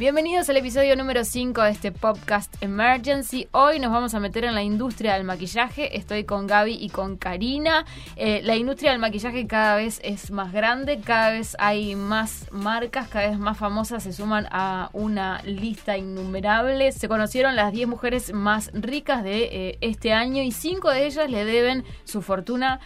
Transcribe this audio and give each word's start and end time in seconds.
Bienvenidos 0.00 0.48
al 0.48 0.56
episodio 0.56 0.96
número 0.96 1.26
5 1.26 1.60
de 1.60 1.70
este 1.72 1.92
podcast 1.92 2.50
Emergency. 2.62 3.48
Hoy 3.52 3.78
nos 3.80 3.92
vamos 3.92 4.14
a 4.14 4.18
meter 4.18 4.44
en 4.44 4.54
la 4.54 4.62
industria 4.62 5.12
del 5.12 5.24
maquillaje. 5.24 5.94
Estoy 5.94 6.24
con 6.24 6.46
Gaby 6.46 6.72
y 6.72 6.88
con 6.88 7.18
Karina. 7.18 7.84
Eh, 8.16 8.40
la 8.42 8.56
industria 8.56 8.92
del 8.92 8.98
maquillaje 8.98 9.46
cada 9.46 9.76
vez 9.76 10.00
es 10.02 10.30
más 10.30 10.54
grande, 10.54 11.02
cada 11.04 11.32
vez 11.32 11.54
hay 11.58 11.96
más 11.96 12.46
marcas, 12.50 13.08
cada 13.08 13.28
vez 13.28 13.38
más 13.38 13.58
famosas 13.58 14.02
se 14.02 14.14
suman 14.14 14.48
a 14.50 14.88
una 14.94 15.42
lista 15.42 15.98
innumerable. 15.98 16.92
Se 16.92 17.06
conocieron 17.06 17.54
las 17.54 17.70
10 17.70 17.86
mujeres 17.86 18.32
más 18.32 18.70
ricas 18.72 19.22
de 19.22 19.50
eh, 19.52 19.78
este 19.82 20.14
año 20.14 20.42
y 20.42 20.50
5 20.50 20.92
de 20.92 21.04
ellas 21.04 21.28
le 21.30 21.44
deben 21.44 21.84
su 22.04 22.22
fortuna 22.22 22.80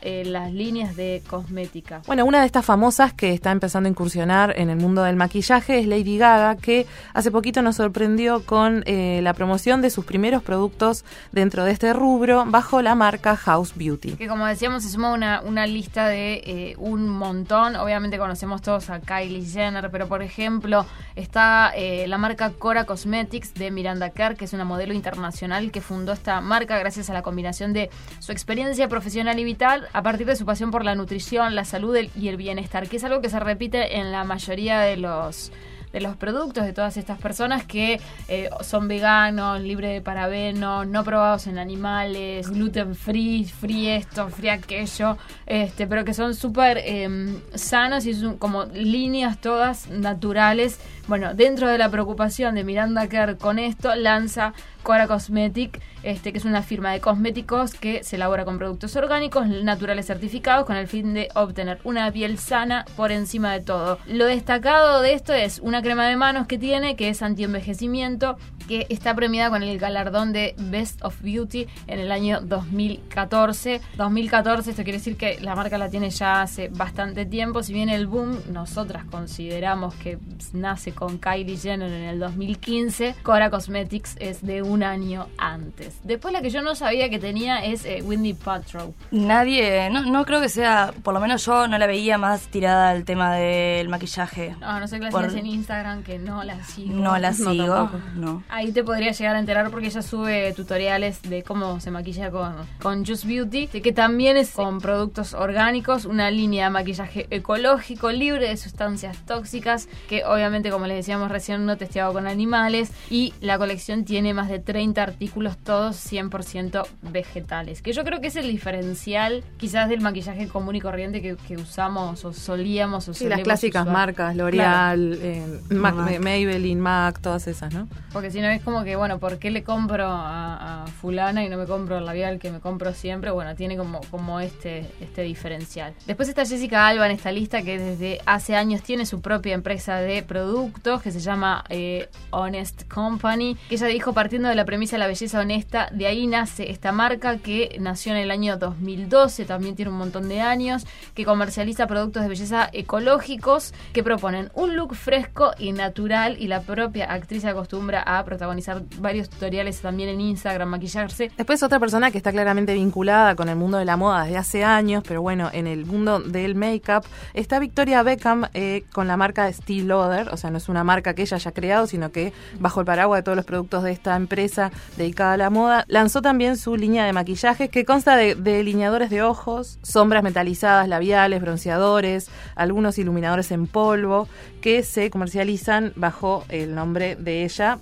eh, 0.00 0.22
las 0.24 0.50
líneas 0.50 0.96
de 0.96 1.22
cosmética. 1.28 2.00
Bueno, 2.06 2.24
una 2.24 2.40
de 2.40 2.46
estas 2.46 2.64
famosas 2.64 3.12
que 3.12 3.34
está 3.34 3.50
empezando 3.50 3.86
a 3.86 3.90
incursionar 3.90 4.54
en 4.56 4.70
el 4.70 4.76
mundo 4.76 5.02
del 5.02 5.16
maquillaje 5.16 5.80
es 5.80 5.86
Lady 5.86 6.16
Gaga, 6.16 6.56
que 6.56 6.86
hace 7.12 7.30
poquito 7.30 7.60
nos 7.60 7.76
sorprendió 7.76 8.46
con 8.46 8.82
eh, 8.86 9.20
la 9.22 9.34
promoción 9.34 9.82
de 9.82 9.90
sus 9.90 10.06
primeros 10.06 10.42
productos 10.42 11.04
dentro 11.32 11.66
de 11.66 11.72
este 11.72 11.92
rubro 11.92 12.46
bajo 12.46 12.80
la 12.80 12.94
marca 12.94 13.36
House 13.36 13.74
Beauty. 13.76 14.12
Que 14.12 14.26
como 14.26 14.46
decíamos 14.46 14.84
se 14.84 14.88
suma 14.88 15.12
una, 15.12 15.42
una 15.42 15.66
lista 15.66 16.08
de 16.08 16.42
eh, 16.46 16.74
un 16.78 17.06
montón. 17.06 17.76
Obviamente 17.76 18.16
conocemos 18.16 18.62
todos 18.62 18.88
a 18.88 19.00
Kylie 19.00 19.44
Jenner, 19.44 19.90
pero 19.90 20.08
por 20.08 20.22
ejemplo 20.22 20.86
está 21.14 21.74
la 21.76 22.16
marca 22.16 22.52
Cora 22.52 22.84
Cosmetics 22.84 23.52
de 23.54 23.70
Miranda 23.70 24.10
Kerr, 24.10 24.36
que 24.36 24.46
es 24.46 24.52
una 24.52 24.64
modelo 24.64 24.94
internacional 24.94 25.70
que 25.70 25.80
fundó 25.80 26.12
esta 26.12 26.40
marca 26.40 26.78
gracias 26.78 27.10
a 27.10 27.12
la 27.12 27.22
combinación 27.22 27.72
de 27.72 27.90
su 28.20 28.32
experiencia 28.32 28.88
profesional 28.88 29.38
y 29.38 29.44
a 29.60 30.02
partir 30.02 30.26
de 30.26 30.36
su 30.36 30.44
pasión 30.44 30.70
por 30.70 30.84
la 30.84 30.94
nutrición, 30.94 31.54
la 31.54 31.64
salud 31.64 31.96
y 32.16 32.28
el 32.28 32.36
bienestar, 32.36 32.88
que 32.88 32.96
es 32.96 33.04
algo 33.04 33.20
que 33.20 33.30
se 33.30 33.40
repite 33.40 33.98
en 33.98 34.12
la 34.12 34.24
mayoría 34.24 34.80
de 34.80 34.96
los 34.96 35.50
de 35.92 36.00
los 36.00 36.16
productos 36.16 36.64
de 36.64 36.72
todas 36.72 36.96
estas 36.96 37.18
personas 37.18 37.64
que 37.64 38.00
eh, 38.28 38.50
son 38.60 38.88
veganos, 38.88 39.60
libres 39.60 39.92
de 39.92 40.00
parabenos, 40.00 40.86
no 40.86 41.04
probados 41.04 41.46
en 41.46 41.58
animales, 41.58 42.50
gluten 42.50 42.94
free, 42.94 43.44
free 43.44 43.88
esto, 43.88 44.28
free 44.28 44.50
aquello, 44.50 45.16
este, 45.46 45.86
pero 45.86 46.04
que 46.04 46.14
son 46.14 46.34
súper 46.34 46.78
em, 46.84 47.40
sanos 47.54 48.06
y 48.06 48.14
son 48.14 48.36
como 48.36 48.64
líneas 48.66 49.40
todas 49.40 49.88
naturales. 49.88 50.78
Bueno, 51.06 51.32
dentro 51.32 51.68
de 51.68 51.78
la 51.78 51.90
preocupación 51.90 52.54
de 52.54 52.64
Miranda 52.64 53.08
Kerr 53.08 53.38
con 53.38 53.58
esto, 53.58 53.94
lanza 53.94 54.52
Cora 54.82 55.06
Cosmetic, 55.06 55.80
este, 56.02 56.32
que 56.32 56.38
es 56.38 56.44
una 56.44 56.62
firma 56.62 56.92
de 56.92 57.00
cosméticos 57.00 57.74
que 57.74 58.02
se 58.04 58.16
elabora 58.16 58.44
con 58.44 58.58
productos 58.58 58.96
orgánicos, 58.96 59.46
naturales 59.48 60.06
certificados, 60.06 60.64
con 60.66 60.76
el 60.76 60.88
fin 60.88 61.14
de 61.14 61.28
obtener 61.34 61.80
una 61.84 62.10
piel 62.10 62.38
sana 62.38 62.84
por 62.96 63.12
encima 63.12 63.52
de 63.52 63.60
todo. 63.60 63.98
Lo 64.06 64.26
destacado 64.26 65.02
de 65.02 65.12
esto 65.12 65.32
es 65.32 65.58
una 65.60 65.82
crema 65.82 66.06
de 66.06 66.16
manos 66.16 66.46
que 66.46 66.58
tiene, 66.58 66.96
que 66.96 67.08
es 67.08 67.22
anti-envejecimiento, 67.22 68.38
que 68.68 68.86
está 68.90 69.14
premiada 69.14 69.50
con 69.50 69.62
el 69.62 69.78
galardón 69.78 70.32
de 70.32 70.54
Best 70.58 71.02
of 71.02 71.20
Beauty 71.22 71.66
en 71.86 71.98
el 71.98 72.12
año 72.12 72.40
2014. 72.42 73.80
2014, 73.96 74.70
esto 74.70 74.84
quiere 74.84 74.98
decir 74.98 75.16
que 75.16 75.40
la 75.40 75.56
marca 75.56 75.78
la 75.78 75.88
tiene 75.88 76.10
ya 76.10 76.42
hace 76.42 76.68
bastante 76.68 77.24
tiempo. 77.26 77.62
Si 77.62 77.72
bien 77.72 77.88
el 77.88 78.06
boom, 78.06 78.38
nosotras 78.52 79.04
consideramos 79.06 79.94
que 79.94 80.18
nace 80.52 80.92
con 80.92 81.18
Kylie 81.18 81.56
Jenner 81.56 81.90
en 81.90 82.04
el 82.04 82.20
2015, 82.20 83.16
Cora 83.22 83.50
Cosmetics 83.50 84.16
es 84.20 84.44
de 84.44 84.62
un 84.62 84.82
año 84.82 85.28
antes. 85.38 85.98
Después 86.04 86.32
la 86.32 86.42
que 86.42 86.50
yo 86.50 86.60
no 86.60 86.74
sabía 86.74 87.08
que 87.08 87.18
tenía 87.18 87.64
es 87.64 87.86
eh, 87.86 88.02
Windy 88.04 88.34
Paltrow. 88.34 88.94
Nadie, 89.10 89.88
no, 89.90 90.02
no 90.02 90.26
creo 90.26 90.42
que 90.42 90.50
sea, 90.50 90.92
por 91.02 91.14
lo 91.14 91.20
menos 91.20 91.44
yo 91.46 91.66
no 91.68 91.78
la 91.78 91.86
veía 91.86 92.18
más 92.18 92.48
tirada 92.48 92.90
al 92.90 93.04
tema 93.04 93.34
del 93.34 93.88
maquillaje. 93.88 94.54
No, 94.60 94.78
no 94.78 94.86
sé 94.86 94.98
qué 94.98 95.06
la 95.06 95.10
por... 95.10 95.24
en 95.24 95.46
Instagram, 95.46 96.02
que 96.02 96.18
no 96.18 96.44
la 96.44 96.62
sigo. 96.64 96.92
No 96.92 97.16
la 97.16 97.32
sigo, 97.32 97.90
no 98.14 98.42
ahí 98.58 98.72
te 98.72 98.82
podría 98.82 99.12
llegar 99.12 99.36
a 99.36 99.38
enterar 99.38 99.70
porque 99.70 99.86
ella 99.86 100.02
sube 100.02 100.52
tutoriales 100.52 101.22
de 101.22 101.44
cómo 101.44 101.78
se 101.78 101.92
maquilla 101.92 102.30
con, 102.32 102.54
con 102.82 103.06
Just 103.06 103.24
Beauty, 103.24 103.68
que 103.68 103.92
también 103.92 104.36
es 104.36 104.50
con 104.50 104.80
productos 104.80 105.32
orgánicos, 105.34 106.04
una 106.04 106.30
línea 106.32 106.64
de 106.64 106.70
maquillaje 106.70 107.28
ecológico, 107.30 108.10
libre 108.10 108.48
de 108.48 108.56
sustancias 108.56 109.16
tóxicas, 109.26 109.88
que 110.08 110.24
obviamente, 110.24 110.70
como 110.70 110.86
les 110.86 110.96
decíamos 110.96 111.30
recién, 111.30 111.66
no 111.66 111.76
testeado 111.76 112.12
con 112.12 112.26
animales, 112.26 112.90
y 113.10 113.32
la 113.40 113.58
colección 113.58 114.04
tiene 114.04 114.34
más 114.34 114.48
de 114.48 114.58
30 114.58 115.04
artículos, 115.04 115.56
todos 115.58 115.96
100% 115.96 116.84
vegetales, 117.02 117.80
que 117.80 117.92
yo 117.92 118.02
creo 118.02 118.20
que 118.20 118.26
es 118.26 118.36
el 118.36 118.48
diferencial 118.48 119.44
quizás 119.56 119.88
del 119.88 120.00
maquillaje 120.00 120.48
común 120.48 120.74
y 120.74 120.80
corriente 120.80 121.22
que, 121.22 121.38
usamos 121.58 122.24
o 122.24 122.32
solíamos 122.32 123.08
o 123.08 123.14
sí, 123.14 123.28
las 123.28 123.40
clásicas 123.40 123.86
marcas, 123.86 124.34
L'Oreal, 124.34 125.18
eh, 125.20 125.60
Maybelline, 125.70 126.80
MAC, 126.80 127.20
todas 127.20 127.46
esas, 127.46 127.72
¿no? 127.72 127.88
Porque 128.12 128.30
si 128.30 128.40
no 128.40 128.47
es 128.50 128.62
como 128.62 128.84
que, 128.84 128.96
bueno, 128.96 129.18
¿por 129.18 129.38
qué 129.38 129.50
le 129.50 129.62
compro 129.62 130.06
a, 130.08 130.84
fulana 131.00 131.44
y 131.44 131.48
no 131.48 131.56
me 131.56 131.66
compro 131.66 131.98
el 131.98 132.04
labial 132.04 132.38
que 132.38 132.50
me 132.50 132.60
compro 132.60 132.92
siempre? 132.92 133.30
Bueno, 133.30 133.54
tiene 133.54 133.76
como, 133.76 134.00
como 134.10 134.40
este, 134.40 134.86
este 135.00 135.22
diferencial. 135.22 135.94
Después 136.06 136.28
está 136.28 136.44
Jessica 136.44 136.86
Alba 136.86 137.06
en 137.06 137.12
esta 137.12 137.32
lista 137.32 137.62
que 137.62 137.78
desde 137.78 138.20
hace 138.26 138.56
años 138.56 138.82
tiene 138.82 139.06
su 139.06 139.20
propia 139.20 139.54
empresa 139.54 139.96
de 139.96 140.22
productos 140.22 141.02
que 141.02 141.10
se 141.10 141.20
llama 141.20 141.64
eh, 141.68 142.08
Honest 142.30 142.88
Company, 142.88 143.56
que 143.68 143.76
ella 143.76 143.86
dijo 143.86 144.12
partiendo 144.12 144.48
de 144.48 144.54
la 144.54 144.64
premisa 144.64 144.96
de 144.96 145.00
la 145.00 145.06
belleza 145.06 145.40
honesta, 145.40 145.88
de 145.92 146.06
ahí 146.06 146.26
nace 146.26 146.70
esta 146.70 146.92
marca 146.92 147.38
que 147.38 147.76
nació 147.80 148.12
en 148.12 148.18
el 148.18 148.30
año 148.30 148.56
2012, 148.56 149.44
también 149.44 149.76
tiene 149.76 149.90
un 149.90 149.98
montón 149.98 150.28
de 150.28 150.40
años, 150.40 150.86
que 151.14 151.24
comercializa 151.24 151.86
productos 151.86 152.22
de 152.22 152.28
belleza 152.28 152.68
ecológicos 152.72 153.72
que 153.92 154.02
proponen 154.02 154.50
un 154.54 154.76
look 154.76 154.94
fresco 154.94 155.52
y 155.58 155.72
natural 155.72 156.36
y 156.38 156.48
la 156.48 156.62
propia 156.62 157.12
actriz 157.12 157.44
acostumbra 157.44 158.02
a 158.02 158.24
protagonizar 158.38 158.84
varios 159.00 159.28
tutoriales 159.28 159.80
también 159.80 160.10
en 160.10 160.20
Instagram, 160.20 160.68
maquillarse. 160.68 161.32
Después 161.36 161.60
otra 161.64 161.80
persona 161.80 162.12
que 162.12 162.18
está 162.18 162.30
claramente 162.30 162.72
vinculada 162.72 163.34
con 163.34 163.48
el 163.48 163.56
mundo 163.56 163.78
de 163.78 163.84
la 163.84 163.96
moda 163.96 164.22
desde 164.22 164.36
hace 164.36 164.64
años, 164.64 165.02
pero 165.06 165.20
bueno, 165.22 165.50
en 165.52 165.66
el 165.66 165.86
mundo 165.86 166.20
del 166.20 166.54
make-up, 166.54 167.04
está 167.34 167.58
Victoria 167.58 168.04
Beckham 168.04 168.46
eh, 168.54 168.84
con 168.92 169.08
la 169.08 169.16
marca 169.16 169.52
Steel 169.52 169.88
Lauder, 169.88 170.28
o 170.28 170.36
sea, 170.36 170.52
no 170.52 170.58
es 170.58 170.68
una 170.68 170.84
marca 170.84 171.14
que 171.14 171.22
ella 171.22 171.36
haya 171.36 171.50
creado, 171.50 171.88
sino 171.88 172.12
que 172.12 172.32
bajo 172.60 172.78
el 172.78 172.86
paraguas 172.86 173.18
de 173.18 173.22
todos 173.24 173.34
los 173.34 173.44
productos 173.44 173.82
de 173.82 173.90
esta 173.90 174.14
empresa 174.14 174.70
dedicada 174.96 175.32
a 175.32 175.36
la 175.36 175.50
moda, 175.50 175.84
lanzó 175.88 176.22
también 176.22 176.56
su 176.56 176.76
línea 176.76 177.04
de 177.04 177.12
maquillajes 177.12 177.68
que 177.70 177.84
consta 177.84 178.16
de 178.16 178.36
delineadores 178.36 179.10
de 179.10 179.22
ojos, 179.22 179.80
sombras 179.82 180.22
metalizadas, 180.22 180.86
labiales, 180.86 181.40
bronceadores, 181.40 182.30
algunos 182.54 182.98
iluminadores 182.98 183.50
en 183.50 183.66
polvo, 183.66 184.28
que 184.60 184.82
se 184.82 185.10
comercializan 185.10 185.92
bajo 185.96 186.44
el 186.48 186.74
nombre 186.74 187.16
de 187.16 187.44
ella 187.44 187.78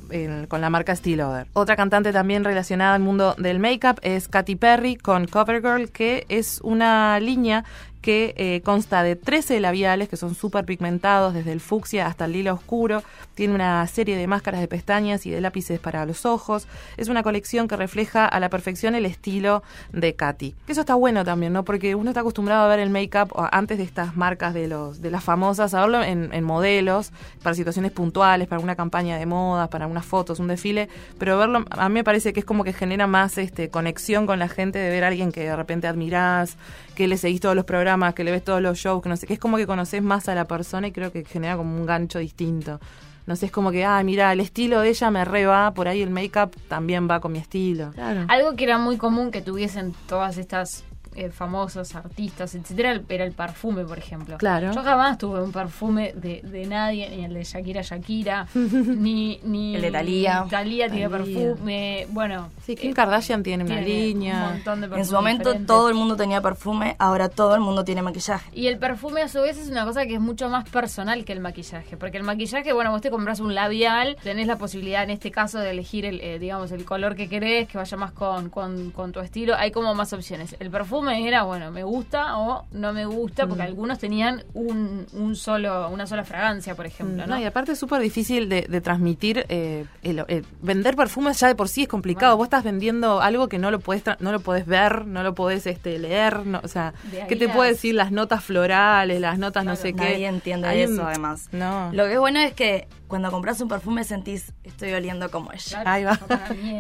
con 0.49 0.61
la 0.61 0.71
marca 0.71 0.95
Steel 0.95 1.23
Otra 1.53 1.77
cantante 1.77 2.13
también 2.13 2.45
relacionada 2.45 2.95
al 2.95 3.03
mundo 3.03 3.35
del 3.39 3.59
make-up 3.59 3.99
es 4.03 4.29
Katy 4.29 4.57
Perry 4.57 4.97
con 4.97 5.27
CoverGirl, 5.27 5.91
que 5.91 6.27
es 6.29 6.61
una 6.63 7.19
línea 7.21 7.65
que 8.07 8.35
eh, 8.37 8.61
consta 8.65 9.03
de 9.03 9.17
13 9.17 9.59
labiales 9.59 10.09
que 10.09 10.17
son 10.17 10.37
súper 10.37 10.65
pigmentados, 10.65 11.35
desde 11.35 11.51
el 11.51 11.59
fucsia 11.59 12.07
hasta 12.07 12.27
el 12.27 12.35
lila 12.35 12.53
oscuro. 12.53 13.03
Tiene 13.35 13.53
una 13.53 13.85
serie 13.89 14.17
de 14.17 14.29
máscaras 14.29 14.61
de 14.61 14.69
pestañas 14.69 15.27
y 15.27 15.31
de 15.33 15.41
lápices 15.41 15.81
para 15.81 16.07
los 16.07 16.25
ojos. 16.25 16.69
Es 16.97 17.09
una 17.09 17.25
colección 17.25 17.67
que 17.67 17.75
refleja 17.75 18.25
a 18.25 18.39
la 18.39 18.49
perfección 18.49 18.95
el 18.95 19.07
estilo 19.07 19.65
de 19.93 20.15
Katy. 20.15 20.55
Eso 20.69 20.83
está 20.83 20.95
bueno 20.95 21.25
también, 21.25 21.53
¿no? 21.53 21.65
Porque 21.65 21.97
uno 21.97 22.11
está 22.11 22.21
acostumbrado 22.21 22.65
a 22.65 22.69
ver 22.69 22.79
el 22.79 22.91
make-up 22.91 23.33
antes 23.51 23.77
de 23.77 23.83
estas 23.83 24.17
marcas 24.17 24.55
de, 24.55 24.69
los, 24.69 25.03
de 25.03 25.11
las 25.11 25.25
famosas, 25.25 25.75
a 25.75 25.81
verlo 25.81 26.01
en, 26.05 26.45
modelos, 26.45 27.11
para 27.43 27.57
situaciones 27.57 27.91
puntuales, 27.91 28.47
para 28.47 28.63
una 28.63 28.77
campaña 28.77 29.19
de 29.19 29.27
moda, 29.27 29.69
para 29.69 29.89
unas 29.89 30.07
fotos, 30.07 30.39
un 30.39 30.47
desfile. 30.47 30.89
Pero 31.19 31.39
verlo, 31.39 31.65
a 31.71 31.89
mí 31.89 31.95
me 31.95 32.05
parece 32.05 32.33
que 32.33 32.39
es 32.39 32.47
como 32.47 32.63
que 32.63 32.73
genera 32.73 33.09
más 33.09 33.37
este, 33.37 33.69
conexión 33.69 34.27
con 34.27 34.39
la 34.39 34.49
gente 34.49 34.79
de 34.79 34.91
ver 34.91 35.03
a 35.03 35.09
alguien 35.09 35.33
que 35.33 35.41
de 35.41 35.57
repente 35.57 35.89
admirás, 35.89 36.57
que 36.97 37.07
le 37.07 37.17
seguís 37.17 37.41
todos 37.41 37.55
los 37.55 37.65
programas 37.65 38.15
que 38.15 38.25
le 38.25 38.33
ves 38.33 38.43
todos 38.43 38.61
los 38.61 38.77
shows, 38.79 39.01
que 39.03 39.09
no 39.09 39.17
sé, 39.17 39.29
que 39.29 39.35
es 39.35 39.39
como 39.39 39.57
que 39.57 39.67
conoces 39.67 40.03
más 40.03 40.29
a 40.29 40.35
la 40.35 40.49
persona 40.49 40.89
y 40.89 40.93
creo 40.93 41.13
que 41.13 41.25
genera 41.25 41.57
como 41.57 41.77
un 41.77 41.87
gancho 41.87 42.19
distinto. 42.19 42.81
No 43.27 43.37
sé, 43.37 43.47
es 43.47 43.53
como 43.53 43.71
que, 43.71 43.85
ah, 43.85 44.03
mira, 44.05 44.33
el 44.33 44.41
estilo 44.41 44.81
de 44.81 44.89
ella 44.89 45.11
me 45.11 45.25
re 45.25 45.47
va, 45.47 45.75
por 45.75 45.89
ahí 45.89 46.01
el 46.01 46.11
make-up 46.11 46.57
también 46.69 47.09
va 47.11 47.21
con 47.21 47.33
mi 47.33 47.39
estilo. 47.39 47.93
Algo 48.29 48.57
que 48.57 48.65
era 48.65 48.79
muy 48.79 48.97
común 48.97 49.31
que 49.31 49.43
tuviesen 49.43 49.95
todas 50.09 50.39
estas 50.39 50.85
eh, 51.17 51.31
famosos, 51.31 51.95
artistas, 51.95 52.55
etcétera, 52.55 53.01
era 53.09 53.25
el 53.25 53.33
perfume, 53.33 53.85
por 53.85 53.99
ejemplo. 53.99 54.37
Claro. 54.39 54.73
Yo 54.73 54.83
jamás 54.83 55.19
tuve 55.19 55.43
un 55.43 55.53
perfume 55.53 56.13
de, 56.15 56.43
de 56.43 56.67
nadie, 56.67 57.09
ni 57.11 57.25
el 57.25 57.35
de 57.35 57.45
Shakira 57.45 57.83
Shakira, 57.83 58.47
ni, 58.55 59.41
ni 59.43 59.77
El 59.77 59.83
de 59.83 59.91
Thalía. 59.91 60.47
Thalía 60.49 60.89
tiene 60.89 61.09
perfume. 61.09 62.07
Bueno, 62.11 62.49
Sí, 62.65 62.75
Kim 62.77 62.91
eh, 62.91 62.95
Kardashian 62.95 63.43
tiene 63.43 63.65
una 63.65 63.77
tiene 63.77 63.89
línea. 63.89 64.35
Un 64.49 64.55
montón 64.55 64.81
de 64.81 64.87
En 64.87 64.91
perfumes 64.91 65.09
su 65.09 65.15
momento 65.15 65.43
diferentes. 65.51 65.67
todo 65.67 65.89
el 65.89 65.95
mundo 65.95 66.17
tenía 66.17 66.41
perfume, 66.41 66.97
ahora 66.99 67.29
todo 67.29 67.55
el 67.55 67.61
mundo 67.61 67.85
tiene 67.85 68.03
maquillaje. 68.03 68.51
Y 68.53 68.67
el 68.67 68.79
perfume 68.79 69.23
a 69.23 69.29
su 69.29 69.41
vez 69.41 69.59
es 69.59 69.69
una 69.69 69.85
cosa 69.85 70.07
que 70.07 70.15
es 70.15 70.21
mucho 70.21 70.49
más 70.49 70.69
personal 70.69 71.25
que 71.25 71.33
el 71.33 71.41
maquillaje, 71.41 71.97
porque 71.97 72.17
el 72.17 72.23
maquillaje, 72.25 72.73
bueno, 72.73 72.91
vos 72.91 73.01
te 73.01 73.11
compras 73.11 73.41
un 73.41 73.55
labial, 73.55 74.17
tenés 74.23 74.47
la 74.47 74.57
posibilidad 74.57 75.03
en 75.05 75.11
este 75.11 75.31
caso 75.31 75.59
de 75.59 75.71
elegir 75.71 76.05
el, 76.05 76.21
eh, 76.21 76.39
digamos, 76.39 76.73
el 76.73 76.85
color 76.85 77.15
que 77.17 77.29
querés, 77.29 77.69
que 77.69 77.79
vaya 77.79 77.97
más 77.97 78.13
con, 78.13 78.51
con, 78.51 78.91
con 78.91 79.13
tu 79.13 79.21
estilo, 79.21 79.55
hay 79.55 79.71
como 79.71 79.95
más 79.95 80.13
opciones. 80.13 80.57
El 80.59 80.71
perfume 80.71 81.06
era, 81.11 81.43
bueno, 81.45 81.71
me 81.71 81.83
gusta 81.85 82.39
o 82.39 82.67
no 82.73 82.93
me 82.93 83.07
gusta, 83.07 83.47
porque 83.47 83.63
algunos 83.63 83.99
tenían 83.99 84.45
un, 84.55 85.07
un 85.13 85.37
solo, 85.37 85.89
una 85.91 86.07
sola 86.07 86.25
fragancia, 86.25 86.75
por 86.75 86.87
ejemplo, 86.87 87.27
No, 87.27 87.35
¿no? 87.37 87.41
y 87.41 87.45
aparte 87.45 87.73
es 87.73 87.79
súper 87.79 88.01
difícil 88.01 88.49
de, 88.49 88.63
de 88.63 88.81
transmitir. 88.81 89.47
eh, 89.49 89.85
el- 90.03 90.25
el- 90.29 90.47
vender 90.63 90.97
perfumes 90.97 91.39
ya 91.41 91.49
de 91.49 91.55
por 91.55 91.69
sí 91.69 91.83
es 91.83 91.89
complicado. 91.89 92.37
Vos 92.37 92.47
estás 92.47 92.65
vendiendo 92.65 93.21
algo 93.21 93.49
que 93.49 93.59
no 93.59 93.71
lo 93.71 93.81
podés, 93.81 94.05
tra- 94.05 94.17
no 94.21 94.33
lo 94.33 94.41
podés 94.41 94.67
ver, 94.67 95.07
no 95.07 95.23
lo 95.23 95.35
podés 95.35 95.67
este, 95.67 95.99
leer. 95.99 96.47
No, 96.47 96.61
o 96.63 96.69
sea, 96.69 96.95
¿qué 97.29 97.37
te 97.37 97.47
las- 97.47 97.55
puede 97.57 97.71
decir 97.71 97.95
las 97.95 98.13
notas 98.13 98.43
florales, 98.45 99.21
las 99.21 99.39
notas 99.39 99.65
no 99.65 99.77
sé 99.77 99.93
qué? 99.93 100.11
Nadie 100.13 100.27
entiende 100.27 100.83
eso, 100.83 101.07
además. 101.07 101.49
No. 101.53 101.91
Lo 101.93 102.05
que 102.05 102.13
es 102.15 102.19
bueno 102.19 102.41
es 102.41 102.53
que 102.55 102.89
cuando 103.09 103.31
compras 103.31 103.61
un 103.61 103.69
perfume 103.69 104.05
sentís, 104.05 104.53
estoy 104.65 104.93
oliendo 104.93 105.31
como 105.31 105.53
ella. 105.53 105.83
Claro, 105.83 105.91
Ahí 105.91 106.05
va. 106.05 106.19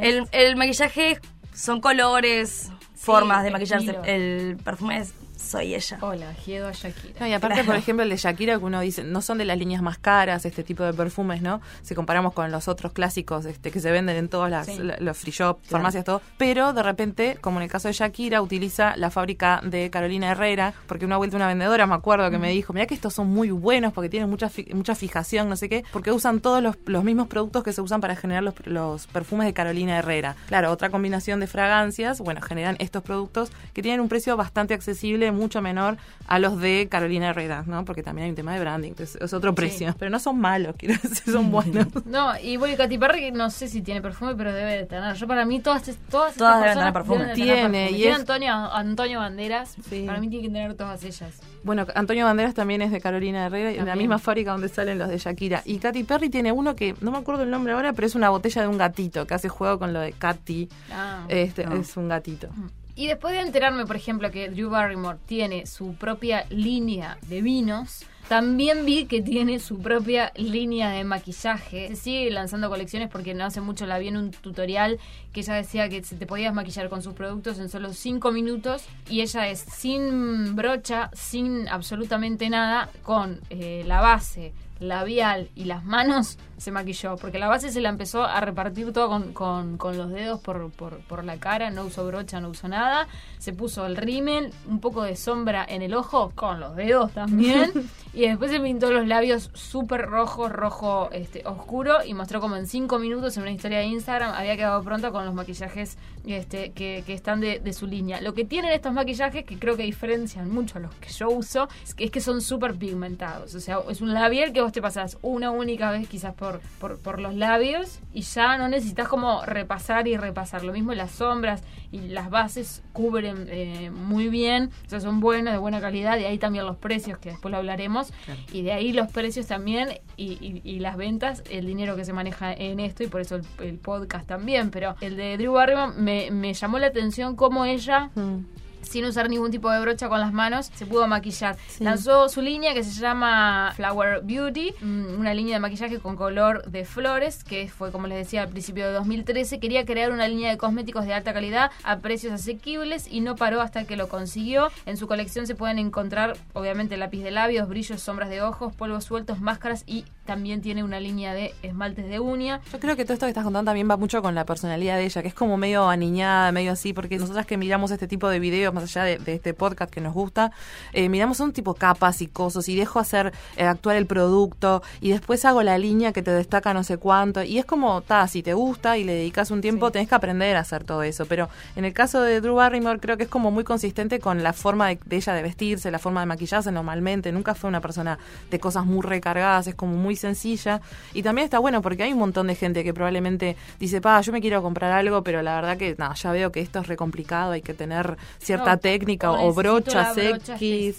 El, 0.03 0.27
el 0.33 0.57
maquillaje 0.57 1.21
son 1.55 1.81
colores, 1.81 2.71
formas 2.97 3.45
de 3.45 3.51
maquillarse. 3.51 3.87
estilo. 3.87 4.05
El 4.05 4.57
perfume 4.65 4.99
es 4.99 5.15
soy 5.37 5.75
ella. 5.75 5.99
Hola, 6.01 6.33
Giedo 6.35 6.73
Shakira. 6.73 7.21
No, 7.21 7.27
y 7.27 7.33
aparte, 7.33 7.55
Claro. 7.57 7.67
por 7.67 7.77
ejemplo, 7.77 8.03
el 8.03 8.09
de 8.11 8.17
Shakira, 8.17 8.59
que 8.59 8.65
uno 8.65 8.81
dice, 8.81 9.05
no 9.05 9.21
son 9.21 9.39
de 9.39 9.45
las 9.45 9.59
líneas 9.59 9.83
más 9.83 9.99
caras, 9.99 10.45
este 10.47 10.65
tipo 10.65 10.83
de 10.83 10.93
perfumes, 10.95 11.43
¿no? 11.43 11.61
Si 11.83 11.95
comparamos 11.95 12.33
con 12.33 12.51
los 12.51 12.69
otros 12.69 12.93
clásicos 12.93 13.45
este, 13.45 13.71
que 13.71 13.81
se 13.81 13.91
venden 13.91 14.17
en 14.17 14.29
todas 14.29 14.51
las, 14.51 14.67
Sí. 14.67 14.79
la- 14.79 14.97
los 14.99 15.17
free 15.19 15.33
shop, 15.33 15.59
farmacias, 15.63 16.05
todo. 16.05 16.23
Pero 16.39 16.73
de 16.73 16.83
repente, 16.83 17.37
como 17.41 17.59
en 17.59 17.65
el 17.65 17.71
caso 17.71 17.89
de 17.89 17.93
Shakira, 17.95 18.41
utiliza 18.43 18.97
la 18.97 19.11
fábrica 19.11 19.61
de 19.63 19.91
Carolina 19.91 20.31
Herrera, 20.31 20.73
porque 20.87 21.05
una 21.05 21.17
vuelta 21.19 21.37
una 21.37 21.47
vendedora, 21.49 21.87
me 21.87 21.95
acuerdo, 21.95 22.31
que 22.31 22.39
me 22.39 22.51
dijo, 22.51 22.73
mira 22.73 22.87
que 22.87 22.95
estos 22.95 23.13
son 23.15 23.29
muy 23.29 23.51
buenos 23.51 23.93
porque 23.93 24.09
tienen 24.09 24.31
mucha, 24.31 24.49
fi- 24.49 24.69
mucha 24.75 24.95
fijación, 24.95 25.49
no 25.49 25.57
sé 25.57 25.69
qué, 25.69 25.85
porque 25.93 26.13
usan 26.13 26.41
todos 26.41 26.63
los, 26.63 26.77
los 26.87 27.05
mismos 27.05 27.29
productos 27.29 27.63
que 27.63 27.73
se 27.73 27.81
usan 27.83 28.01
para 28.01 28.17
generar 28.17 28.43
los, 28.43 28.55
los 28.67 29.07
perfumes 29.09 29.47
de 29.47 29.53
Carolina 29.53 29.99
Herrera. 29.99 30.35
Claro, 30.49 30.71
otra 30.71 30.91
combinación 30.91 31.41
de 31.41 31.47
fragancias, 31.47 32.21
bueno, 32.21 32.41
generan 32.41 32.77
estos 32.79 33.03
productos 33.03 33.51
que 33.75 33.83
tienen 33.83 34.01
un 34.01 34.09
precio 34.09 34.37
bastante 34.37 34.73
accesible, 34.75 35.26
mucho 35.33 35.63
menor 35.63 35.97
a 36.29 36.39
los 36.39 36.61
de 36.61 36.89
Carolina 36.91 37.29
Herrera, 37.29 37.63
¿no? 37.67 37.85
Porque 37.85 38.03
también 38.03 38.25
hay 38.25 38.31
un 38.31 38.37
tema 38.37 38.53
de 38.55 38.61
branding, 38.61 38.91
entonces 38.91 39.17
es 39.21 39.33
otro 39.33 39.55
precio. 39.55 39.95
Pero 39.99 40.11
no 40.11 40.19
son 40.19 40.39
malos, 40.41 40.75
quiero 40.79 40.95
decir, 41.03 41.33
son 41.33 41.51
buenos. 41.53 41.87
No, 42.07 42.33
y 42.41 42.57
bueno, 42.57 42.75
y 42.75 42.77
Katy 42.77 42.99
Perry 42.99 43.31
no 43.33 43.49
sé 43.51 43.69
si 43.69 43.83
tiene 43.83 44.03
perfume, 44.03 44.35
pero 44.35 44.53
debe 44.53 44.77
de 44.77 44.87
tener. 44.87 45.15
Yo 45.15 45.27
para 45.27 45.45
mí 45.45 45.61
todas 45.61 45.83
todas, 46.11 46.35
Todas 46.35 46.57
estas 46.67 46.75
deben 46.77 46.93
personas 46.93 46.93
tener 46.93 46.93
perfume. 46.93 47.19
deben 47.19 47.29
de 47.29 47.35
tener 47.35 47.55
Tiene, 47.57 47.63
perfume. 47.63 47.91
y 47.91 47.95
Tiene 48.03 48.13
es- 48.13 48.19
Antonio, 48.21 48.53
Antonio 48.53 49.19
Banderas, 49.21 49.77
Sí. 49.89 50.05
para 50.07 50.21
mí 50.21 50.29
tiene 50.29 50.47
que 50.47 50.53
tener 50.53 50.75
todas 50.75 51.03
ellas. 51.05 51.35
Bueno, 51.63 51.87
Antonio 51.95 52.25
Banderas 52.27 52.55
también 52.55 52.83
es 52.83 52.91
de 52.93 53.01
Carolina 53.01 53.47
Herrera, 53.47 53.71
en 53.71 53.77
la 53.77 53.85
También. 53.87 53.99
misma 53.99 54.19
fábrica 54.19 54.53
donde 54.53 54.69
salen 54.69 54.99
los 54.99 55.09
de 55.09 55.19
Shakira. 55.19 55.63
Y 55.65 55.79
Katy 55.79 56.05
Perry 56.05 56.29
tiene 56.31 56.53
uno 56.53 56.77
que, 56.77 56.95
no 57.01 57.11
me 57.11 57.19
acuerdo 57.19 57.43
el 57.43 57.51
nombre 57.51 57.73
ahora, 57.73 57.93
pero 57.93 58.07
es 58.07 58.15
una 58.15 58.31
botella 58.31 58.63
de 58.63 58.69
un 58.69 58.79
gatito, 58.79 59.27
que 59.27 59.35
hace 59.35 59.49
juego 59.49 59.79
con 59.79 59.93
lo 59.93 60.01
de 60.01 60.13
Katy. 60.13 60.69
Ah. 60.93 61.25
Este, 61.29 61.67
No. 61.67 61.75
Es 61.77 61.97
un 61.97 62.09
gatito. 62.09 62.49
Y 62.97 63.09
después 63.09 63.35
de 63.35 63.41
enterarme, 63.41 63.85
por 63.85 63.97
ejemplo, 63.97 64.31
que 64.31 64.49
Drew 64.49 64.71
Barrymore 64.71 65.19
tiene 65.27 65.67
su 65.67 65.95
propia 65.95 66.47
línea 66.49 67.19
de 67.29 67.43
vinos, 67.43 68.07
también 68.27 68.87
vi 68.87 69.05
que 69.05 69.21
tiene 69.21 69.61
su 69.61 69.79
propia 69.79 70.33
línea 70.35 70.91
de 70.91 71.05
maquillaje. 71.05 71.89
Se 71.89 71.97
sigue 71.97 72.31
lanzando 72.31 72.71
colecciones 72.71 73.11
porque 73.11 73.35
no 73.35 73.45
hace 73.45 73.61
mucho 73.61 73.85
la 73.85 73.99
vi 73.99 74.09
en 74.09 74.17
un 74.17 74.31
tutorial 74.31 74.99
que 75.33 75.41
ella 75.41 75.55
decía 75.55 75.89
que 75.91 76.01
te 76.01 76.27
podías 76.27 76.55
maquillar 76.55 76.89
con 76.89 77.03
sus 77.03 77.13
productos 77.13 77.59
en 77.59 77.69
solo 77.69 77.93
5 77.93 78.33
minutos 78.33 78.83
y 79.11 79.21
ella 79.21 79.47
es 79.47 79.61
sin 79.61 80.57
brocha, 80.57 81.11
sin 81.13 81.69
absolutamente 81.69 82.49
nada, 82.49 82.89
con 83.03 83.41
eh, 83.51 83.85
la 83.87 84.01
base, 84.01 84.55
labial 84.81 85.51
y 85.55 85.65
las 85.65 85.85
manos 85.85 86.39
se 86.59 86.71
maquilló, 86.71 87.17
porque 87.17 87.39
la 87.39 87.49
base 87.49 87.71
se 87.71 87.81
la 87.81 87.89
empezó 87.91 88.25
a 88.25 88.41
repartir 88.41 88.93
todo 88.93 89.09
con, 89.09 89.33
con- 89.33 89.77
con 89.77 89.97
los 89.99 90.11
dedos 90.11 90.41
por, 90.41 90.71
por, 90.71 90.99
por 91.01 91.25
la 91.25 91.37
cara, 91.37 91.71
no 91.71 91.85
usó 91.85 92.07
brocha, 92.07 92.41
no 92.41 92.49
usó 92.49 92.69
nada, 92.69 93.09
se 93.39 93.53
puso 93.53 93.85
el 93.87 93.97
rímel, 93.97 94.53
un 94.67 94.81
poco 94.81 95.03
de 95.03 95.17
sombra 95.17 95.65
en 95.69 95.83
el 95.83 95.95
ojo, 95.95 96.33
con 96.35 96.61
los 96.61 96.75
dedos 96.77 97.13
también, 97.13 97.73
y 98.15 98.23
después 98.29 98.51
se 98.51 98.61
pintó 98.61 98.91
los 98.91 99.07
labios 99.07 99.51
súper 99.55 100.07
rojos, 100.07 100.51
rojo 100.51 101.09
este, 101.13 101.43
oscuro, 101.47 102.05
y 102.05 102.15
mostró 102.15 102.41
como 102.41 102.57
en 102.57 102.67
cinco 102.67 102.99
minutos 102.99 103.37
en 103.37 103.43
una 103.43 103.53
historia 103.53 103.79
de 103.79 103.87
Instagram 103.87 104.33
había 104.35 104.57
quedado 104.57 104.83
pronta 104.83 105.11
con 105.11 105.25
los 105.27 105.35
maquillajes 105.35 105.99
este, 106.27 106.73
que, 106.73 107.03
que 107.07 107.13
están 107.15 107.41
de, 107.41 107.61
de 107.61 107.73
su 107.73 107.87
línea. 107.87 108.21
Lo 108.21 108.35
que 108.35 108.45
tienen 108.45 108.73
estos 108.73 108.93
maquillajes, 108.93 109.45
que 109.45 109.59
creo 109.59 109.77
que 109.77 109.83
diferencian 109.85 110.51
mucho 110.51 110.79
a 110.79 110.81
los 110.81 110.95
que 110.95 111.11
yo 111.11 111.29
uso, 111.29 111.69
es 111.85 111.95
que, 111.95 112.05
es 112.05 112.11
que 112.11 112.21
son 112.21 112.41
súper 112.41 112.75
pigmentados, 112.75 113.55
o 113.55 113.61
sea, 113.61 113.79
es 113.91 114.01
un 114.01 114.15
labial 114.15 114.53
que 114.53 114.61
vos 114.63 114.73
te 114.73 114.81
pasás 114.81 115.19
una 115.23 115.51
única 115.51 115.91
vez 115.91 116.09
quizás 116.09 116.35
por, 116.35 116.46
por, 116.81 116.99
por 116.99 117.21
los 117.21 117.35
labios 117.35 118.01
y 118.13 118.23
ya 118.23 118.57
no 118.59 118.69
necesitas 118.69 119.09
como 119.09 119.45
repasar 119.45 120.09
y 120.09 120.17
repasar. 120.17 120.63
Lo 120.65 120.73
mismo 120.73 120.93
las 120.95 121.11
sombras 121.13 121.63
y 121.93 122.09
las 122.09 122.31
bases 122.31 122.83
cubren 122.93 123.47
eh, 123.49 123.91
muy 123.91 124.29
bien, 124.29 124.71
o 124.87 124.89
sea, 124.89 125.01
son 125.01 125.21
buenas, 125.21 125.55
de 125.55 125.59
buena 125.59 125.81
calidad, 125.81 126.17
de 126.17 126.27
ahí 126.27 126.39
también 126.39 126.67
los 126.67 126.77
precios, 126.77 127.19
que 127.19 127.31
después 127.31 127.51
lo 127.53 127.59
hablaremos, 127.59 128.13
y 128.53 128.63
de 128.63 128.73
ahí 128.73 128.93
los 128.93 129.11
precios 129.13 129.47
también 129.47 129.89
y, 130.17 130.33
y- 130.33 130.61
y 130.65 130.81
las 130.81 130.97
ventas, 130.97 131.43
el 131.51 131.67
dinero 131.67 131.95
que 131.97 132.05
se 132.05 132.13
maneja 132.13 132.53
en 132.53 132.81
esto 132.81 133.03
y 133.05 133.07
por 133.07 133.21
eso 133.21 133.37
el, 133.37 133.45
el 133.61 133.79
podcast 133.79 134.27
también, 134.27 134.71
pero 134.71 134.97
el 135.01 135.17
de 135.17 135.37
Drew 135.39 135.53
Barrymore 135.53 135.93
me, 135.97 136.31
me 136.31 136.53
llamó 136.55 136.79
la 136.79 136.89
atención 136.89 137.37
cómo 137.37 137.65
ella 137.65 138.11
Mm. 138.15 138.45
Sin 138.89 139.05
usar 139.05 139.29
ningún 139.29 139.51
tipo 139.51 139.71
de 139.71 139.81
brocha 139.81 140.09
con 140.09 140.21
las 140.21 140.33
manos, 140.33 140.71
se 140.75 140.87
pudo 140.87 141.07
maquillar. 141.07 141.57
Sí. 141.69 141.85
Lanzó 141.85 142.29
su 142.29 142.41
línea 142.41 142.75
que 142.75 142.85
se 142.85 142.99
llama 143.01 143.73
Flower 143.77 144.21
Beauty, 144.23 144.75
mm, 144.81 145.19
una 145.19 145.35
línea 145.35 145.55
de 145.55 145.61
maquillaje 145.61 145.99
con 145.99 146.17
color 146.17 146.65
de 146.71 146.85
flores, 146.85 147.45
que 147.45 147.69
fue, 147.69 147.93
como 147.93 148.07
les 148.07 148.19
decía, 148.19 148.43
al 148.43 148.49
principio 148.49 148.87
de 148.87 148.93
2013. 148.93 149.59
Quería 149.61 149.85
crear 149.85 150.13
una 150.13 150.29
línea 150.29 150.51
de 150.51 150.57
cosméticos 150.57 151.05
de 151.05 151.15
alta 151.15 151.33
calidad 151.33 151.71
a 151.85 151.99
precios 151.99 152.33
asequibles 152.33 153.07
y 153.11 153.21
no 153.21 153.37
paró 153.37 153.61
hasta 153.61 153.85
que 153.85 153.97
lo 153.97 154.09
consiguió. 154.09 154.69
En 154.87 154.97
su 154.97 155.07
colección 155.07 155.47
se 155.47 155.55
pueden 155.55 155.79
encontrar, 155.79 156.37
obviamente, 156.53 156.97
lápiz 156.97 157.23
de 157.23 157.31
labios, 157.31 157.69
brillos, 157.69 158.01
sombras 158.03 158.31
de 158.31 158.43
ojos, 158.43 158.75
polvos 158.75 159.05
sueltos, 159.05 159.41
máscaras 159.41 159.85
y 159.87 160.05
también 160.25 160.61
tiene 160.61 160.83
una 160.85 161.01
línea 161.01 161.35
de 161.35 161.55
esmaltes 161.63 162.09
de 162.09 162.21
uña. 162.21 162.61
Yo 162.73 162.81
creo 162.81 162.97
que 162.97 163.05
todo 163.05 163.15
esto 163.15 163.27
que 163.27 163.31
estás 163.31 163.45
contando 163.45 163.71
también 163.71 163.89
va 163.89 163.97
mucho 163.97 164.21
con 164.23 164.35
la 164.35 164.45
personalidad 164.45 164.97
de 164.97 165.05
ella, 165.05 165.23
que 165.23 165.29
es 165.29 165.35
como 165.35 165.57
medio 165.57 165.89
aniñada, 165.89 166.53
medio 166.53 166.73
así, 166.73 166.93
porque 166.93 167.19
nosotras 167.19 167.47
que 167.47 167.57
miramos 167.57 167.91
este 167.91 168.09
tipo 168.09 168.29
de 168.29 168.41
videos, 168.41 168.75
más 168.77 168.85
allá 168.85 169.03
de, 169.05 169.19
de 169.19 169.35
este 169.35 169.53
podcast 169.55 169.91
que 169.93 170.01
nos 170.01 170.15
gusta, 170.15 170.53
eh, 170.93 171.09
miramos 171.09 171.41
un 171.41 171.53
tipo 171.53 171.75
capas 171.75 172.23
y 172.23 172.29
cosas, 172.29 172.69
y 172.69 172.77
dejo 172.77 173.01
hacer 173.01 173.33
eh, 173.57 173.65
actuar 173.65 173.97
el 173.97 174.07
producto, 174.07 174.83
y 175.01 175.11
después 175.11 175.45
hago 175.45 175.63
la 175.63 175.79
línea 175.79 176.13
que 176.13 176.23
te 176.23 176.31
destaca 176.31 176.73
no 176.73 176.85
sé 176.85 176.99
cuánto, 176.99 177.43
y 177.43 177.59
es 177.59 177.65
como, 177.65 178.03
ta, 178.03 178.29
si 178.29 178.43
te 178.43 178.55
gusta 178.55 178.97
y 178.99 179.05
le 179.05 179.15
dedicas 179.15 179.51
un 179.51 179.61
tiempo, 179.61 179.87
Sí. 179.89 179.93
tenés 179.95 180.09
que 180.09 180.15
aprender 180.15 180.57
a 180.57 180.61
hacer 180.61 180.85
todo 180.85 181.03
eso, 181.03 181.27
pero 181.27 181.49
en 181.75 181.85
el 181.85 181.93
caso 181.93 182.21
de 182.23 182.41
Drew 182.41 182.55
Barrymore 182.55 183.01
creo 183.01 183.17
que 183.17 183.25
es 183.25 183.29
como 183.29 183.51
muy 183.51 183.65
consistente 183.65 184.21
con 184.21 184.43
la 184.43 184.53
forma 184.53 184.89
de, 184.89 184.99
de 185.05 185.17
ella 185.17 185.33
de 185.33 185.43
vestirse, 185.43 185.91
la 185.91 185.99
forma 185.99 186.21
de 186.21 186.27
maquillarse 186.27 186.71
normalmente, 186.71 187.33
nunca 187.33 187.55
fue 187.55 187.69
una 187.69 187.81
persona 187.81 188.19
de 188.51 188.61
cosas 188.61 188.85
muy 188.85 189.03
recargadas, 189.03 189.67
es 189.67 189.75
como 189.75 189.97
muy 189.97 190.17
sencilla, 190.17 190.81
y 191.15 191.23
también 191.23 191.45
está 191.47 191.59
bueno 191.59 191.83
porque 191.83 192.03
hay 192.03 192.13
un 192.13 192.19
montón 192.19 192.47
de 192.49 192.55
gente 192.55 192.85
que 192.85 192.93
probablemente 192.93 193.57
dice, 193.81 194.01
pa, 194.01 194.21
yo 194.21 194.33
me 194.33 194.41
quiero 194.41 194.63
comprar 194.63 194.93
algo, 194.93 195.23
pero 195.23 195.43
la 195.43 195.55
verdad 195.57 195.77
que 195.77 195.95
nada, 195.99 196.15
ya 196.15 196.33
veo 196.33 196.53
que 196.53 196.61
esto 196.61 196.81
es 196.81 196.87
re 196.89 196.97
complicado, 196.97 197.53
hay 197.53 197.63
que 197.63 197.75
tener 197.75 198.17
cierta 198.39 198.66
No, 198.73 198.79
técnica 198.79 199.31
o, 199.31 199.37
necesito 199.37 199.55
brochas 199.55 200.17
brocha 200.17 200.57
X. 200.57 200.97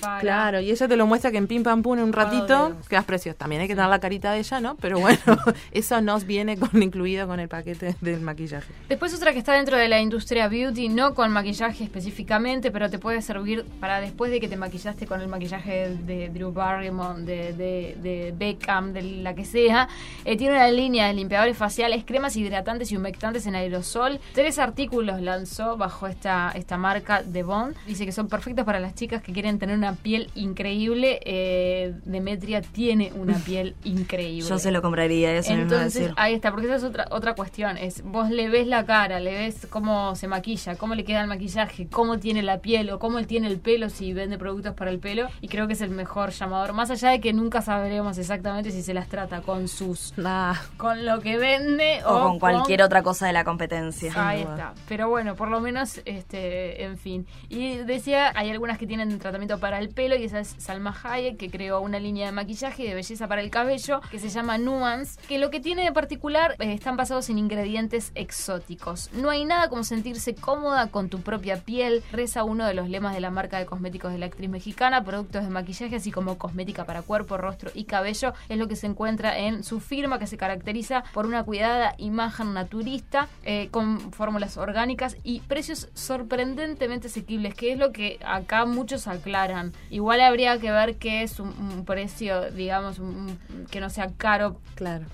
para... 0.00 0.20
Claro, 0.20 0.60
y 0.60 0.70
ella 0.70 0.88
te 0.88 0.96
lo 0.96 1.06
muestra 1.06 1.30
que 1.30 1.38
en 1.38 1.46
pim 1.46 1.62
pam 1.62 1.82
pum 1.82 1.98
en 1.98 2.04
un 2.04 2.12
ratito 2.12 2.68
dedos. 2.68 2.88
quedas 2.88 3.04
precioso. 3.04 3.36
También 3.38 3.62
hay 3.62 3.68
que 3.68 3.74
tener 3.74 3.90
la 3.90 3.98
carita 3.98 4.32
de 4.32 4.40
ella, 4.40 4.60
¿no? 4.60 4.76
Pero 4.76 4.98
bueno, 5.00 5.18
eso 5.72 6.00
nos 6.00 6.24
viene 6.24 6.56
con 6.56 6.82
incluido 6.82 7.26
con 7.26 7.40
el 7.40 7.48
paquete 7.48 7.96
del 8.00 8.20
maquillaje. 8.20 8.72
Después 8.88 9.14
otra 9.14 9.32
que 9.32 9.38
está 9.38 9.54
dentro 9.54 9.76
de 9.76 9.88
la 9.88 10.00
industria 10.00 10.48
beauty, 10.48 10.88
no 10.88 11.14
con 11.14 11.30
maquillaje 11.32 11.84
específicamente, 11.84 12.70
pero 12.70 12.90
te 12.90 12.98
puede 12.98 13.22
servir 13.22 13.64
para 13.80 14.00
después 14.00 14.30
de 14.30 14.40
que 14.40 14.48
te 14.48 14.56
maquillaste 14.56 15.06
con 15.06 15.20
el 15.20 15.28
maquillaje 15.28 15.96
de 16.04 16.28
Drew 16.28 16.52
Barrymore, 16.52 17.22
de, 17.22 17.52
de, 17.52 17.96
de 18.02 18.34
Beckham, 18.36 18.92
de 18.92 19.02
la 19.02 19.34
que 19.34 19.44
sea. 19.44 19.88
Eh, 20.24 20.36
tiene 20.36 20.54
una 20.54 20.70
línea 20.70 21.06
de 21.06 21.14
limpiadores 21.14 21.56
faciales, 21.56 22.04
cremas 22.04 22.36
hidratantes 22.36 22.92
y 22.92 22.96
humectantes 22.96 23.46
en 23.46 23.54
aerosol. 23.54 24.20
Tres 24.34 24.58
artículos 24.58 25.20
lanzó 25.20 25.76
bajo 25.76 26.06
esta, 26.06 26.52
esta 26.54 26.76
marca 26.76 26.97
de 27.00 27.42
Bond. 27.42 27.76
Dice 27.86 28.04
que 28.04 28.12
son 28.12 28.28
perfectos 28.28 28.64
para 28.64 28.80
las 28.80 28.94
chicas 28.94 29.22
que 29.22 29.32
quieren 29.32 29.58
tener 29.58 29.76
una 29.76 29.94
piel 29.94 30.30
increíble. 30.34 31.20
Eh, 31.24 31.94
Demetria 32.04 32.60
tiene 32.62 33.12
una 33.14 33.36
piel 33.44 33.74
increíble. 33.84 34.48
Yo 34.48 34.58
se 34.58 34.70
lo 34.70 34.82
compraría, 34.82 35.34
eso 35.34 35.52
me 35.54 35.62
Entonces, 35.62 35.94
decir. 35.94 36.14
ahí 36.16 36.34
está, 36.34 36.50
porque 36.50 36.66
esa 36.66 36.76
es 36.76 36.84
otra, 36.84 37.06
otra 37.10 37.34
cuestión. 37.34 37.76
Es 37.76 38.02
vos 38.02 38.30
le 38.30 38.48
ves 38.48 38.66
la 38.66 38.84
cara, 38.84 39.20
le 39.20 39.32
ves 39.34 39.66
cómo 39.70 40.14
se 40.14 40.28
maquilla, 40.28 40.76
cómo 40.76 40.94
le 40.94 41.04
queda 41.04 41.20
el 41.22 41.28
maquillaje, 41.28 41.88
cómo 41.88 42.18
tiene 42.18 42.42
la 42.42 42.58
piel 42.58 42.90
o 42.90 42.98
cómo 42.98 43.18
él 43.18 43.26
tiene 43.26 43.48
el 43.48 43.58
pelo 43.58 43.90
si 43.90 44.12
vende 44.12 44.38
productos 44.38 44.74
para 44.74 44.90
el 44.90 44.98
pelo. 44.98 45.28
Y 45.40 45.48
creo 45.48 45.66
que 45.66 45.72
es 45.74 45.80
el 45.80 45.90
mejor 45.90 46.30
llamador. 46.30 46.72
Más 46.72 46.90
allá 46.90 47.10
de 47.10 47.20
que 47.20 47.32
nunca 47.32 47.62
sabremos 47.62 48.18
exactamente 48.18 48.70
si 48.70 48.82
se 48.82 48.94
las 48.94 49.08
trata 49.08 49.40
con 49.42 49.68
sus. 49.68 50.12
Ah, 50.24 50.60
con 50.76 51.04
lo 51.04 51.20
que 51.20 51.38
vende 51.38 52.00
O 52.04 52.22
con 52.22 52.38
cualquier 52.38 52.82
otra 52.82 53.02
cosa 53.02 53.26
de 53.26 53.32
la 53.32 53.44
competencia. 53.44 54.12
Ahí 54.16 54.40
está. 54.40 54.74
Pero 54.88 55.08
bueno, 55.08 55.34
por 55.34 55.48
lo 55.48 55.60
menos, 55.60 56.00
este, 56.04 56.84
en 56.88 56.98
fin. 56.98 57.26
Y 57.48 57.76
decía, 57.76 58.32
hay 58.34 58.50
algunas 58.50 58.78
que 58.78 58.86
tienen 58.86 59.18
tratamiento 59.18 59.58
para 59.58 59.78
el 59.78 59.90
pelo 59.90 60.16
y 60.16 60.24
esa 60.24 60.40
es 60.40 60.54
Salma 60.58 60.94
Hayek, 61.02 61.36
que 61.36 61.50
creó 61.50 61.80
una 61.80 61.98
línea 61.98 62.26
de 62.26 62.32
maquillaje 62.32 62.84
de 62.84 62.94
belleza 62.94 63.28
para 63.28 63.40
el 63.42 63.50
cabello 63.50 64.00
que 64.10 64.18
se 64.18 64.28
llama 64.28 64.58
Nuance, 64.58 65.20
que 65.28 65.38
lo 65.38 65.50
que 65.50 65.60
tiene 65.60 65.84
de 65.84 65.92
particular 65.92 66.56
eh, 66.58 66.72
están 66.72 66.96
basados 66.96 67.30
en 67.30 67.38
ingredientes 67.38 68.12
exóticos. 68.14 69.10
No 69.12 69.30
hay 69.30 69.44
nada 69.44 69.68
como 69.68 69.84
sentirse 69.84 70.34
cómoda 70.34 70.88
con 70.88 71.08
tu 71.08 71.20
propia 71.20 71.58
piel, 71.58 72.02
reza 72.12 72.44
uno 72.44 72.66
de 72.66 72.74
los 72.74 72.88
lemas 72.88 73.14
de 73.14 73.20
la 73.20 73.30
marca 73.30 73.58
de 73.58 73.66
cosméticos 73.66 74.12
de 74.12 74.18
la 74.18 74.26
actriz 74.26 74.48
mexicana, 74.50 75.04
productos 75.04 75.44
de 75.44 75.50
maquillaje 75.50 75.96
así 75.96 76.10
como 76.10 76.38
cosmética 76.38 76.84
para 76.84 77.02
cuerpo, 77.02 77.36
rostro 77.36 77.70
y 77.74 77.84
cabello, 77.84 78.32
es 78.48 78.58
lo 78.58 78.68
que 78.68 78.76
se 78.76 78.86
encuentra 78.86 79.38
en 79.38 79.62
su 79.64 79.80
firma 79.80 80.18
que 80.18 80.26
se 80.26 80.36
caracteriza 80.36 81.04
por 81.12 81.26
una 81.26 81.44
cuidada 81.44 81.94
imagen 81.98 82.54
naturista 82.54 83.28
eh, 83.44 83.68
con 83.70 84.12
fórmulas 84.12 84.56
orgánicas 84.56 85.16
y 85.22 85.40
precios 85.40 85.88
asequibles, 87.06 87.54
que 87.54 87.72
es 87.72 87.78
lo 87.78 87.92
que 87.92 88.18
acá 88.24 88.64
muchos 88.64 89.06
aclaran. 89.08 89.72
Igual 89.90 90.20
habría 90.20 90.58
que 90.58 90.70
ver 90.70 90.96
qué 90.96 91.22
es 91.22 91.40
un, 91.40 91.48
un 91.48 91.84
precio, 91.84 92.50
digamos, 92.50 92.98
un- 92.98 93.38
que 93.70 93.80
no 93.80 93.90
sea 93.90 94.08
caro 94.16 94.60
claro. 94.74 95.06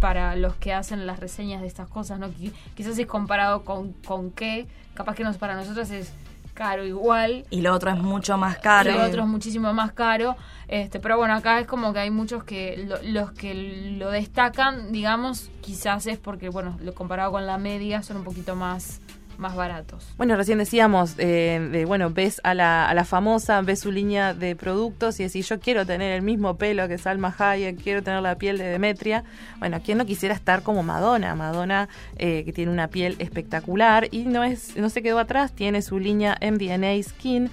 para 0.00 0.36
los 0.36 0.54
que 0.56 0.72
hacen 0.72 1.06
las 1.06 1.20
reseñas 1.20 1.60
de 1.62 1.66
estas 1.66 1.88
cosas, 1.88 2.18
¿no? 2.18 2.28
Qui- 2.28 2.52
Quizás 2.74 2.98
es 2.98 3.06
comparado 3.06 3.64
con, 3.64 3.92
con 4.06 4.30
qué, 4.30 4.66
capaz 4.94 5.14
que 5.14 5.24
nos, 5.24 5.36
para 5.38 5.54
nosotros 5.54 5.90
es 5.90 6.12
caro 6.54 6.84
igual, 6.84 7.46
Y 7.48 7.62
lo 7.62 7.72
otro 7.72 7.90
es 7.90 7.96
mucho 7.96 8.36
más 8.36 8.58
caro. 8.58 8.92
lo 8.92 9.04
otro 9.06 9.22
es 9.22 9.28
muchísimo 9.28 9.72
más 9.72 9.92
caro. 9.92 10.36
Este, 10.68 11.00
pero 11.00 11.16
bueno, 11.16 11.34
acá 11.34 11.58
es 11.60 11.66
como 11.66 11.94
que 11.94 12.00
hay 12.00 12.10
muchos 12.10 12.44
que 12.44 12.84
lo- 12.86 13.02
los 13.02 13.32
que 13.32 13.54
lo 13.98 14.10
destacan, 14.10 14.92
digamos, 14.92 15.50
quizás 15.62 16.06
es 16.06 16.18
porque, 16.18 16.50
bueno, 16.50 16.78
lo 16.82 16.92
comparado 16.94 17.32
con 17.32 17.46
la 17.46 17.56
media 17.56 18.02
son 18.02 18.18
un 18.18 18.24
poquito 18.24 18.54
más, 18.54 19.00
más 19.38 19.54
baratos. 19.54 20.12
Bueno, 20.16 20.36
recién 20.36 20.58
decíamos, 20.58 21.14
eh, 21.18 21.84
bueno, 21.86 22.10
ves 22.10 22.40
a 22.44 22.54
la, 22.54 22.88
a 22.88 22.94
la 22.94 23.04
famosa, 23.04 23.60
ves 23.62 23.80
su 23.80 23.90
línea 23.92 24.34
de 24.34 24.56
productos 24.56 25.20
y 25.20 25.24
decís, 25.24 25.48
yo 25.48 25.60
quiero 25.60 25.86
tener 25.86 26.12
el 26.12 26.22
mismo 26.22 26.56
pelo 26.56 26.88
que 26.88 26.98
Salma 26.98 27.34
Hayek, 27.36 27.82
quiero 27.82 28.02
tener 28.02 28.22
la 28.22 28.36
piel 28.36 28.58
de 28.58 28.64
Demetria. 28.64 29.24
Bueno, 29.58 29.80
¿quién 29.84 29.98
no 29.98 30.06
quisiera 30.06 30.34
estar 30.34 30.62
como 30.62 30.82
Madonna? 30.82 31.34
Madonna, 31.34 31.88
eh, 32.16 32.44
que 32.44 32.52
tiene 32.52 32.70
una 32.70 32.88
piel 32.88 33.16
espectacular 33.18 34.08
y 34.10 34.24
no, 34.24 34.44
es, 34.44 34.76
no 34.76 34.88
se 34.90 35.02
quedó 35.02 35.18
atrás, 35.18 35.52
tiene 35.52 35.82
su 35.82 35.98
línea 35.98 36.38
MDNA 36.40 37.02
Skin 37.02 37.50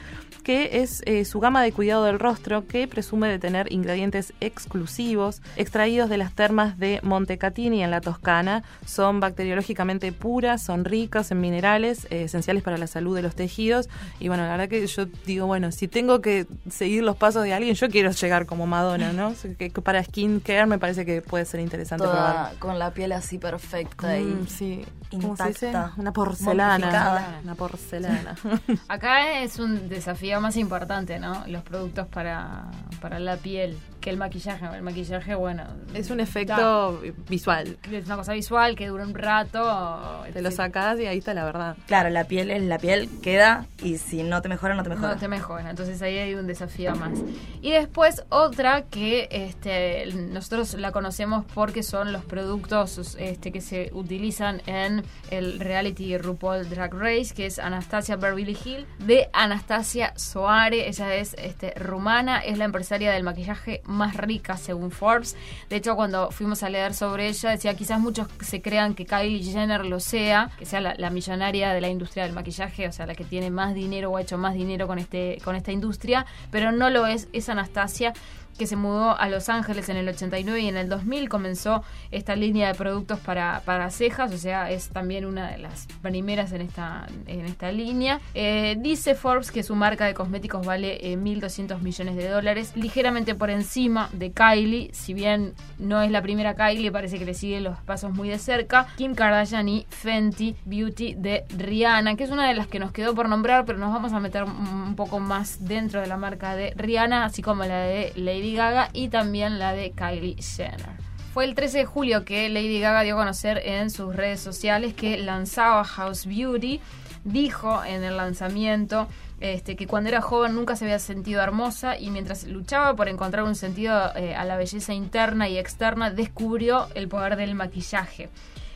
que 0.49 0.81
es 0.81 1.03
eh, 1.05 1.25
su 1.25 1.39
gama 1.39 1.61
de 1.61 1.71
cuidado 1.71 2.05
del 2.05 2.17
rostro 2.17 2.65
que 2.65 2.87
presume 2.87 3.27
de 3.27 3.37
tener 3.37 3.71
ingredientes 3.71 4.33
exclusivos 4.73 5.43
extraídos 5.57 6.09
de 6.09 6.17
las 6.17 6.33
termas 6.33 6.79
de 6.79 6.99
Montecatini 7.03 7.83
en 7.83 7.91
la 7.91 8.01
Toscana. 8.01 8.63
Son 8.83 9.19
bacteriológicamente 9.19 10.11
puras, 10.11 10.63
son 10.63 10.85
ricas 10.85 11.29
en 11.29 11.39
minerales 11.41 12.05
eh, 12.09 12.23
esenciales 12.23 12.63
para 12.63 12.79
la 12.79 12.87
salud 12.87 13.15
de 13.15 13.21
los 13.21 13.35
tejidos. 13.35 13.89
Y 14.19 14.27
bueno, 14.27 14.41
la 14.43 14.51
verdad 14.51 14.69
que 14.69 14.87
yo 14.87 15.05
digo, 15.27 15.45
bueno, 15.45 15.71
si 15.71 15.87
tengo 15.87 16.19
que 16.19 16.47
seguir 16.69 17.03
los 17.03 17.15
pasos 17.15 17.43
de 17.43 17.53
alguien, 17.53 17.75
yo 17.75 17.87
quiero 17.89 18.09
llegar 18.09 18.45
como 18.47 18.65
Madonna, 18.65 19.13
¿no? 19.13 19.33
Que- 19.59 19.69
para 19.69 20.03
skincare 20.03 20.65
me 20.65 20.77
parece 20.79 21.05
que 21.05 21.21
puede 21.21 21.45
ser 21.45 21.59
interesante 21.59 22.03
Toda 22.05 22.15
probar. 22.33 22.55
con 22.59 22.79
la 22.79 22.91
piel 22.91 23.11
así 23.11 23.37
perfecta 23.37 24.17
y 24.17 24.23
Mm, 24.23 24.47
sí. 24.47 24.85
¿Cómo 25.11 25.35
se 25.37 25.47
dice? 25.47 25.67
intacta, 25.67 25.93
Una 25.97 26.11
porcelana. 26.13 27.39
Una 27.43 27.55
porcelana. 27.55 28.35
Acá 28.87 29.41
es 29.41 29.57
un 29.57 29.89
desafío 29.89 30.38
más 30.41 30.57
importante, 30.57 31.19
¿no? 31.19 31.43
Los 31.47 31.63
productos 31.63 32.07
para, 32.07 32.65
para 33.01 33.19
la 33.19 33.37
piel 33.37 33.77
que 34.01 34.09
el 34.09 34.17
maquillaje. 34.17 34.65
El 34.73 34.81
maquillaje, 34.81 35.35
bueno. 35.35 35.63
es 35.93 36.09
un 36.09 36.17
da- 36.17 36.23
efecto 36.23 37.01
visual. 37.27 37.77
es 37.91 38.05
una 38.05 38.15
cosa 38.15 38.33
visual 38.33 38.75
que 38.75 38.87
dura 38.87 39.03
un 39.05 39.13
rato. 39.13 40.23
Te 40.31 40.41
lo 40.41 40.51
sacás 40.51 40.99
y 40.99 41.05
ahí 41.05 41.17
está 41.17 41.33
la 41.33 41.43
verdad. 41.43 41.75
Claro, 41.85 42.09
la 42.09 42.23
piel 42.23 42.49
es 42.51 42.63
la 42.63 42.77
piel, 42.79 43.09
queda 43.21 43.65
y 43.83 43.97
si 43.97 44.23
no 44.23 44.41
te 44.41 44.47
mejora, 44.49 44.73
no 44.75 44.83
te 44.83 44.89
mejora. 44.89 45.13
No 45.15 45.19
te 45.19 45.27
mejora, 45.27 45.69
entonces 45.69 46.01
ahí 46.01 46.17
hay 46.17 46.33
un 46.35 46.47
desafío 46.47 46.95
más. 46.95 47.19
Y 47.61 47.71
después 47.71 48.23
otra 48.29 48.83
que 48.83 49.27
este, 49.31 50.05
nosotros 50.13 50.73
la 50.75 50.91
conocemos 50.91 51.45
porque 51.53 51.83
son 51.83 52.13
los 52.13 52.23
productos 52.23 53.15
este, 53.19 53.51
que 53.51 53.61
se 53.61 53.89
utilizan 53.93 54.61
en 54.65 55.03
el 55.29 55.59
reality 55.59 56.17
RuPaul 56.17 56.69
Drag 56.69 56.93
Race, 56.93 57.33
que 57.35 57.45
es 57.45 57.59
Anastasia 57.59 58.15
Beverly 58.15 58.57
Hill, 58.63 58.85
de 58.99 59.29
Anastasia 59.33 60.13
Soare. 60.29 60.87
Ella 60.87 61.15
es 61.15 61.35
este, 61.37 61.73
rumana, 61.75 62.39
es 62.39 62.57
la 62.57 62.65
empresaria 62.65 63.11
del 63.11 63.23
maquillaje 63.23 63.81
más 63.85 64.15
rica 64.15 64.57
según 64.57 64.91
Forbes. 64.91 65.35
De 65.69 65.77
hecho, 65.77 65.95
cuando 65.95 66.31
fuimos 66.31 66.63
a 66.63 66.69
leer 66.69 66.93
sobre 66.93 67.27
ella, 67.27 67.49
decía 67.51 67.75
quizás 67.75 67.99
muchos 67.99 68.27
se 68.41 68.61
crean 68.61 68.93
que 68.93 69.05
Kylie 69.05 69.43
Jenner 69.43 69.85
lo 69.85 69.99
sea, 69.99 70.51
que 70.57 70.65
sea 70.65 70.81
la, 70.81 71.09
millonaria 71.09 71.73
de 71.73 71.81
la 71.81 71.89
industria 71.89 72.23
del 72.23 72.33
maquillaje, 72.33 72.87
o 72.87 72.91
sea, 72.91 73.07
la 73.07 73.15
que 73.15 73.23
tiene 73.23 73.49
más 73.49 73.73
dinero 73.73 74.11
o 74.11 74.17
ha 74.17 74.21
hecho 74.21 74.37
más 74.37 74.53
dinero 74.53 74.87
con 74.87 74.99
este 74.99 75.39
con 75.43 75.55
esta 75.55 75.71
industria, 75.71 76.25
pero 76.51 76.71
no 76.71 76.89
lo 76.89 77.07
es, 77.07 77.27
es 77.33 77.49
Anastasia 77.49 78.13
que 78.59 78.67
se 78.67 78.75
mudó 78.75 79.17
a 79.17 79.29
Los 79.29 79.49
Ángeles 79.49 79.89
en 79.89 79.97
el 79.97 80.07
89 80.07 80.59
y 80.59 80.67
en 80.67 80.77
el 80.77 80.89
2000 80.89 81.29
comenzó 81.29 81.81
esta 82.11 82.35
línea 82.35 82.67
de 82.67 82.75
productos 82.75 83.19
para, 83.19 83.61
para 83.65 83.89
cejas, 83.89 84.31
o 84.33 84.37
sea, 84.37 84.69
es 84.69 84.89
también 84.89 85.25
una 85.25 85.49
de 85.49 85.57
las 85.57 85.87
primeras 86.01 86.51
en 86.51 86.61
esta, 86.61 87.07
en 87.25 87.45
esta 87.45 87.71
línea. 87.71 88.19
Eh, 88.33 88.75
dice 88.77 89.15
Forbes 89.15 89.51
que 89.51 89.63
su 89.63 89.75
marca 89.75 90.05
de 90.05 90.13
cosméticos 90.13 90.65
vale 90.65 90.97
eh, 91.01 91.17
1.200 91.17 91.79
millones 91.79 92.17
de 92.17 92.27
dólares, 92.27 92.73
ligeramente 92.75 93.33
por 93.33 93.49
encima 93.49 94.09
de 94.11 94.31
Kylie, 94.31 94.89
si 94.93 95.13
bien 95.13 95.53
no 95.77 96.01
es 96.01 96.11
la 96.11 96.21
primera 96.21 96.55
Kylie, 96.55 96.91
parece 96.91 97.17
que 97.17 97.25
le 97.25 97.33
sigue 97.33 97.61
los 97.61 97.77
pasos 97.79 98.11
muy 98.11 98.27
de 98.27 98.39
cerca. 98.39 98.87
Kim 98.97 99.15
Kardashian 99.15 99.69
y 99.69 99.85
Fenty 99.89 100.55
Beauty 100.65 101.15
de 101.15 101.45
Rihanna, 101.57 102.17
que 102.17 102.25
es 102.25 102.29
una 102.29 102.45
de 102.45 102.55
las 102.55 102.67
que 102.67 102.79
nos 102.79 102.91
quedó 102.91 103.15
por 103.15 103.29
nombrar, 103.29 103.63
pero 103.63 103.79
nos 103.79 103.93
vamos 103.93 104.11
a 104.11 104.19
meter 104.19 104.43
un 104.43 104.95
poco 104.97 105.21
más 105.21 105.65
dentro 105.65 106.01
de 106.01 106.07
la 106.07 106.17
marca 106.17 106.55
de 106.55 106.73
Rihanna, 106.75 107.23
así 107.23 107.41
como 107.41 107.63
la 107.63 107.79
de 107.83 108.11
Lady 108.17 108.48
Gaga 108.55 108.89
y 108.93 109.09
también 109.09 109.59
la 109.59 109.73
de 109.73 109.91
Kylie 109.91 110.41
Jenner. 110.41 110.89
Fue 111.33 111.45
el 111.45 111.55
13 111.55 111.79
de 111.79 111.85
julio 111.85 112.25
que 112.25 112.49
Lady 112.49 112.79
Gaga 112.79 113.03
dio 113.03 113.15
a 113.15 113.19
conocer 113.19 113.61
en 113.63 113.89
sus 113.89 114.15
redes 114.15 114.39
sociales 114.39 114.93
que 114.93 115.17
lanzaba 115.17 115.83
House 115.83 116.25
Beauty. 116.25 116.79
Dijo 117.23 117.83
en 117.83 118.03
el 118.03 118.17
lanzamiento 118.17 119.07
este, 119.39 119.75
que 119.75 119.87
cuando 119.87 120.09
era 120.09 120.21
joven 120.21 120.55
nunca 120.55 120.75
se 120.75 120.85
había 120.85 120.99
sentido 120.99 121.41
hermosa 121.41 121.97
y 121.97 122.09
mientras 122.09 122.45
luchaba 122.45 122.95
por 122.95 123.09
encontrar 123.09 123.43
un 123.43 123.55
sentido 123.55 124.11
eh, 124.15 124.35
a 124.35 124.43
la 124.43 124.57
belleza 124.57 124.93
interna 124.93 125.47
y 125.47 125.57
externa, 125.57 126.09
descubrió 126.09 126.87
el 126.95 127.07
poder 127.07 127.35
del 127.35 127.55
maquillaje. 127.55 128.29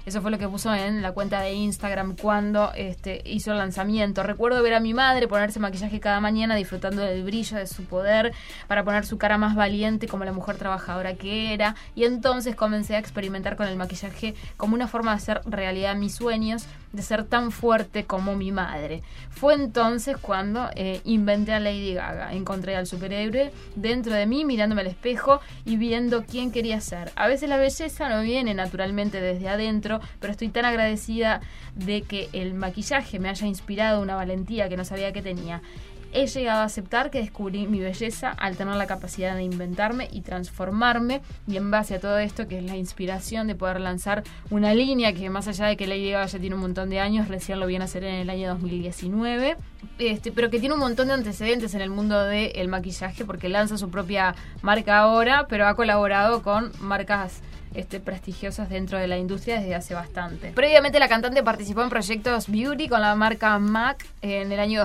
Eso 0.05 0.21
fue 0.21 0.31
lo 0.31 0.37
que 0.37 0.49
puso 0.49 0.73
en 0.73 1.01
la 1.01 1.13
cuenta 1.13 1.39
de 1.39 1.53
Instagram 1.53 2.17
cuando 2.17 2.73
este, 2.75 3.21
hizo 3.25 3.51
el 3.51 3.57
lanzamiento. 3.57 4.21
Recuerdo 4.21 4.61
ver 4.61 4.73
a 4.73 4.81
mi 4.81 4.93
madre 4.93 5.29
ponerse 5.29 5.61
maquillaje 5.61 6.01
cada 6.01 6.19
mañana 6.19 6.55
disfrutando 6.55 7.01
del 7.01 7.23
brillo 7.23 7.57
de 7.57 7.67
su 7.67 7.85
poder 7.85 8.33
para 8.67 8.83
poner 8.83 9.05
su 9.05 9.17
cara 9.17 9.37
más 9.37 9.55
valiente 9.55 10.09
como 10.09 10.25
la 10.25 10.33
mujer 10.33 10.57
trabajadora 10.57 11.13
que 11.13 11.53
era. 11.53 11.75
Y 11.95 12.03
entonces 12.03 12.55
comencé 12.55 12.97
a 12.97 12.99
experimentar 12.99 13.55
con 13.55 13.67
el 13.67 13.77
maquillaje 13.77 14.35
como 14.57 14.75
una 14.75 14.89
forma 14.89 15.11
de 15.11 15.17
hacer 15.17 15.41
realidad 15.45 15.95
mis 15.95 16.15
sueños, 16.15 16.65
de 16.93 17.01
ser 17.01 17.25
tan 17.25 17.51
fuerte 17.51 18.05
como 18.05 18.35
mi 18.35 18.51
madre. 18.51 19.01
Fue 19.29 19.55
entonces 19.55 20.15
cuando 20.17 20.69
eh, 20.75 21.01
inventé 21.03 21.51
a 21.51 21.59
Lady 21.59 21.95
Gaga. 21.95 22.33
Encontré 22.33 22.75
al 22.75 22.87
superhéroe 22.87 23.51
dentro 23.75 24.13
de 24.13 24.25
mí 24.25 24.45
mirándome 24.45 24.81
al 24.81 24.87
espejo 24.87 25.41
y 25.65 25.77
viendo 25.77 26.23
quién 26.23 26.51
quería 26.51 26.79
ser. 26.79 27.11
A 27.15 27.27
veces 27.27 27.49
la 27.49 27.57
belleza 27.57 28.09
no 28.09 28.21
viene 28.21 28.53
naturalmente 28.53 29.19
desde 29.19 29.49
adentro, 29.49 29.99
pero 30.19 30.31
estoy 30.31 30.49
tan 30.49 30.65
agradecida 30.65 31.41
de 31.75 32.03
que 32.03 32.29
el 32.31 32.53
maquillaje 32.53 33.19
me 33.19 33.29
haya 33.29 33.47
inspirado 33.47 34.01
una 34.01 34.15
valentía 34.15 34.69
que 34.69 34.77
no 34.77 34.85
sabía 34.85 35.11
que 35.11 35.21
tenía. 35.21 35.61
He 36.13 36.27
llegado 36.27 36.61
a 36.61 36.65
aceptar 36.65 37.09
que 37.09 37.19
descubrí 37.19 37.67
mi 37.67 37.79
belleza 37.79 38.29
al 38.29 38.55
tener 38.55 38.75
la 38.75 38.87
capacidad 38.87 39.35
de 39.35 39.43
inventarme 39.43 40.07
y 40.11 40.21
transformarme 40.21 41.21
y 41.47 41.57
en 41.57 41.71
base 41.71 41.95
a 41.95 41.99
todo 41.99 42.17
esto 42.19 42.47
que 42.47 42.59
es 42.59 42.63
la 42.63 42.77
inspiración 42.77 43.47
de 43.47 43.55
poder 43.55 43.79
lanzar 43.79 44.23
una 44.49 44.73
línea 44.73 45.13
que 45.13 45.29
más 45.29 45.47
allá 45.47 45.65
de 45.65 45.77
que 45.77 45.87
Lady 45.87 46.11
Gaga 46.11 46.27
ya 46.27 46.39
tiene 46.39 46.55
un 46.55 46.61
montón 46.61 46.89
de 46.89 46.99
años, 46.99 47.27
recién 47.27 47.59
lo 47.59 47.67
viene 47.67 47.83
a 47.83 47.85
hacer 47.85 48.03
en 48.03 48.15
el 48.15 48.29
año 48.29 48.49
2019, 48.49 49.57
este, 49.99 50.31
pero 50.31 50.49
que 50.49 50.59
tiene 50.59 50.75
un 50.75 50.81
montón 50.81 51.07
de 51.07 51.13
antecedentes 51.13 51.73
en 51.73 51.81
el 51.81 51.89
mundo 51.89 52.23
del 52.23 52.67
maquillaje 52.67 53.25
porque 53.25 53.49
lanza 53.49 53.77
su 53.77 53.89
propia 53.89 54.35
marca 54.61 54.99
ahora, 54.99 55.47
pero 55.47 55.67
ha 55.67 55.75
colaborado 55.75 56.41
con 56.43 56.71
marcas 56.79 57.41
este, 57.73 57.99
prestigiosas 57.99 58.69
dentro 58.69 58.99
de 58.99 59.07
la 59.07 59.17
industria 59.17 59.59
desde 59.59 59.75
hace 59.75 59.93
bastante. 59.95 60.51
Previamente 60.51 60.99
la 60.99 61.09
cantante 61.09 61.41
participó 61.43 61.81
en 61.81 61.89
proyectos 61.89 62.47
beauty 62.47 62.87
con 62.87 63.01
la 63.01 63.15
marca 63.15 63.57
MAC 63.57 64.05
en 64.21 64.51
el 64.51 64.59
año 64.59 64.79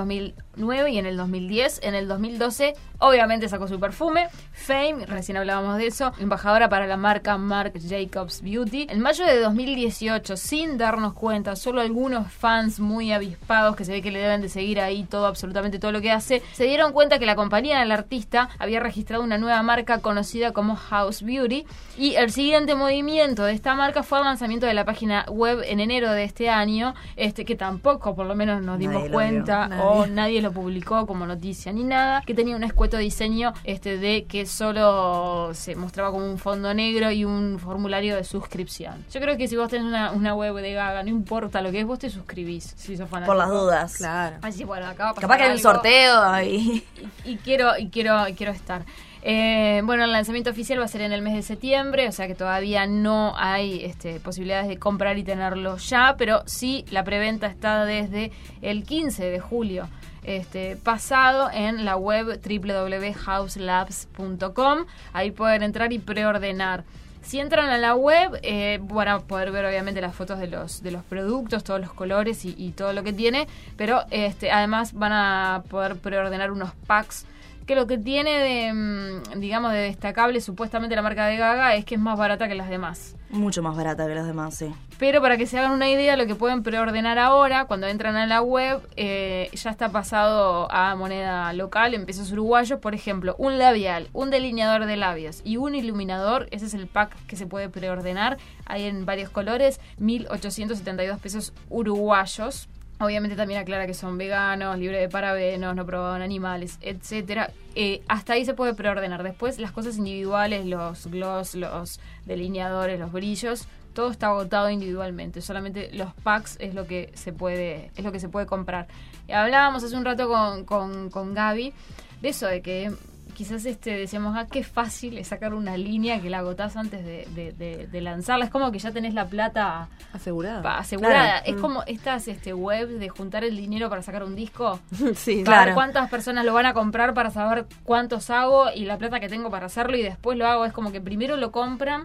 2009 0.59 0.91
y 0.91 0.99
en 0.99 1.07
el 1.07 1.17
2010. 1.17 1.81
En 1.83 1.95
el 1.95 2.09
2012 2.09 2.75
obviamente 2.99 3.49
sacó 3.49 3.69
su 3.69 3.79
perfume, 3.79 4.29
Fame, 4.53 5.07
recién 5.07 5.37
hablábamos 5.37 5.79
de 5.79 5.87
eso, 5.87 6.13
embajadora 6.19 6.69
para 6.69 6.87
la 6.87 6.97
marca 6.97 7.39
Marc 7.39 7.79
Jacobs 7.81 8.43
Beauty. 8.43 8.89
En 8.91 9.01
mayo 9.01 9.25
de 9.25 9.39
2018, 9.41 10.37
sin 10.37 10.79
darnos 10.79 11.15
cuenta, 11.15 11.55
solo 11.55 11.81
algunos 11.81 12.31
fans 12.33 12.81
muy 12.81 13.13
avispados 13.13 13.77
que 13.77 13.85
se 13.85 13.93
ve 13.93 14.03
que 14.03 14.11
le 14.11 14.19
deben 14.19 14.41
de 14.41 14.49
seguir 14.49 14.81
ahí 14.81 15.05
todo, 15.05 15.27
absolutamente 15.27 15.79
todo 15.79 15.93
lo 15.93 16.01
que 16.01 16.11
hace, 16.11 16.43
se 16.53 16.65
dieron 16.65 16.93
cuenta 16.93 17.21
que 17.21 17.27
la 17.27 17.37
compañía 17.37 17.79
del 17.79 17.93
artista 17.93 18.49
había 18.59 18.81
registrado 18.81 19.23
una 19.23 19.39
nueva 19.39 19.63
marca 19.63 20.01
conocida 20.01 20.53
como 20.53 20.75
House 20.75 21.23
Beauty 21.23 21.67
y 21.97 22.15
el 22.17 22.33
siguiente 22.33 22.75
movimiento 22.75 23.45
de 23.45 23.53
esta 23.53 23.77
marca 23.77 24.03
fue 24.03 24.19
el 24.19 24.25
lanzamiento 24.25 24.67
de 24.67 24.75
la 24.75 24.85
página 24.85 25.25
web 25.29 25.63
en 25.65 25.79
enero 25.79 26.11
de 26.11 26.25
este 26.25 26.51
año, 26.51 26.95
este 27.15 27.45
que 27.45 27.55
tampoco 27.55 28.17
por 28.17 28.27
lo 28.27 28.35
menos 28.35 28.61
nos 28.63 28.79
dimos 28.79 28.97
Nadie 28.97 29.09
lo 29.09 29.15
cuenta 29.15 29.69
o 29.83 30.01
Nadie. 30.01 30.13
nadie 30.15 30.43
lo 30.49 30.53
publicó 30.53 31.07
como 31.07 31.27
noticia 31.27 31.73
ni 31.73 31.85
nada, 31.85 32.23
que 32.23 32.35
tenía 32.35 32.57
un 32.57 32.65
escueto 32.65 32.97
diseño 32.97 33.53
este 33.65 33.99
de 33.99 34.25
que 34.25 34.47
solo 34.47 35.51
se 35.53 35.77
mostraba 35.77 36.11
como 36.11 36.25
un 36.25 36.39
fondo 36.39 36.73
negro 36.73 37.11
y 37.11 37.25
un 37.25 37.59
formulario 37.59 38.17
de 38.17 38.25
suscripción. 38.25 39.05
Yo 39.13 39.21
creo 39.21 39.37
que 39.37 39.47
si 39.47 39.57
vos 39.57 39.69
tenés 39.69 39.87
una, 39.87 40.13
una 40.13 40.35
web 40.35 40.55
de 40.55 40.73
Gaga, 40.73 41.03
no 41.03 41.11
importa 41.11 41.61
lo 41.61 41.71
que 41.71 41.81
es, 41.81 41.87
vos 41.87 41.99
te 41.99 42.09
suscribís 42.09 42.75
si 42.77 42.97
sos 42.97 43.09
fanático. 43.09 43.35
Por 43.35 43.37
las 43.37 43.51
dudas. 43.51 43.97
Claro. 43.99 44.37
Así, 44.41 44.65
bueno, 44.65 44.87
acá 44.87 45.05
va 45.05 45.11
a 45.11 45.15
pasar 45.15 45.29
Capaz 45.29 45.37
que 45.37 45.45
hay 45.45 45.53
un 45.53 45.59
sorteo 45.59 46.23
ahí. 46.23 46.85
y, 47.25 47.33
y 47.33 47.37
quiero 47.37 47.77
y 47.79 47.91
quiero 47.91 48.27
y 48.27 48.33
quiero 48.33 48.53
estar. 48.53 48.85
Eh, 49.23 49.83
bueno, 49.85 50.05
el 50.05 50.13
lanzamiento 50.13 50.51
oficial 50.51 50.81
va 50.81 50.85
a 50.85 50.89
ser 50.89 51.01
en 51.01 51.13
el 51.13 51.23
mes 51.23 51.35
de 51.35 51.43
septiembre, 51.43 52.09
o 52.09 52.13
sea 52.13 52.27
que 52.27 52.35
todavía 52.35 52.87
no 52.87 53.35
hay 53.37 53.85
este, 53.85 54.21
posibilidades 54.21 54.69
de 54.69 54.79
comprar 54.79 55.19
y 55.19 55.25
tenerlo 55.25 55.77
ya, 55.77 56.15
pero 56.17 56.43
sí 56.47 56.85
la 56.91 57.03
preventa 57.05 57.49
está 57.49 57.85
desde 57.85 58.31
el 58.63 58.85
15 58.85 59.25
de 59.25 59.41
julio 59.41 59.89
este, 60.29 60.77
pasado 60.77 61.51
en 61.51 61.87
la 61.87 61.97
web 61.97 62.39
www.houselabs.com. 62.43 64.85
Ahí 65.15 65.31
pueden 65.31 65.63
entrar 65.63 65.91
y 65.93 65.99
preordenar. 65.99 66.85
Si 67.23 67.41
entran 67.41 67.71
a 67.71 67.79
la 67.79 67.95
web, 67.95 68.39
eh, 68.43 68.79
van 68.83 69.09
a 69.09 69.21
poder 69.21 69.51
ver 69.53 69.65
obviamente 69.65 70.03
las 70.03 70.15
fotos 70.15 70.39
de 70.39 70.49
los, 70.49 70.83
de 70.83 70.91
los 70.91 71.03
productos, 71.03 71.65
todos 71.65 71.81
los 71.81 71.95
colores 71.95 72.45
y, 72.45 72.55
y 72.59 72.73
todo 72.73 72.93
lo 72.93 73.03
que 73.03 73.15
tiene, 73.15 73.49
pero 73.77 74.05
este, 74.11 74.51
además 74.51 74.93
van 74.93 75.13
a 75.13 75.63
poder 75.69 75.97
preordenar 75.97 76.53
unos 76.53 76.73
packs 76.87 77.25
que 77.69 77.75
lo 77.75 77.87
que 77.87 77.99
tiene 77.99 78.39
de, 78.39 78.73
mm, 78.73 79.41
digamos, 79.41 79.73
de 79.73 79.81
destacable 79.81 80.41
supuestamente 80.41 80.97
la 80.97 81.03
marca 81.03 81.27
de 81.27 81.37
Gaga 81.37 81.75
es 81.75 81.85
que 81.85 81.97
es 81.97 82.01
más 82.01 82.19
barata 82.19 82.49
que 82.49 82.55
las 82.55 82.71
demás. 82.71 83.15
Mucho 83.29 83.63
más 83.63 83.77
barata 83.77 84.07
que 84.07 84.15
los 84.15 84.27
demás, 84.27 84.55
sí. 84.55 84.75
Pero 84.99 85.21
para 85.21 85.37
que 85.37 85.47
se 85.47 85.59
hagan 85.59 85.73
una 85.73 85.91
idea, 85.91 86.17
lo 86.17 86.27
que 86.27 86.35
pueden 86.35 86.63
preordenar 86.63 87.19
ahora, 87.19 87.67
cuando 87.67 87.87
entran 87.87 88.17
a 88.17 88.27
la 88.27 88.41
web, 88.41 88.81
eh, 88.97 89.51
ya 89.53 89.69
está 89.69 89.91
pasado 89.91 90.73
a 90.73 90.97
moneda 90.97 91.53
local, 91.53 91.93
en 91.93 92.07
pesos 92.07 92.33
uruguayos. 92.33 92.81
Por 92.81 92.95
ejemplo, 92.95 93.37
un 93.37 93.59
labial, 93.59 94.09
un 94.15 94.31
delineador 94.31 94.87
de 94.87 94.97
labios 94.97 95.43
y 95.45 95.59
un 95.59 95.75
iluminador. 95.75 96.49
Ese 96.51 96.65
es 96.65 96.75
el 96.75 96.87
pack 96.87 97.15
que 97.27 97.37
se 97.37 97.47
puede 97.47 97.69
preordenar. 97.69 98.39
Hay 98.65 98.87
en 98.87 99.05
varios 99.05 99.29
colores, 99.29 99.79
1.872 100.01 101.19
pesos 101.19 101.53
uruguayos. 101.69 102.67
Obviamente 103.01 103.37
también 103.37 103.61
aclara 103.61 103.87
que 103.87 103.95
son 103.95 104.19
veganos, 104.19 104.77
libres 104.77 105.01
de 105.01 105.09
parabenos, 105.09 105.77
no 105.77 105.87
probaban 105.87 106.21
animales, 106.21 106.79
etcétera. 106.81 107.53
Eh, 107.77 108.03
hasta 108.09 108.33
ahí 108.33 108.45
se 108.45 108.55
puede 108.55 108.75
preordenar. 108.75 109.23
Después 109.23 109.61
las 109.61 109.71
cosas 109.71 109.99
individuales, 109.99 110.67
los 110.67 111.07
gloss, 111.07 111.55
los 111.55 112.01
delineadores, 112.27 112.99
los 112.99 113.13
brillos, 113.13 113.69
todo 113.95 114.11
está 114.11 114.29
agotado 114.29 114.69
individualmente. 114.69 115.41
Solamente 115.43 115.91
los 115.93 116.13
packs 116.15 116.57
es 116.59 116.75
lo 116.75 116.89
que 116.89 117.13
se 117.15 117.33
puede, 117.33 117.93
es 117.97 118.05
lo 118.05 118.11
que 118.11 118.19
se 118.19 118.29
puede 118.29 118.47
comprar. 118.47 118.89
Y 119.29 119.33
hablábamos 119.33 119.85
hace 119.85 119.97
un 119.97 120.05
rato 120.05 120.29
con, 120.29 120.65
con, 120.65 121.11
con 121.11 121.35
Gaby 121.35 121.73
de 122.21 122.29
eso, 122.29 122.47
de 122.47 122.63
que 122.63 122.93
quizás 123.39 123.65
este 123.67 123.97
decíamos, 123.97 124.37
ah, 124.37 124.49
qué 124.51 124.65
fácil 124.65 125.17
es 125.17 125.29
sacar 125.29 125.55
una 125.55 125.77
línea 125.77 126.21
que 126.21 126.29
la 126.29 126.39
agotás 126.39 126.77
antes 126.77 127.05
de, 127.05 127.25
de- 127.37 127.53
de- 127.53 127.87
de 127.87 128.01
lanzarla. 128.01 128.45
Es 128.45 128.51
como 128.51 128.73
que 128.73 128.81
ya 128.81 128.91
tenés 128.91 129.15
la 129.15 129.27
plata 129.27 129.89
Asegurada. 130.13 130.61
pa- 130.61 130.79
asegurada. 130.79 131.15
Claro. 131.41 131.47
Es 131.47 131.55
Mm. 131.55 131.61
como 131.61 131.83
estas 131.85 132.27
este, 132.27 132.53
webs 132.53 132.99
de 132.99 133.09
juntar 133.09 133.45
el 133.45 133.57
dinero 133.57 133.89
para 133.89 134.03
sacar 134.03 134.25
un 134.25 134.35
disco. 134.35 134.81
sí, 135.15 135.45
Claro. 135.45 135.75
cuántas 135.75 136.11
personas 136.11 136.45
lo 136.45 136.53
van 136.53 136.67
a 136.67 136.75
comprar 136.75 137.15
para 137.15 137.31
saber 137.31 137.67
cuántos 137.85 138.29
hago 138.31 138.73
y 138.75 138.87
la 138.87 138.99
plata 138.99 139.21
que 139.21 139.29
tengo 139.29 139.51
para 139.51 139.67
hacerlo 139.67 139.97
y 139.97 140.03
después 140.03 140.37
lo 140.37 140.45
hago. 140.49 140.65
Es 140.65 140.73
como 140.73 140.91
que 140.91 141.01
primero 141.01 141.37
lo 141.37 141.53
compran 141.53 142.03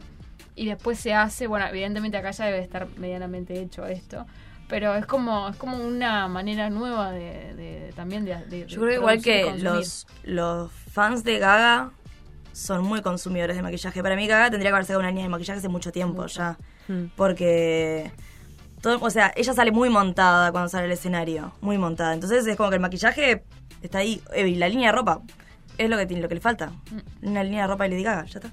y 0.56 0.68
después 0.68 1.00
se 1.00 1.16
hace. 1.16 1.48
Bueno, 1.48 1.66
evidentemente 1.66 2.16
acá 2.16 2.30
ya 2.30 2.46
debe 2.46 2.60
estar 2.60 2.88
medianamente 2.98 3.60
hecho 3.60 3.88
esto. 3.88 4.28
Pero 4.74 4.96
es 4.96 5.06
como 5.06 5.50
es 5.50 5.56
como 5.58 5.78
una 5.78 6.28
manera 6.28 6.72
nueva 6.72 7.12
de, 7.12 7.54
de- 7.54 7.94
también 7.96 8.26
de, 8.26 8.36
de- 8.46 8.66
Yo 8.66 8.82
de 8.82 8.88
creo 8.88 9.00
igual 9.02 9.20
producir 9.22 9.34
y 9.36 9.58
que 9.58 9.64
los, 9.64 10.08
los 10.24 10.72
fans 10.72 11.24
de 11.24 11.38
Gaga 11.38 11.92
son 12.54 12.84
muy 12.84 13.04
consumidores 13.04 13.56
de 13.56 13.62
maquillaje. 13.62 14.02
Para 14.02 14.16
mí 14.16 14.26
Gaga 14.26 14.50
tendría 14.50 14.72
que 14.72 14.74
haber 14.74 14.86
sacado 14.86 15.02
una 15.02 15.10
línea 15.10 15.26
de 15.26 15.30
maquillaje 15.30 15.60
hace 15.60 15.70
mucho 15.70 15.92
tiempo 15.92 16.26
ya. 16.26 16.58
Mm. 16.88 17.04
Porque... 17.16 18.12
Todo, 18.82 18.98
o 19.00 19.10
sea, 19.12 19.32
ella 19.36 19.54
sale 19.54 19.72
muy 19.72 19.90
montada 19.92 20.52
cuando 20.52 20.70
sale 20.70 20.86
al 20.86 20.92
escenario. 20.92 21.54
Muy 21.62 21.78
montada. 21.78 22.16
Entonces 22.16 22.46
es 22.48 22.58
como 22.58 22.70
que 22.70 22.78
el 22.78 22.82
maquillaje 22.82 23.44
está 23.84 24.00
ahí. 24.00 24.24
Y 24.36 24.56
la 24.56 24.68
línea 24.70 24.88
de 24.92 24.98
ropa 24.98 25.22
es 25.78 25.88
lo 25.88 25.98
que, 25.98 26.08
tiene, 26.08 26.24
lo 26.24 26.30
que 26.30 26.36
le 26.36 26.42
falta. 26.42 26.72
Mm. 27.22 27.28
Una 27.30 27.44
línea 27.44 27.62
de 27.62 27.68
ropa 27.68 27.84
de 27.84 27.92
Lady 27.92 28.04
Gaga, 28.04 28.26
ya 28.26 28.40
está. 28.40 28.52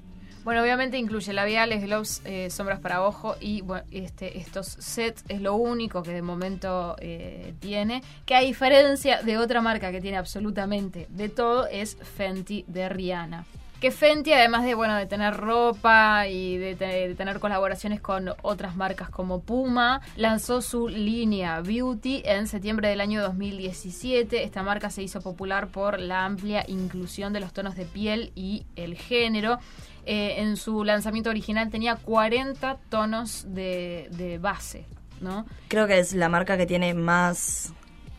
Bueno, 0.51 0.65
obviamente 0.65 0.99
incluye 0.99 1.33
labiales, 1.33 1.81
gloves, 1.81 2.23
eh, 2.25 2.51
sombras 2.51 2.81
para 2.81 3.05
ojo 3.05 3.37
y 3.41 3.63
este, 3.93 4.37
estos 4.37 4.67
sets 4.67 5.25
es 5.29 5.41
lo 5.41 5.55
único 5.55 6.03
que 6.03 6.11
de 6.11 6.23
momento 6.23 6.97
eh, 6.99 7.55
tiene. 7.61 8.03
Que 8.27 8.35
a 8.35 8.41
diferencia 8.41 9.23
de 9.23 9.39
otra 9.39 9.61
marca 9.61 9.93
que 9.93 10.01
tiene 10.01 10.17
absolutamente 10.17 11.07
de 11.11 11.29
todo, 11.29 11.69
es 11.69 11.97
Fenty 12.17 12.65
de 12.67 12.89
Rihanna. 12.89 13.45
Que 13.81 13.91
Fenty, 13.91 14.33
además 14.35 14.65
de 14.65 14.75
bueno 14.75 14.95
de 14.95 15.07
tener 15.07 15.35
ropa 15.39 16.27
y 16.29 16.59
de, 16.59 16.75
te- 16.75 17.09
de 17.09 17.15
tener 17.15 17.41
colaboraciones 17.41 17.99
con 18.03 18.29
otras 18.43 18.77
marcas 18.77 19.09
como 19.09 19.41
Puma, 19.41 20.03
lanzó 20.17 20.61
su 20.61 20.87
línea 20.89 21.61
Beauty 21.63 22.21
en 22.27 22.47
septiembre 22.47 22.89
del 22.89 23.01
año 23.01 23.23
2017. 23.23 24.45
Esta 24.45 24.63
marca 24.63 24.91
se 24.91 25.03
hizo 25.03 25.23
popular 25.23 25.69
por 25.69 25.99
la 25.99 26.27
amplia 26.27 26.63
inclusión 26.69 27.33
de 27.33 27.41
los 27.41 27.55
tonos 27.55 27.75
de 27.75 27.87
piel 27.87 28.33
y 28.35 28.67
el 28.77 28.97
género. 28.97 29.59
Eh, 30.05 30.35
en 30.43 30.59
su 30.59 30.85
lanzamiento 30.85 31.31
original 31.31 31.71
tenía 31.71 31.97
40 31.97 32.77
tonos 32.91 33.47
de, 33.49 34.09
de 34.13 34.37
base, 34.37 34.85
¿no? 35.23 35.47
Creo 35.69 35.87
que 35.87 35.99
es 36.01 36.13
la 36.13 36.29
marca 36.29 36.59
que 36.59 36.67
tiene 36.67 36.93
más... 36.93 37.73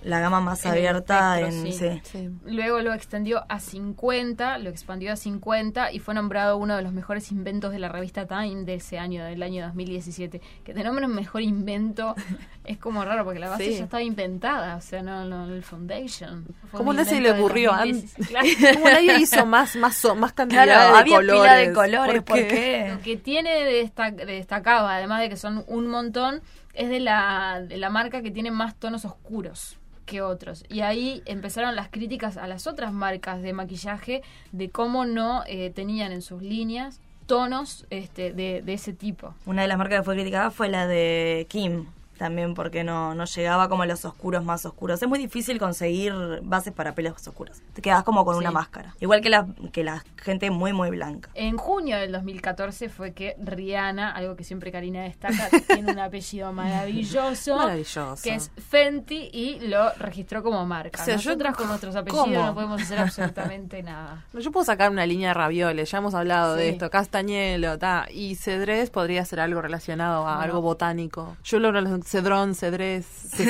La 0.03 0.19
gama 0.19 0.41
más 0.41 0.65
En 0.65 0.71
abierta 0.71 1.39
espectro, 1.39 1.67
en... 1.67 1.73
sí. 1.73 1.77
sí. 1.79 2.01
Sí. 2.03 2.29
Luego 2.45 2.79
lo 2.81 2.93
extendió 2.93 3.43
a 3.49 3.59
50, 3.59 4.57
lo 4.57 4.69
expandió 4.69 5.13
a 5.13 5.15
50 5.15 5.91
y 5.91 5.99
fue 5.99 6.13
nombrado 6.15 6.57
uno 6.57 6.75
de 6.75 6.81
los 6.81 6.91
mejores 6.91 7.31
inventos 7.31 7.71
de 7.71 7.79
la 7.79 7.87
revista 7.89 8.25
Time 8.25 8.63
de 8.63 8.75
ese 8.75 8.97
año, 8.97 9.23
del 9.23 9.43
año 9.43 9.65
2017. 9.67 10.41
Que 10.63 10.73
te 10.73 10.83
nombren 10.83 11.11
mejor 11.13 11.41
invento 11.41 12.15
es 12.63 12.77
como 12.79 13.03
raro 13.05 13.23
porque 13.23 13.39
la 13.39 13.49
base 13.49 13.65
Sí. 13.65 13.77
ya 13.77 13.83
estaba 13.83 14.01
inventada, 14.01 14.75
o 14.75 14.81
sea, 14.81 15.03
no, 15.03 15.25
no 15.25 15.45
el 15.45 15.63
foundation. 15.63 16.45
Fue 16.71 16.79
¿Cómo 16.79 16.93
no 16.93 17.05
se 17.05 17.21
le 17.21 17.31
ocurrió 17.31 17.71
2017, 17.71 18.27
claro. 18.27 18.47
Como 18.73 18.85
nadie 18.89 19.19
hizo 19.19 19.45
más, 19.45 19.75
más, 19.75 19.95
so- 19.95 20.15
más 20.15 20.33
cantidad 20.33 20.63
Claro, 20.63 20.93
de 20.93 20.99
había 20.99 21.15
colores. 21.17 21.41
pila 21.41 21.55
de 21.55 21.73
colores, 21.73 22.23
¿por 22.23 22.37
qué? 22.37 22.47
qué? 22.47 22.91
Lo 22.95 23.01
que 23.01 23.17
tiene 23.17 23.51
de, 23.63 23.71
desta- 23.83 24.11
de 24.11 24.25
destacado, 24.25 24.87
además 24.87 25.21
de 25.21 25.29
que 25.29 25.37
son 25.37 25.63
un 25.67 25.87
montón, 25.87 26.41
es 26.73 26.89
de 26.89 26.99
la, 27.01 27.61
de 27.67 27.77
la 27.77 27.89
marca 27.89 28.21
que 28.21 28.31
tiene 28.31 28.49
más 28.49 28.75
tonos 28.79 29.05
oscuros 29.05 29.77
que 30.11 30.21
otros. 30.21 30.65
Y 30.67 30.81
ahí 30.81 31.23
empezaron 31.25 31.73
las 31.77 31.87
críticas 31.87 32.35
a 32.35 32.45
las 32.45 32.67
otras 32.67 32.91
marcas 32.91 33.41
de 33.41 33.53
maquillaje 33.53 34.23
de 34.51 34.69
cómo 34.69 35.05
no 35.05 35.43
eh, 35.47 35.69
tenían 35.69 36.11
en 36.11 36.21
sus 36.21 36.41
líneas 36.41 36.99
tonos 37.27 37.85
este, 37.89 38.33
de, 38.33 38.61
de 38.61 38.73
ese 38.73 38.91
tipo. 38.91 39.33
Una 39.45 39.61
de 39.61 39.69
las 39.69 39.77
marcas 39.77 39.99
que 39.99 40.03
fue 40.03 40.15
criticada 40.15 40.51
fue 40.51 40.67
la 40.67 40.85
de 40.85 41.47
Kim, 41.49 41.85
también 42.21 42.53
porque 42.53 42.83
no, 42.83 43.15
no 43.15 43.25
llegaba 43.25 43.67
como 43.67 43.81
a 43.81 43.85
los 43.87 44.05
oscuros 44.05 44.43
más 44.45 44.63
oscuros. 44.65 45.01
Es 45.01 45.09
muy 45.09 45.17
difícil 45.17 45.57
conseguir 45.57 46.13
bases 46.43 46.71
para 46.71 46.93
pelos 46.93 47.27
oscuros. 47.27 47.61
Te 47.73 47.81
quedas 47.81 48.03
como 48.03 48.23
con 48.25 48.35
una 48.37 48.51
máscara. 48.51 48.95
Igual 48.99 49.21
que 49.21 49.29
la, 49.31 49.47
que 49.71 49.83
la 49.83 50.03
gente 50.17 50.51
muy, 50.51 50.71
muy 50.71 50.91
blanca. 50.91 51.29
En 51.33 51.57
junio 51.57 51.97
del 51.97 52.11
2014 52.11 52.89
fue 52.89 53.13
que 53.13 53.35
Rihanna, 53.41 54.11
algo 54.11 54.35
que 54.35 54.43
siempre 54.43 54.71
Karina 54.71 55.01
destaca, 55.01 55.49
tiene 55.67 55.91
un 55.93 55.99
apellido 55.99 56.53
maravilloso, 56.53 57.57
Maravilloso. 57.57 58.15
que 58.23 58.35
es 58.35 58.51
Fenty 58.69 59.29
y 59.33 59.59
lo 59.67 59.91
registró 59.93 60.43
como 60.43 60.63
marca. 60.65 61.01
O 61.01 61.05
sea, 61.05 61.15
yo- 61.15 61.31
Nosotras 61.31 61.55
con 61.55 61.67
nuestros 61.69 61.95
apellidos 61.95 62.25
¿Cómo? 62.27 62.45
no 62.45 62.53
podemos 62.53 62.81
hacer 62.81 62.99
absolutamente 62.99 63.81
nada. 63.83 64.23
Yo 64.33 64.51
puedo 64.51 64.63
sacar 64.65 64.91
una 64.91 65.05
línea 65.05 65.29
de 65.29 65.33
ravioles, 65.33 65.89
ya 65.89 65.97
hemos 65.97 66.13
hablado 66.13 66.55
de 66.55 66.69
esto, 66.69 66.89
castañuelo, 66.89 67.77
ta, 67.79 68.05
y 68.11 68.35
cedrés 68.35 68.89
podría 68.91 69.25
ser 69.25 69.39
algo 69.39 69.61
relacionado 69.61 70.19
a 70.27 70.35
Bueno. 70.35 70.41
algo 70.41 70.61
botánico. 70.61 71.37
Yo 71.43 71.59
lo 71.59 71.71
cedrón, 72.11 72.55
cedrés, 72.55 73.05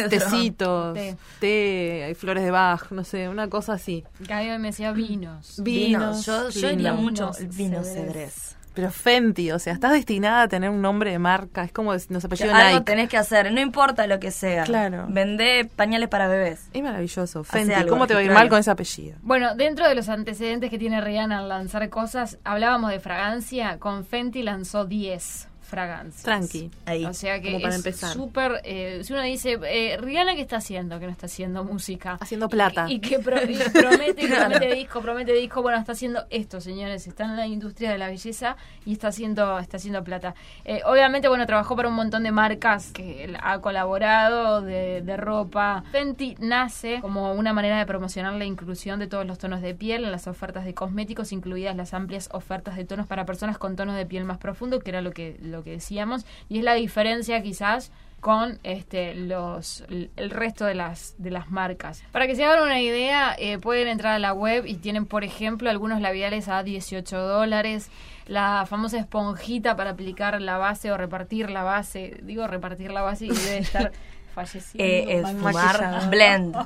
tecitos, 0.10 0.93
Té. 0.93 1.17
té, 1.39 2.04
hay 2.06 2.15
flores 2.15 2.43
de 2.43 2.52
Bach, 2.52 2.91
no 2.91 3.04
sé, 3.04 3.28
una 3.28 3.50
cosa 3.50 3.74
así. 3.74 4.04
Gaby 4.19 4.58
me 4.60 4.67
decía 4.69 4.91
vinos. 4.91 5.60
Vinos, 5.63 6.26
Yo, 6.26 6.50
yo 6.50 6.69
diría 6.69 6.93
mucho 6.93 7.32
Vinos 7.39 7.56
vino 7.58 7.84
cedrés. 7.84 7.93
cedrés. 8.06 8.58
Pero 8.74 8.89
Fenty, 8.89 9.52
o 9.52 9.60
sea, 9.60 9.74
estás 9.74 9.91
destinada 9.91 10.43
a 10.43 10.47
tener 10.47 10.69
un 10.69 10.82
nombre 10.82 11.12
de 11.12 11.19
marca, 11.19 11.65
es 11.65 11.74
como 11.74 11.91
nos 12.08 12.24
apellido 12.24 12.56
Algo 12.56 12.69
Nike. 12.80 12.86
tenés 12.86 13.10
que 13.10 13.17
hacer, 13.17 13.52
no 13.52 13.60
importa 13.60 14.08
lo 14.08 14.17
que 14.21 14.32
sea. 14.32 14.63
Claro. 14.63 15.08
Vendé 15.10 15.69
pañales 15.76 16.08
para 16.08 16.30
bebés. 16.30 16.69
Es 16.71 16.82
maravilloso. 16.82 17.43
Fenty, 17.43 17.74
algo, 17.74 17.89
¿cómo 17.89 18.08
te 18.08 18.13
va 18.13 18.21
a 18.21 18.24
ir 18.24 18.32
mal 18.32 18.47
con 18.47 18.60
ese 18.60 18.71
apellido? 18.71 19.17
Bueno, 19.24 19.56
dentro 19.56 19.89
de 19.89 19.95
los 19.95 20.08
antecedentes 20.08 20.69
que 20.69 20.80
tiene 20.80 21.02
Rihanna 21.02 21.39
al 21.39 21.50
lanzar 21.50 21.89
cosas, 21.89 22.38
hablábamos 22.45 22.91
de 22.91 23.02
fragancia. 23.02 23.78
Con 23.78 24.06
Fenty 24.06 24.41
lanzó 24.41 24.86
10 24.86 25.50
fragancias. 25.72 26.24
Tranqui. 26.24 26.70
Ahí. 26.86 27.06
O 27.06 27.14
sea 27.14 27.42
que 27.42 27.48
Como 27.52 27.62
para 27.62 27.74
es 27.74 27.78
empezar. 27.78 28.14
súper. 28.14 28.62
eh, 28.64 29.02
si 29.04 29.14
uno 29.14 29.22
dice, 29.24 29.58
eh, 29.66 29.98
Rihanna, 30.00 30.36
¿qué 30.36 30.42
está 30.42 30.58
haciendo? 30.58 31.00
Que 31.00 31.06
no 31.06 31.12
está 31.12 31.26
haciendo 31.26 31.64
música. 31.64 32.18
Haciendo 32.20 32.50
plata. 32.50 32.86
Y, 32.90 32.96
y 32.96 33.00
que 33.00 33.18
pro- 33.20 33.42
y 33.44 33.56
promete, 33.58 34.26
y 34.26 34.28
promete 34.28 34.76
disco, 34.76 35.02
promete 35.02 35.34
disco. 35.34 35.62
Bueno, 35.62 35.80
está 35.80 35.94
haciendo 35.94 36.26
esto, 36.30 36.62
señores. 36.62 37.08
Está 37.08 37.24
en 37.24 37.36
la 37.38 37.48
industria 37.48 37.90
de 37.92 37.98
la 37.98 38.08
belleza 38.08 38.58
y 38.86 38.92
está 38.94 39.08
haciendo, 39.08 39.58
está 39.60 39.78
haciendo 39.78 40.04
plata. 40.04 40.36
Eh, 40.66 40.82
obviamente, 40.86 41.28
bueno, 41.30 41.46
trabajó 41.46 41.76
para 41.76 41.88
un 41.88 41.96
montón 41.96 42.24
de 42.24 42.32
marcas 42.32 42.92
que 42.92 43.34
ha 43.42 43.60
colaborado 43.62 44.62
de, 44.62 45.02
de 45.02 45.18
ropa. 45.18 45.84
Fenty 45.92 46.36
nace 46.40 47.00
como 47.02 47.32
una 47.34 47.54
manera 47.54 47.80
de 47.80 47.86
promocionar 47.86 48.34
la 48.34 48.46
inclusión 48.46 49.00
de 49.00 49.08
todos 49.08 49.26
los 49.26 49.38
tonos 49.38 49.62
de 49.62 49.74
piel 49.74 50.04
en 50.04 50.12
las 50.12 50.28
ofertas 50.28 50.66
de 50.66 50.74
cosméticos, 50.74 51.32
incluidas 51.32 51.76
las 51.76 51.94
amplias 51.94 52.30
ofertas 52.32 52.76
de 52.76 52.86
tonos 52.86 53.08
para 53.08 53.26
personas 53.26 53.58
con 53.58 53.76
tonos 53.76 53.96
de 53.96 54.06
piel 54.06 54.26
más 54.26 54.38
profundo, 54.38 54.80
que 54.80 54.90
era 54.90 55.02
lo 55.02 55.12
que, 55.12 55.38
lo 55.42 55.61
que 55.63 55.71
decíamos. 55.71 56.26
Y 56.50 56.60
es 56.60 56.63
la 56.63 56.74
diferencia 56.76 57.41
quizás 57.41 57.91
con 58.19 58.60
este 58.62 59.15
los 59.15 59.84
el 59.89 60.30
resto 60.30 60.65
de 60.65 60.76
las 60.76 61.15
de 61.17 61.32
las 61.32 61.50
marcas. 61.50 62.04
Para 62.12 62.28
que 62.28 62.36
se 62.36 62.45
hagan 62.45 62.63
una 62.63 62.80
idea, 62.80 63.36
eh, 63.39 63.58
pueden 63.58 63.88
entrar 63.88 64.13
a 64.13 64.19
la 64.19 64.34
web 64.34 64.65
y 64.67 64.76
tienen, 64.76 65.06
por 65.08 65.24
ejemplo, 65.24 65.69
algunos 65.71 66.02
labiales 66.02 66.47
a 66.47 66.62
18 66.62 67.17
dólares, 67.17 67.89
la 68.28 68.65
famosa 68.69 69.00
esponjita 69.00 69.76
para 69.76 69.89
aplicar 69.91 70.39
la 70.39 70.58
base 70.60 70.91
o 70.91 70.97
repartir 70.97 71.50
la 71.50 71.63
base, 71.63 72.19
digo 72.21 72.45
repartir 72.45 72.91
la 72.91 73.02
base 73.02 73.26
y 73.26 73.30
debe 73.30 73.58
estar 73.60 73.91
falleciendo. 74.36 74.84
Eh, 74.84 75.17
es 75.17 75.24
mal 75.24 75.36
fumar 75.38 75.54
maquillado. 75.82 76.10
blend. 76.12 76.56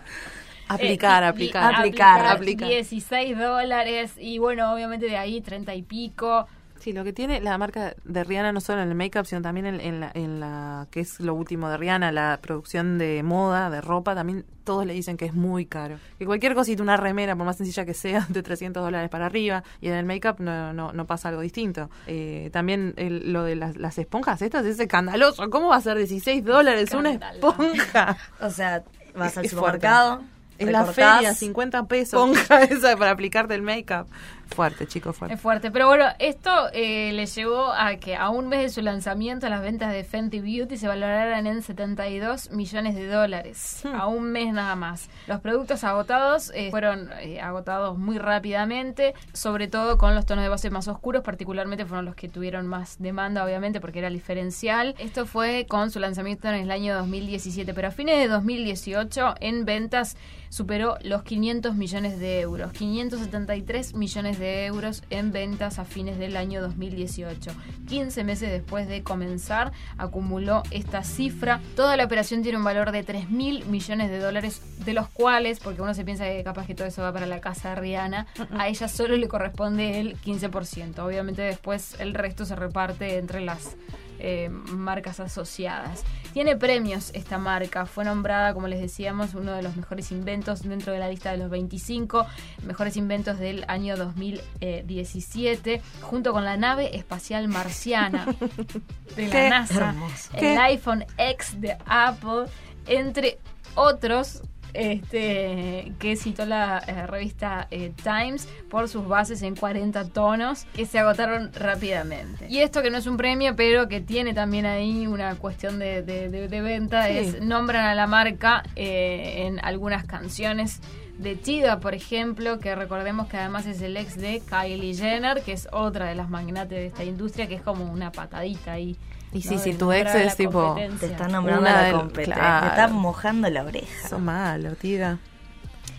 Aplicar, 0.67 1.21
Eh, 1.23 1.27
aplicar. 1.27 1.71
y 1.73 1.75
Aplicar, 1.75 2.25
aplicar. 2.25 2.67
16 2.67 3.37
dólares 3.37 4.13
y 4.19 4.39
bueno, 4.39 4.73
obviamente 4.73 5.05
de 5.05 5.15
ahí 5.15 5.39
30 5.39 5.75
y 5.75 5.83
pico. 5.83 6.47
Sí, 6.85 6.93
lo 6.93 7.03
que 7.03 7.13
tiene 7.13 7.41
la 7.41 7.57
marca 7.57 7.95
de 8.03 8.23
Rihanna 8.23 8.51
no 8.51 8.61
solo 8.61 8.83
en 8.83 8.89
el 8.89 8.93
make-up, 8.93 9.25
sino 9.25 9.41
también 9.41 9.65
en, 9.65 9.81
en 9.81 9.99
la, 9.99 10.11
en 10.13 10.39
la 10.39 10.85
que 10.91 10.99
es 10.99 11.19
lo 11.19 11.33
último 11.33 11.67
de 11.67 11.77
Rihanna, 11.77 12.11
la 12.11 12.37
producción 12.43 12.99
de 12.99 13.23
moda, 13.23 13.71
de 13.71 13.81
ropa, 13.81 14.13
también 14.13 14.45
todos 14.63 14.85
le 14.85 14.93
dicen 14.93 15.17
que 15.17 15.25
es 15.25 15.33
muy 15.33 15.65
caro. 15.65 15.97
Que 16.19 16.27
cualquier 16.27 16.53
cosita, 16.53 16.83
una 16.83 16.95
remera, 16.95 17.35
por 17.35 17.43
más 17.43 17.57
sencilla 17.57 17.85
que 17.85 17.95
sea, 17.95 18.27
de 18.29 18.43
300 18.43 18.83
dólares 18.83 19.09
para 19.09 19.25
arriba, 19.25 19.63
y 19.81 19.87
en 19.87 19.95
el 19.95 20.05
make-up 20.05 20.35
no, 20.37 20.73
no, 20.73 20.93
no 20.93 21.05
pasa 21.07 21.29
algo 21.29 21.41
distinto. 21.41 21.89
Eh, 22.05 22.51
también 22.53 22.93
el- 22.97 23.33
lo 23.33 23.43
de 23.43 23.55
las, 23.55 23.77
las 23.77 23.97
esponjas 23.97 24.43
estas 24.43 24.63
es 24.67 24.79
escandaloso. 24.79 25.49
¿Cómo 25.49 25.69
va 25.69 25.77
a 25.77 25.81
ser 25.81 25.97
16 25.97 26.45
dólares 26.45 26.93
una 26.93 27.13
esponja? 27.13 28.15
O 28.41 28.51
sea, 28.51 28.83
vas 29.15 29.35
al 29.39 29.45
Es 29.45 29.49
supermercado. 29.49 30.21
En 30.57 30.71
la 30.71 30.85
feria, 30.85 31.33
50 31.33 31.83
pesos. 31.87 32.13
Esponja 32.13 32.63
esa 32.63 32.95
para 32.95 33.11
aplicarte 33.11 33.55
el 33.55 33.61
make-up. 33.61 34.05
Fuerte, 34.47 34.87
chicos, 34.87 35.15
fuerte. 35.15 35.35
Es 35.35 35.41
fuerte, 35.41 35.71
pero 35.71 35.87
bueno, 35.87 36.05
esto 36.19 36.69
eh, 36.71 37.11
le 37.13 37.25
llevó 37.25 37.71
a 37.73 37.95
que 37.97 38.15
a 38.15 38.29
un 38.29 38.47
mes 38.47 38.61
de 38.61 38.69
su 38.69 38.81
lanzamiento 38.81 39.49
las 39.49 39.61
ventas 39.61 39.91
de 39.91 40.03
Fenty 40.03 40.39
Beauty 40.39 40.77
se 40.77 40.87
valoraran 40.87 41.47
en 41.47 41.61
72 41.61 42.51
millones 42.51 42.95
de 42.95 43.07
dólares. 43.07 43.81
Hmm. 43.83 43.95
A 43.95 44.07
un 44.07 44.31
mes 44.31 44.53
nada 44.53 44.75
más. 44.75 45.09
Los 45.27 45.41
productos 45.41 45.83
agotados 45.83 46.51
eh, 46.53 46.69
fueron 46.71 47.09
eh, 47.21 47.41
agotados 47.41 47.97
muy 47.97 48.17
rápidamente, 48.17 49.13
sobre 49.33 49.67
todo 49.67 49.97
con 49.97 50.15
los 50.15 50.25
tonos 50.25 50.43
de 50.43 50.49
base 50.49 50.69
más 50.69 50.87
oscuros, 50.87 51.23
particularmente 51.23 51.85
fueron 51.85 52.05
los 52.05 52.15
que 52.15 52.29
tuvieron 52.29 52.67
más 52.67 52.97
demanda, 52.99 53.43
obviamente, 53.43 53.81
porque 53.81 53.99
era 53.99 54.07
el 54.07 54.13
diferencial. 54.13 54.95
Esto 54.99 55.25
fue 55.25 55.65
con 55.67 55.91
su 55.91 55.99
lanzamiento 55.99 56.47
en 56.47 56.55
el 56.55 56.71
año 56.71 56.95
2017, 56.95 57.73
pero 57.73 57.89
a 57.89 57.91
fines 57.91 58.19
de 58.19 58.27
2018 58.27 59.35
en 59.39 59.65
ventas 59.65 60.15
superó 60.49 60.97
los 61.01 61.23
500 61.23 61.75
millones 61.75 62.19
de 62.19 62.41
euros. 62.41 62.71
573 62.71 63.93
millones 63.95 64.34
de 64.39 64.65
euros 64.65 65.03
en 65.09 65.31
ventas 65.31 65.79
a 65.79 65.85
fines 65.85 66.17
del 66.17 66.37
año 66.37 66.61
2018. 66.61 67.51
15 67.87 68.23
meses 68.23 68.51
después 68.51 68.87
de 68.87 69.03
comenzar, 69.03 69.71
acumuló 69.97 70.63
esta 70.71 71.03
cifra. 71.03 71.61
Toda 71.75 71.97
la 71.97 72.05
operación 72.05 72.41
tiene 72.41 72.57
un 72.57 72.63
valor 72.63 72.91
de 72.91 73.03
3 73.03 73.29
mil 73.29 73.65
millones 73.65 74.09
de 74.09 74.19
dólares, 74.19 74.61
de 74.85 74.93
los 74.93 75.07
cuales, 75.09 75.59
porque 75.59 75.81
uno 75.81 75.93
se 75.93 76.03
piensa 76.03 76.25
que 76.25 76.43
capaz 76.43 76.67
que 76.67 76.75
todo 76.75 76.87
eso 76.87 77.01
va 77.01 77.13
para 77.13 77.25
la 77.25 77.41
casa 77.41 77.69
de 77.69 77.75
Rihanna, 77.75 78.27
a 78.57 78.67
ella 78.67 78.87
solo 78.87 79.17
le 79.17 79.27
corresponde 79.27 79.99
el 79.99 80.19
15%. 80.21 80.99
Obviamente 80.99 81.41
después 81.41 81.95
el 81.99 82.13
resto 82.13 82.45
se 82.45 82.55
reparte 82.55 83.17
entre 83.17 83.41
las 83.41 83.75
eh, 84.19 84.49
marcas 84.49 85.19
asociadas. 85.19 86.03
Tiene 86.33 86.55
premios 86.57 87.11
esta 87.13 87.37
marca, 87.37 87.85
fue 87.85 88.03
nombrada, 88.03 88.53
como 88.53 88.67
les 88.67 88.81
decíamos, 88.81 89.33
uno 89.35 89.53
de 89.53 89.61
los 89.61 89.75
mejores 89.77 90.11
inventos 90.11 90.63
dentro 90.63 90.91
de 90.91 90.99
la 90.99 91.07
lista 91.09 91.31
de 91.31 91.37
los 91.37 91.49
25 91.49 92.25
mejores 92.63 92.97
inventos 92.97 93.39
del 93.39 93.63
año 93.69 93.95
2017, 93.95 95.81
junto 96.01 96.33
con 96.33 96.43
la 96.43 96.57
nave 96.57 96.95
espacial 96.97 97.47
marciana 97.47 98.25
de 99.15 99.27
la 99.27 99.49
NASA, 99.49 99.89
hermoso. 99.89 100.29
el 100.33 100.39
Qué- 100.39 100.57
iPhone 100.57 101.05
X 101.17 101.61
de 101.61 101.77
Apple, 101.85 102.45
entre 102.87 103.39
otros 103.75 104.41
este 104.75 105.91
que 105.99 106.15
citó 106.15 106.45
la 106.45 106.79
eh, 106.87 107.07
revista 107.07 107.67
eh, 107.71 107.91
Times 108.03 108.47
por 108.69 108.87
sus 108.89 109.07
bases 109.07 109.41
en 109.41 109.55
40 109.55 110.09
tonos 110.09 110.65
que 110.73 110.85
se 110.85 110.99
agotaron 110.99 111.51
rápidamente. 111.53 112.47
Y 112.49 112.59
esto 112.59 112.81
que 112.81 112.89
no 112.89 112.97
es 112.97 113.07
un 113.07 113.17
premio, 113.17 113.55
pero 113.55 113.87
que 113.87 114.01
tiene 114.01 114.33
también 114.33 114.65
ahí 114.65 115.07
una 115.07 115.35
cuestión 115.35 115.79
de, 115.79 116.01
de- 116.03 116.29
de- 116.29 116.47
de 116.47 116.61
venta, 116.61 117.07
Sí. 117.07 117.17
es 117.17 117.41
nombran 117.41 117.85
a 117.85 117.95
la 117.95 118.07
marca 118.07 118.63
eh, 118.75 119.45
en 119.47 119.59
algunas 119.63 120.05
canciones 120.05 120.79
de 121.17 121.35
Tida, 121.35 121.79
por 121.79 121.93
ejemplo, 121.95 122.59
que 122.59 122.75
recordemos 122.75 123.27
que 123.27 123.37
además 123.37 123.65
es 123.67 123.81
el 123.81 123.95
ex 123.95 124.17
de 124.17 124.41
Kylie 124.49 124.93
Jenner, 124.95 125.41
que 125.43 125.53
es 125.53 125.67
otra 125.71 126.07
de 126.07 126.15
las 126.15 126.29
magnates 126.29 126.77
de 126.77 126.87
esta 126.87 127.03
industria, 127.05 127.47
que 127.47 127.55
es 127.55 127.61
como 127.61 127.85
una 127.85 128.11
patadita 128.11 128.73
ahí. 128.73 128.97
Y 129.35 129.41
sí, 129.41 129.55
¿no? 129.55 129.59
si 129.61 129.73
tu 129.73 129.91
ex 129.91 130.15
es 130.15 130.35
tipo-. 130.37 130.75
Te 130.99 131.05
está 131.07 131.27
nombrando 131.27 131.61
Una 131.61 131.81
la 131.81 131.91
competencia. 131.91 132.33
claro. 132.35 132.65
Te 132.65 132.69
está 132.69 132.87
mojando 132.87 133.49
la 133.49 133.63
oreja. 133.63 134.05
Eso 134.07 134.19
malo, 134.19 134.75
tía. 134.75 135.19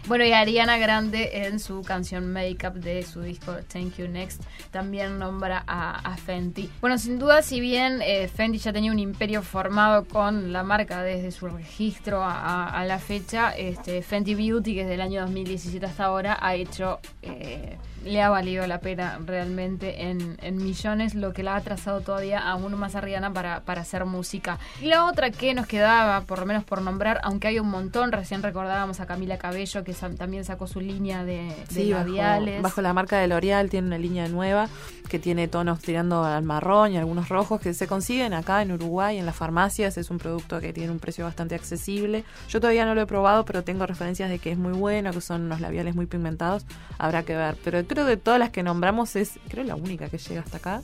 Bueno, 0.07 0.25
y 0.25 0.33
Ariana 0.33 0.79
Grande 0.79 1.47
en 1.47 1.59
su 1.59 1.83
canción 1.83 2.33
Makeup 2.33 2.75
de 2.75 3.03
su 3.03 3.23
disco 3.23 3.57
Thank 3.73 3.97
You 3.97 4.07
Next 4.07 4.41
también 4.71 5.19
nombra 5.19 5.65
a, 5.67 6.17
Fenty. 6.17 6.71
Bueno, 6.81 6.97
sin 6.97 7.19
duda, 7.19 7.43
si 7.43 7.61
bien 7.61 8.01
eh, 8.03 8.29
Fenty 8.29 8.59
ya 8.59 8.73
tenía 8.73 8.93
un 8.93 9.01
imperio 9.01 9.43
formado 9.43 10.05
con 10.05 10.53
la 10.53 10.63
marca 10.63 11.03
desde 11.03 11.33
su 11.33 11.49
registro 11.49 12.23
a, 12.23 12.85
la 12.87 13.01
fecha, 13.01 13.51
este, 13.57 14.01
Fenty 14.01 14.37
Beauty, 14.37 14.77
que 14.77 14.83
desde 14.83 14.95
el 14.95 15.01
año 15.01 15.23
2017 15.23 15.85
hasta 15.85 16.05
ahora, 16.05 16.39
ha 16.41 16.55
hecho... 16.55 17.01
eh, 17.23 17.77
le 18.07 18.23
ha 18.23 18.31
valido 18.31 18.67
la 18.67 18.79
pena 18.81 19.19
realmente 19.25 20.09
en, 20.09 20.37
millones, 20.57 21.15
lo 21.15 21.33
que 21.33 21.43
la 21.43 21.57
ha 21.57 21.61
trazado 21.61 22.01
todavía 22.01 22.39
aún 22.39 22.75
más 22.79 22.95
a 22.95 23.01
Rihanna 23.01 23.33
para, 23.33 23.61
para 23.61 23.83
hacer 23.83 24.05
música. 24.05 24.59
Y 24.81 24.87
la 24.87 25.05
otra 25.07 25.31
que 25.31 25.55
nos 25.55 25.67
quedaba, 25.67 26.21
por 26.23 26.39
lo 26.39 26.47
menos 26.47 26.65
por 26.65 26.81
nombrar, 26.81 27.21
aunque 27.25 27.49
hay 27.49 27.59
un 27.59 27.69
montón, 27.69 28.13
recién 28.13 28.43
recordábamos 28.43 29.01
a 29.01 29.07
Camila 29.07 29.39
Cabello, 29.39 29.85
que 29.85 29.93
también 30.17 30.45
sacó 30.45 30.67
su 30.67 30.81
línea 30.81 31.25
de, 31.25 31.45
de 31.45 31.67
Sí, 31.69 31.93
bajo, 31.93 32.05
labiales. 32.07 32.63
bajo 32.63 32.81
la 32.83 32.93
marca 32.93 33.19
de 33.19 33.27
L'Oreal 33.29 33.71
tiene 33.71 33.87
una 33.89 33.99
línea 33.99 34.29
nueva 34.29 34.69
que 35.09 35.19
tiene 35.19 35.47
tonos 35.49 35.81
tirando 35.81 36.25
al 36.25 36.43
marrón 36.43 36.93
y 36.93 36.97
algunos 36.99 37.29
rojos 37.29 37.61
que 37.61 37.75
se 37.75 37.87
consiguen 37.87 38.35
acá 38.35 38.63
en 38.63 38.73
Uruguay 38.73 39.19
en 39.19 39.27
las 39.27 39.37
farmacias. 39.37 39.97
Es 39.99 40.11
un 40.11 40.19
producto 40.19 40.61
que 40.61 40.73
tiene 40.73 40.91
un 40.91 40.99
precio 40.99 41.25
bastante 41.25 41.55
accesible. 41.55 42.25
Yo 42.49 42.61
todavía 42.61 42.85
no 42.85 42.95
lo 42.95 43.03
he 43.03 43.07
probado, 43.07 43.45
pero 43.45 43.63
tengo 43.63 43.87
referencias 43.87 44.29
de 44.31 44.39
que 44.39 44.51
es 44.53 44.59
muy 44.59 44.73
bueno, 44.73 45.13
que 45.13 45.21
son 45.21 45.43
unos 45.43 45.61
labiales 45.61 45.95
muy 45.95 46.07
pigmentados. 46.07 46.65
Habrá 46.99 47.23
que 47.23 47.37
ver. 47.37 47.57
Pero 47.65 47.85
creo 47.87 48.05
que 48.07 48.17
todas 48.17 48.41
las 48.41 48.51
que 48.51 48.63
nombramos 48.63 49.15
es, 49.17 49.39
creo, 49.49 49.65
la 49.65 49.77
única 49.77 50.09
que 50.09 50.19
llega 50.19 50.41
hasta 50.41 50.57
acá. 50.57 50.83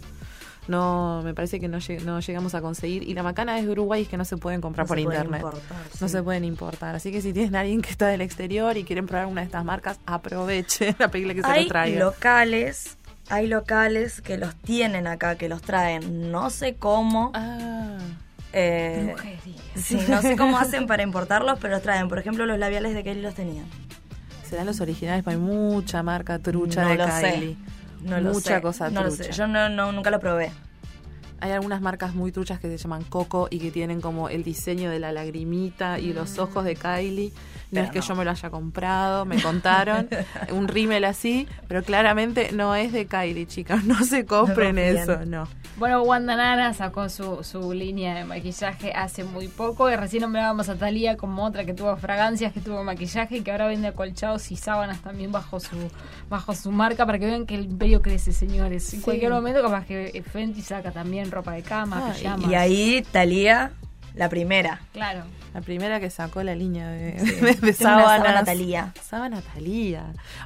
No 0.68 1.22
me 1.24 1.34
parece 1.34 1.58
que 1.60 1.68
no, 1.68 1.78
lleg- 1.78 2.02
no 2.02 2.20
llegamos 2.20 2.54
a 2.54 2.60
conseguir. 2.60 3.02
Y 3.02 3.14
la 3.14 3.22
macana 3.22 3.58
es 3.58 3.64
de 3.66 3.72
Uruguay 3.72 4.00
y 4.00 4.02
es 4.04 4.08
que 4.08 4.16
no 4.16 4.24
se 4.24 4.36
pueden 4.36 4.60
comprar 4.60 4.84
No 4.84 4.88
por 4.88 4.98
se 4.98 5.04
pueden 5.04 5.20
internet. 5.24 5.42
importar, 5.44 5.78
No 6.00 6.08
sí. 6.08 6.12
se 6.12 6.22
pueden 6.22 6.44
importar. 6.44 6.94
Así 6.94 7.10
que 7.12 7.20
si 7.20 7.32
tienen 7.32 7.56
a 7.56 7.60
alguien 7.60 7.82
que 7.82 7.90
está 7.90 8.06
del 8.06 8.20
exterior 8.20 8.76
y 8.76 8.84
quieren 8.84 9.06
probar 9.06 9.26
una 9.26 9.40
de 9.40 9.46
estas 9.46 9.64
marcas, 9.64 9.98
aprovechen 10.06 10.94
a 11.00 11.08
pedirle 11.08 11.34
que 11.34 11.42
se 11.42 11.48
Hay 11.48 11.62
lo 11.64 11.68
traiga. 11.68 11.98
locales, 12.04 12.96
hay 13.28 13.46
locales 13.48 14.20
que 14.20 14.36
los 14.38 14.54
tienen 14.56 15.06
acá, 15.06 15.36
que 15.36 15.48
los 15.48 15.62
traen. 15.62 16.30
No 16.30 16.50
sé 16.50 16.74
cómo. 16.76 17.32
Ah, 17.34 17.98
eh, 18.52 19.14
sí, 19.76 19.98
no 20.08 20.20
sé 20.22 20.36
cómo 20.36 20.58
hacen 20.58 20.86
para 20.86 21.02
importarlos, 21.02 21.58
pero 21.60 21.74
los 21.74 21.82
traen. 21.82 22.08
Por 22.08 22.18
ejemplo, 22.18 22.46
los 22.46 22.58
labiales 22.58 22.94
de 22.94 23.02
Kelly 23.02 23.22
los 23.22 23.34
tenían. 23.34 23.64
serán 24.48 24.66
los 24.66 24.80
originales, 24.82 25.24
pero 25.24 25.36
hay 25.38 25.42
mucha 25.42 26.02
marca 26.02 26.38
trucha 26.38 26.82
no 26.82 26.88
de 26.90 26.96
lo 26.96 27.06
Kylie. 27.06 27.54
sé. 27.54 27.56
No 28.02 28.20
lo 28.20 28.32
mucha 28.32 28.56
sé. 28.56 28.62
cosa 28.62 28.90
no 28.90 29.04
lo 29.04 29.10
sé. 29.10 29.30
Yo 29.32 29.46
no, 29.46 29.68
no- 29.68 29.92
nunca 29.92 30.10
lo 30.10 30.20
probé. 30.20 30.50
Hay 31.42 31.50
algunas 31.50 31.80
marcas 31.80 32.14
muy 32.14 32.30
truchas 32.30 32.60
que 32.60 32.68
se 32.68 32.78
llaman 32.78 33.02
Coco 33.02 33.48
y 33.50 33.58
que 33.58 33.70
tienen 33.72 34.00
como 34.00 34.28
el 34.28 34.44
diseño 34.44 34.90
de 34.90 35.00
la 35.00 35.10
lagrimita 35.10 35.98
y 35.98 36.12
los 36.12 36.38
ojos 36.38 36.64
de 36.64 36.76
Kylie. 36.76 37.30
No 37.30 37.80
Pero 37.80 37.84
es 37.86 37.90
que 37.90 37.98
no. 37.98 38.04
yo 38.06 38.16
me 38.16 38.24
lo 38.24 38.30
haya 38.30 38.50
comprado, 38.50 39.24
me 39.24 39.42
contaron 39.42 40.08
un 40.52 40.68
rímel 40.68 41.04
así, 41.04 41.48
pero 41.68 41.82
claramente 41.82 42.50
no 42.52 42.74
es 42.76 42.92
de 42.92 43.06
Kylie, 43.06 43.46
chicas. 43.46 43.82
No 43.84 44.04
se 44.04 44.24
compren 44.24 44.78
eso, 44.78 45.24
no. 45.26 45.48
Bueno, 45.78 46.02
Wanda 46.02 46.36
Nara 46.36 46.74
sacó 46.74 47.08
su, 47.08 47.42
su 47.42 47.72
línea 47.72 48.14
de 48.14 48.24
maquillaje 48.24 48.92
hace 48.92 49.24
muy 49.24 49.48
poco 49.48 49.90
y 49.90 49.96
recién 49.96 50.20
nombrábamos 50.22 50.68
a 50.68 50.76
Thalía 50.76 51.16
como 51.16 51.44
otra 51.44 51.64
que 51.64 51.72
tuvo 51.74 51.96
fragancias, 51.96 52.52
que 52.52 52.60
tuvo 52.60 52.84
maquillaje 52.84 53.38
y 53.38 53.40
que 53.40 53.50
ahora 53.50 53.66
vende 53.66 53.88
acolchados 53.88 54.52
y 54.52 54.56
sábanas 54.56 55.00
también 55.00 55.32
bajo 55.32 55.58
su 55.58 55.76
bajo 56.28 56.54
su 56.54 56.70
marca 56.70 57.04
para 57.06 57.18
que 57.18 57.24
vean 57.26 57.46
que 57.46 57.54
el 57.54 57.64
imperio 57.64 58.00
crece, 58.02 58.32
señores. 58.32 58.92
En 58.92 59.00
Sí. 59.00 59.04
cualquier 59.04 59.32
momento 59.32 59.62
capaz 59.62 59.86
que 59.86 60.22
Fenty 60.30 60.60
saca 60.60 60.92
también 60.92 61.30
ropa 61.32 61.52
de 61.52 61.62
cama, 61.62 62.08
Ah, 62.08 62.12
pijamas. 62.12 62.50
Y 62.50 62.54
ahí 62.54 63.02
Talía, 63.10 63.72
la 64.14 64.28
primera. 64.28 64.80
Claro. 64.92 65.24
La 65.54 65.60
primera 65.60 66.00
que 66.00 66.08
sacó 66.10 66.42
la 66.42 66.54
línea 66.54 66.88
de, 66.88 67.18
Sí. 67.18 67.30
de, 67.40 67.54
de 67.54 67.72
sábanas. 67.72 68.06
sábana. 68.18 68.44
Sábana. 69.02 69.42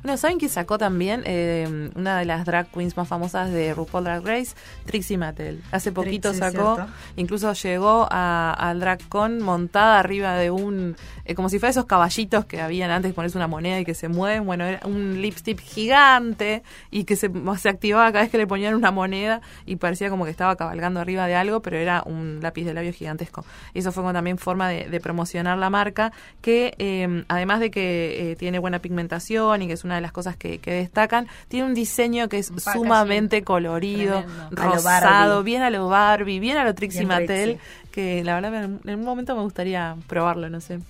Bueno, 0.02 0.16
¿saben 0.16 0.38
quién 0.38 0.50
sacó 0.50 0.78
también? 0.78 1.22
Eh, 1.26 1.90
una 1.94 2.18
de 2.18 2.24
las 2.24 2.44
drag 2.44 2.66
queens 2.72 2.96
más 2.96 3.06
famosas 3.06 3.50
de 3.52 3.72
RuPaul 3.74 4.04
Drag 4.04 4.24
Race, 4.24 4.54
Trixie 4.84 5.16
Mattel. 5.18 5.62
Hace 5.70 5.92
poquito 5.92 6.30
Trixie, 6.30 6.50
sacó, 6.52 6.74
cierto. 6.76 6.92
incluso 7.16 7.52
llegó 7.52 8.08
a- 8.10 8.52
al 8.52 8.80
Drag 8.80 9.06
Con 9.08 9.40
montada 9.42 9.98
arriba 9.98 10.34
de 10.34 10.50
un, 10.50 10.96
eh, 11.24 11.34
como 11.34 11.48
si 11.48 11.58
fuera 11.58 11.70
esos 11.70 11.84
caballitos 11.86 12.44
que 12.46 12.60
habían 12.60 12.90
antes 12.90 13.10
de 13.10 13.14
ponerse 13.14 13.38
una 13.38 13.46
moneda 13.48 13.78
y 13.80 13.84
que 13.84 13.94
se 13.94 14.08
mueven. 14.08 14.44
Bueno, 14.44 14.64
era 14.64 14.80
un 14.86 15.20
lipstick 15.22 15.60
gigante 15.60 16.62
y 16.90 17.04
que 17.04 17.16
se, 17.16 17.30
se 17.58 17.68
activaba 17.68 18.10
cada 18.12 18.22
vez 18.22 18.30
que 18.30 18.38
le 18.38 18.46
ponían 18.46 18.74
una 18.74 18.90
moneda 18.90 19.40
y 19.64 19.76
parecía 19.76 20.10
como 20.10 20.24
que 20.24 20.30
estaba 20.30 20.56
cabalgando 20.56 21.00
arriba 21.00 21.26
de 21.26 21.34
algo, 21.36 21.60
pero 21.62 21.76
era 21.76 22.02
un 22.04 22.40
lápiz 22.42 22.64
de 22.64 22.74
labio 22.74 22.92
gigantesco. 22.92 23.44
Eso 23.74 23.92
fue 23.92 24.02
como 24.02 24.12
también 24.12 24.38
forma 24.38 24.68
de, 24.68 24.88
de 24.88 24.95
promocionar 25.00 25.58
la 25.58 25.70
marca, 25.70 26.12
que 26.40 26.74
eh, 26.78 27.24
además 27.28 27.60
de 27.60 27.70
que 27.70 28.32
eh, 28.32 28.36
tiene 28.36 28.58
buena 28.58 28.80
pigmentación 28.80 29.62
y 29.62 29.66
que 29.66 29.74
es 29.74 29.84
una 29.84 29.96
de 29.96 30.00
las 30.00 30.12
cosas 30.12 30.36
que, 30.36 30.58
que 30.58 30.72
destacan, 30.72 31.28
tiene 31.48 31.66
un 31.66 31.74
diseño 31.74 32.28
que 32.28 32.38
es 32.38 32.52
sumamente 32.56 33.42
colorido, 33.42 34.24
tremendo. 34.50 34.76
Rosado, 34.76 35.42
bien 35.42 35.62
a 35.62 35.70
lo 35.70 35.88
Barbie, 35.88 36.40
bien 36.40 36.56
a 36.58 36.64
lo 36.64 36.74
Trixie 36.74 37.06
Mattel, 37.06 37.56
Trixie. 37.56 37.90
que 37.92 38.24
la 38.24 38.34
verdad 38.34 38.64
en 38.64 38.98
un 38.98 39.04
momento 39.04 39.34
me 39.36 39.42
gustaría 39.42 39.96
probarlo, 40.06 40.48
no 40.50 40.60
sé. 40.60 40.80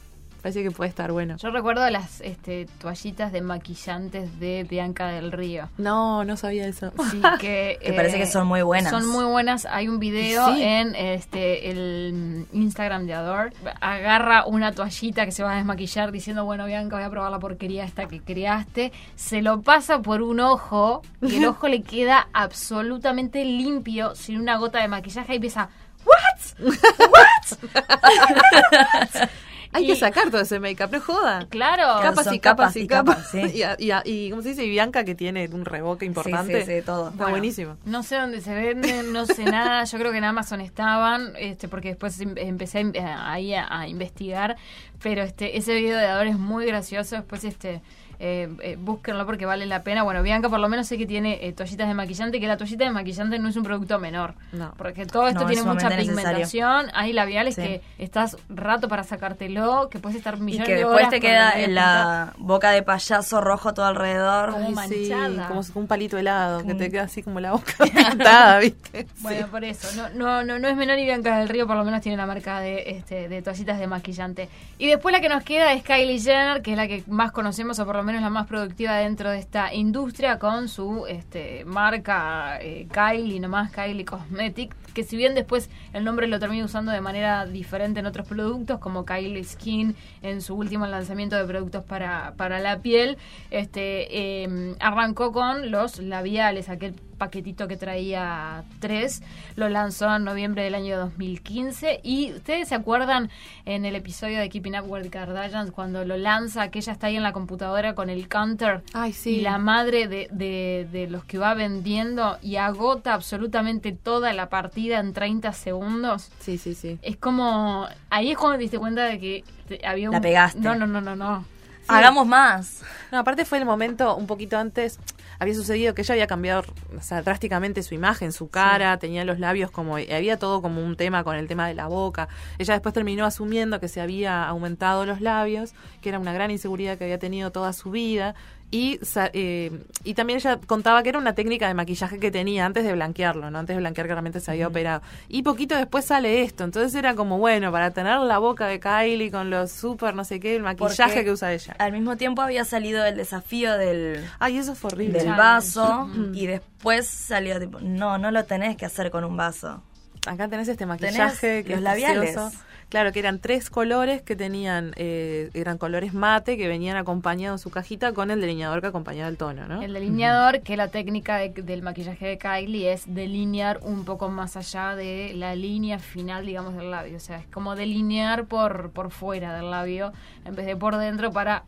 Parece 0.47 0.63
que 0.63 0.71
puede 0.71 0.91
estar 0.91 1.11
bueno. 1.11 1.35
Yo 1.39 1.51
recuerdo 1.51 1.91
las 1.91 2.21
este, 2.21 2.69
toallitas 2.79 3.33
de 3.33 3.41
maquillantes 3.41 4.39
de 4.39 4.63
Bianca 4.63 5.09
del 5.09 5.33
Río. 5.33 5.69
No, 5.77 6.23
no 6.23 6.37
sabía 6.37 6.69
eso. 6.69 6.93
Sí, 7.11 7.21
que, 7.41 7.81
Que 7.83 7.93
parece 7.95 8.17
que 8.17 8.27
son 8.27 8.47
muy 8.47 8.63
buenas. 8.63 8.93
Son 8.93 9.09
muy 9.09 9.25
buenas. 9.25 9.67
Hay 9.69 9.89
un 9.89 9.99
video 9.99 10.55
Sí. 10.55 10.63
en 10.63 10.95
este 10.95 11.69
el 11.69 12.47
Instagram 12.53 13.07
de 13.07 13.15
Adore. 13.15 13.55
Agarra 13.81 14.47
una 14.47 14.71
toallita 14.71 15.25
que 15.25 15.33
se 15.33 15.43
va 15.43 15.55
a 15.55 15.57
desmaquillar 15.57 16.13
diciendo, 16.13 16.45
bueno, 16.45 16.65
Bianca, 16.67 16.95
voy 16.95 17.05
a 17.05 17.11
probar 17.11 17.33
la 17.33 17.41
porquería 17.41 17.83
esta 17.83 18.07
que 18.07 18.21
creaste. 18.21 18.93
Se 19.17 19.43
lo 19.43 19.63
pasa 19.63 20.01
por 20.01 20.23
un 20.23 20.39
ojo 20.39 21.03
y 21.23 21.39
el 21.39 21.47
ojo 21.47 21.67
le 21.67 21.83
queda 21.83 22.29
absolutamente 22.33 23.45
limpio, 23.45 24.15
sin 24.15 24.41
una 24.41 24.59
gota 24.59 24.81
de 24.81 24.87
maquillaje 24.87 25.33
y 25.33 25.37
empieza, 25.39 25.71
¿what? 26.05 26.57
Hay 29.77 29.85
Y- 29.85 29.87
que 29.89 29.97
sacar 29.97 30.31
todo 30.31 30.41
ese 30.41 30.59
make-up, 30.59 30.91
no 30.91 31.01
joda. 31.01 31.47
Claro. 31.51 32.01
Capas 32.03 32.33
y 32.33 32.39
capas, 32.41 32.75
capas 32.75 32.77
y 32.77 32.81
y 32.81 32.87
capas. 32.87 33.29
sí. 33.31 33.41
Y, 33.57 33.63
a- 33.63 33.77
y, 33.79 33.91
a- 33.91 34.03
y, 34.05 34.31
¿cómo 34.31 34.43
se 34.43 34.51
dice? 34.51 34.65
Y 34.65 34.71
Bianca 34.71 35.05
que 35.05 35.15
tiene 35.15 35.47
un 35.49 35.65
revoque 35.65 36.05
importante. 36.07 36.61
Sí, 36.61 36.67
sí, 36.67 36.77
sí, 36.79 36.83
todo. 36.85 37.07
Está 37.09 37.17
Bueno, 37.19 37.31
buenísimo. 37.33 37.77
No 37.85 38.03
sé 38.03 38.17
dónde 38.17 38.41
se 38.41 38.55
venden, 38.55 39.13
no 39.13 39.27
sé 39.27 39.45
nada. 39.45 39.85
Yo 39.85 39.99
creo 39.99 40.13
que 40.13 40.19
en 40.19 40.25
Amazon 40.25 40.61
estaban, 40.61 41.33
este, 41.39 41.69
porque 41.69 41.89
después 41.89 42.19
em- 42.21 42.35
empecé 42.37 42.91
ahí 43.19 43.55
a, 43.55 43.67
a 43.81 43.87
investigar. 43.89 44.57
Pero 45.03 45.23
este, 45.23 45.59
ese 45.59 45.75
video 45.75 45.99
de 45.99 46.07
Adore 46.07 46.31
es 46.31 46.39
muy 46.39 46.65
gracioso. 46.67 47.17
Después 47.17 47.45
este, 47.45 47.83
eh, 48.19 48.49
eh, 48.63 48.77
búsquenlo 48.79 49.27
porque 49.27 49.47
vale 49.47 49.67
la 49.67 49.83
pena. 49.83 50.03
Bueno, 50.03 50.23
Bianca 50.23 50.49
por 50.49 50.59
lo 50.61 50.69
menos 50.69 50.87
sé 50.87 50.97
que 50.99 51.07
tiene 51.07 51.39
eh, 51.47 51.53
toallitas 51.53 51.89
de 51.89 51.95
maquillante, 51.95 52.41
que 52.41 52.47
la 52.47 52.57
toallita 52.57 52.85
de 52.85 52.91
maquillante 52.91 53.39
no 53.39 53.49
es 53.49 53.57
un 53.57 53.63
producto 53.65 53.99
menor. 53.99 54.35
No. 54.53 54.73
Porque 54.77 55.07
todo 55.07 55.29
esto 55.29 55.41
No, 55.41 55.47
tiene 55.47 55.61
es 55.61 55.67
mucha 55.67 55.89
necesario. 55.89 56.15
pigmentación. 56.17 56.87
Hay 56.95 57.13
labiales 57.13 57.55
Sí. 57.55 57.63
que 57.63 57.83
estás 57.99 58.37
rato 58.49 58.89
para 58.89 59.05
sacártelo, 59.05 59.89
que 59.91 59.99
puedes 59.99 60.17
estar 60.19 60.37
Y 60.37 60.41
millones 60.41 60.67
que 60.67 60.73
de 60.75 60.79
después 60.79 60.97
horas 60.99 61.11
te 61.11 61.21
con 61.21 61.29
queda 61.31 61.61
en 61.61 61.75
la 61.75 62.33
boca 62.39 62.71
de 62.71 62.83
payaso 62.83 63.41
rojo 63.41 63.75
todo 63.75 63.87
alrededor. 63.87 64.53
Como 64.53 64.81
Ay, 64.81 64.89
sí, 64.89 65.11
manchada. 65.11 65.49
como 65.49 65.63
un 65.75 65.87
palito 65.87 66.19
helado, 66.19 66.65
que 66.65 66.75
te 66.75 66.91
queda 66.91 67.03
así 67.05 67.23
como 67.23 67.41
la 67.41 67.53
boca 67.53 67.73
pintada, 68.11 68.59
¿viste? 68.59 69.07
Bueno, 69.21 69.47
Sí. 69.47 69.51
por 69.51 69.65
eso. 69.65 69.89
No, 69.97 70.09
no, 70.11 70.45
no, 70.45 70.59
no 70.59 70.69
es 70.69 70.77
menor 70.77 70.99
y 70.99 71.05
Bianca 71.05 71.39
del 71.39 71.49
Río 71.49 71.67
por 71.67 71.77
lo 71.77 71.85
menos 71.85 72.01
tiene 72.01 72.17
la 72.17 72.27
marca 72.27 72.61
de, 72.61 72.85
este, 72.91 73.29
de 73.29 73.43
toallitas 73.43 73.79
de 73.79 73.87
maquillante. 73.87 74.49
Y 74.79 74.87
después 74.87 75.13
la 75.13 75.21
que 75.21 75.29
nos 75.29 75.43
queda 75.43 75.73
es 75.73 75.83
Kylie 75.83 76.19
Jenner, 76.21 76.63
que 76.63 76.73
es 76.73 76.77
la 76.77 76.87
que 76.89 77.03
más 77.07 77.33
conocemos 77.33 77.79
o 77.79 77.87
por 77.87 77.97
lo 77.97 78.03
menos 78.07 78.23
la 78.23 78.31
más 78.31 78.47
productiva 78.47 78.95
dentro 78.95 79.31
de 79.31 79.39
esta 79.39 79.75
industria 79.75 80.39
con 80.39 80.69
su 80.69 81.07
este, 81.07 81.65
marca 81.65 82.59
eh, 82.61 82.87
Kylie, 82.91 83.41
nomás 83.41 83.73
Kylie 83.73 84.05
Cosmetic, 84.05 84.75
que 84.97 85.05
si 85.05 85.17
bien 85.19 85.35
después 85.35 85.69
el 85.93 86.05
nombre 86.05 86.27
lo 86.27 86.39
termina 86.39 86.65
usando 86.65 86.91
de 86.91 87.03
manera 87.03 87.45
diferente 87.45 88.01
en 88.01 88.07
otros 88.07 88.27
productos, 88.27 88.79
como 88.81 89.05
Kylie 89.05 89.45
Skin 89.45 89.95
en 90.23 90.41
su 90.41 90.55
último 90.55 90.87
lanzamiento 90.87 91.37
de 91.37 91.45
productos 91.45 91.85
para, 91.85 92.33
para 92.39 92.61
la 92.61 92.79
piel, 92.81 93.19
este 93.51 94.45
eh, 94.45 94.75
arrancó 94.81 95.33
con 95.33 95.71
los 95.71 95.99
labiales, 95.99 96.71
aquel 96.71 96.95
paquetito 97.19 97.67
que 97.67 97.77
traía 97.79 98.65
tres, 98.79 99.23
lo 99.55 99.69
lanzó 99.71 100.15
en 100.15 100.25
noviembre 100.25 100.65
del 100.65 100.75
año 100.75 100.99
2015 100.99 102.01
y 102.03 102.33
ustedes 102.35 102.69
se 102.69 102.75
acuerdan 102.75 103.31
en 103.65 103.87
el 103.87 103.97
episodio 103.97 104.39
de 104.39 104.49
Keeping 104.51 104.79
Up 104.79 104.85
with 104.91 105.03
the 105.03 105.09
Kardashians 105.11 105.71
cuando 105.73 106.05
lo 106.05 106.17
lanza, 106.19 106.71
que 106.71 106.79
ella 106.81 106.93
está 106.93 107.07
ahí 107.07 107.17
en 107.17 107.23
la 107.23 107.33
computadora 107.33 107.95
con 107.95 108.11
el 108.11 108.29
counter 108.29 108.83
Ay, 108.93 109.13
sí. 109.15 109.37
y 109.37 109.41
la 109.41 109.57
madre 109.59 110.09
de, 110.09 110.29
de- 110.31 110.87
de 110.93 111.07
los 111.09 111.25
que 111.25 111.39
va 111.39 111.55
vendiendo 111.55 112.37
y 112.43 112.57
agota 112.57 113.15
absolutamente 113.15 113.93
toda 113.93 114.33
la 114.35 114.51
partida 114.51 114.86
en 114.93 115.13
30 115.13 115.53
segundos. 115.53 116.31
Sí, 116.41 116.59
sí, 116.59 116.75
sí. 116.75 116.99
Es 117.03 117.17
como, 117.17 117.87
ahí 118.11 118.31
es 118.31 118.39
cuando 118.39 118.57
te 118.57 118.63
diste 118.63 118.79
cuenta 118.79 119.05
de 119.05 119.19
que 119.19 119.45
había 119.85 120.09
un... 120.09 120.15
La 120.15 120.21
pegaste. 120.21 120.61
No, 120.61 120.75
no, 120.75 120.87
no, 120.87 121.01
no, 121.01 121.17
no. 121.17 121.45
Hagamos 121.89 122.27
más. 122.27 122.83
No, 123.13 123.19
aparte 123.19 123.45
fue 123.45 123.59
el 123.59 123.65
momento 123.65 124.17
un 124.17 124.27
poquito 124.27 124.59
antes, 124.59 124.99
había 125.39 125.55
sucedido 125.55 125.95
que 125.95 126.03
ella 126.03 126.15
había 126.15 126.27
cambiado 126.27 126.65
o 126.97 127.01
sea, 127.01 127.23
drásticamente 127.23 127.83
su 127.83 127.95
imagen, 127.95 128.33
su 128.33 128.49
cara, 128.49 128.99
tenía 128.99 129.25
los 129.25 129.39
labios 129.39 129.71
como, 129.71 129.97
había 129.97 130.39
todo 130.39 130.63
como 130.63 130.83
un 130.83 130.97
tema 130.97 131.25
con 131.25 131.37
el 131.37 131.47
tema 131.47 131.69
de 131.69 131.75
la 131.75 131.87
boca. 131.87 132.29
Ella 132.59 132.75
después 132.75 132.95
terminó 132.95 133.25
asumiendo 133.25 133.79
que 133.81 133.89
se 133.89 134.01
había 134.01 134.47
aumentado 134.49 135.07
los 135.07 135.21
labios, 135.21 135.75
que 136.01 136.09
era 136.09 136.19
una 136.19 136.33
gran 136.33 136.51
inseguridad 136.51 136.99
que 136.99 137.05
había 137.05 137.19
tenido 137.19 137.53
toda 137.53 137.73
su 137.73 137.91
vida. 137.91 138.35
Y, 138.77 139.01
eh, 139.33 139.71
y 140.05 140.13
también 140.15 140.39
ella 140.39 140.59
contaba 140.67 141.03
que 141.03 141.09
era 141.09 141.19
una 141.19 141.35
técnica 141.35 141.67
de 141.67 141.73
maquillaje 141.73 142.19
que 142.19 142.31
tenía 142.31 142.67
antes 142.67 142.85
de 142.85 142.93
blanquearlo, 142.93 143.51
¿no? 143.51 143.59
Antes 143.59 143.75
de 143.75 143.81
blanquear 143.81 144.07
que 144.07 144.13
realmente 144.13 144.41
se 144.41 144.51
había 144.51 144.69
operado. 144.69 145.01
Y 145.29 145.43
poquito 145.43 145.75
después 145.77 146.05
sale 146.05 146.43
esto. 146.43 146.65
Entonces 146.65 146.95
era 146.95 147.15
como, 147.15 147.39
bueno, 147.39 147.73
para 147.73 147.93
tener 147.93 148.19
la 148.19 148.39
boca 148.39 148.67
de 148.67 148.79
Kylie 148.79 149.31
con 149.31 149.49
los 149.49 149.71
super, 149.73 150.15
no 150.15 150.25
sé 150.25 150.41
qué, 150.41 150.57
el 150.57 150.63
maquillaje 150.63 151.11
Porque 151.13 151.25
que 151.25 151.31
usa 151.31 151.53
ella. 151.55 151.75
Al 151.79 151.93
mismo 151.93 152.17
tiempo 152.17 152.43
había 152.43 152.65
salido 152.65 153.05
el 153.07 153.17
desafío 153.17 153.79
del, 153.79 154.23
Ay, 154.39 154.59
eso 154.59 154.75
fue 154.75 154.89
horrible. 154.93 155.21
del 155.21 155.29
vaso 155.35 156.11
y 156.35 156.47
después 156.47 157.07
salió 157.07 157.59
tipo, 157.59 157.81
no, 157.81 158.19
no 158.19 158.31
lo 158.31 158.45
tenés 158.45 158.77
que 158.77 158.85
hacer 158.85 159.11
con 159.11 159.25
un 159.25 159.37
vaso. 159.37 159.83
Acá 160.27 160.49
tenés 160.49 160.69
este 160.69 160.87
maquillaje 160.87 161.17
Tenés 161.17 161.65
que 161.65 161.71
los 161.71 161.79
es 161.79 161.83
labiales. 161.83 162.21
precioso. 162.35 162.57
Claro, 162.89 163.11
que 163.13 163.19
eran 163.19 163.41
tres 163.41 163.69
colores 163.69 164.23
que 164.23 164.37
tenían, 164.37 164.93
eh, 164.97 165.51
eran 165.55 165.77
colores 165.77 166.15
mate 166.15 166.57
que 166.57 166.69
venían 166.69 166.97
acompañados 166.97 167.61
en 167.61 167.63
su 167.65 167.71
cajita 167.71 168.13
con 168.13 168.31
el 168.31 168.41
delineador 168.41 168.81
que 168.81 168.87
acompañaba 168.87 169.29
el 169.29 169.37
tono, 169.37 169.67
¿no? 169.67 169.83
El 169.83 169.93
delineador, 169.93 170.61
que 170.61 170.77
la 170.77 170.87
técnica 170.89 171.37
de- 171.39 171.49
del 171.51 171.83
maquillaje 171.83 172.27
de 172.27 172.39
Kylie 172.39 172.93
es 172.93 173.03
delinear 173.13 173.81
un 173.83 174.05
poco 174.05 174.29
más 174.29 174.57
allá 174.57 174.95
de 174.95 175.33
la 175.35 175.57
línea 175.57 175.99
final, 175.99 176.47
digamos, 176.47 176.77
del 176.77 176.93
labio. 176.93 177.17
O 177.17 177.21
sea, 177.21 177.39
es 177.39 177.47
como 177.49 177.75
delinear 177.75 178.45
por, 178.47 178.91
por 178.93 179.11
fuera 179.11 179.53
del 179.57 179.69
labio 179.73 180.13
en 180.45 180.55
vez 180.55 180.65
de 180.67 180.77
por 180.77 180.97
dentro 180.97 181.33
para 181.33 181.65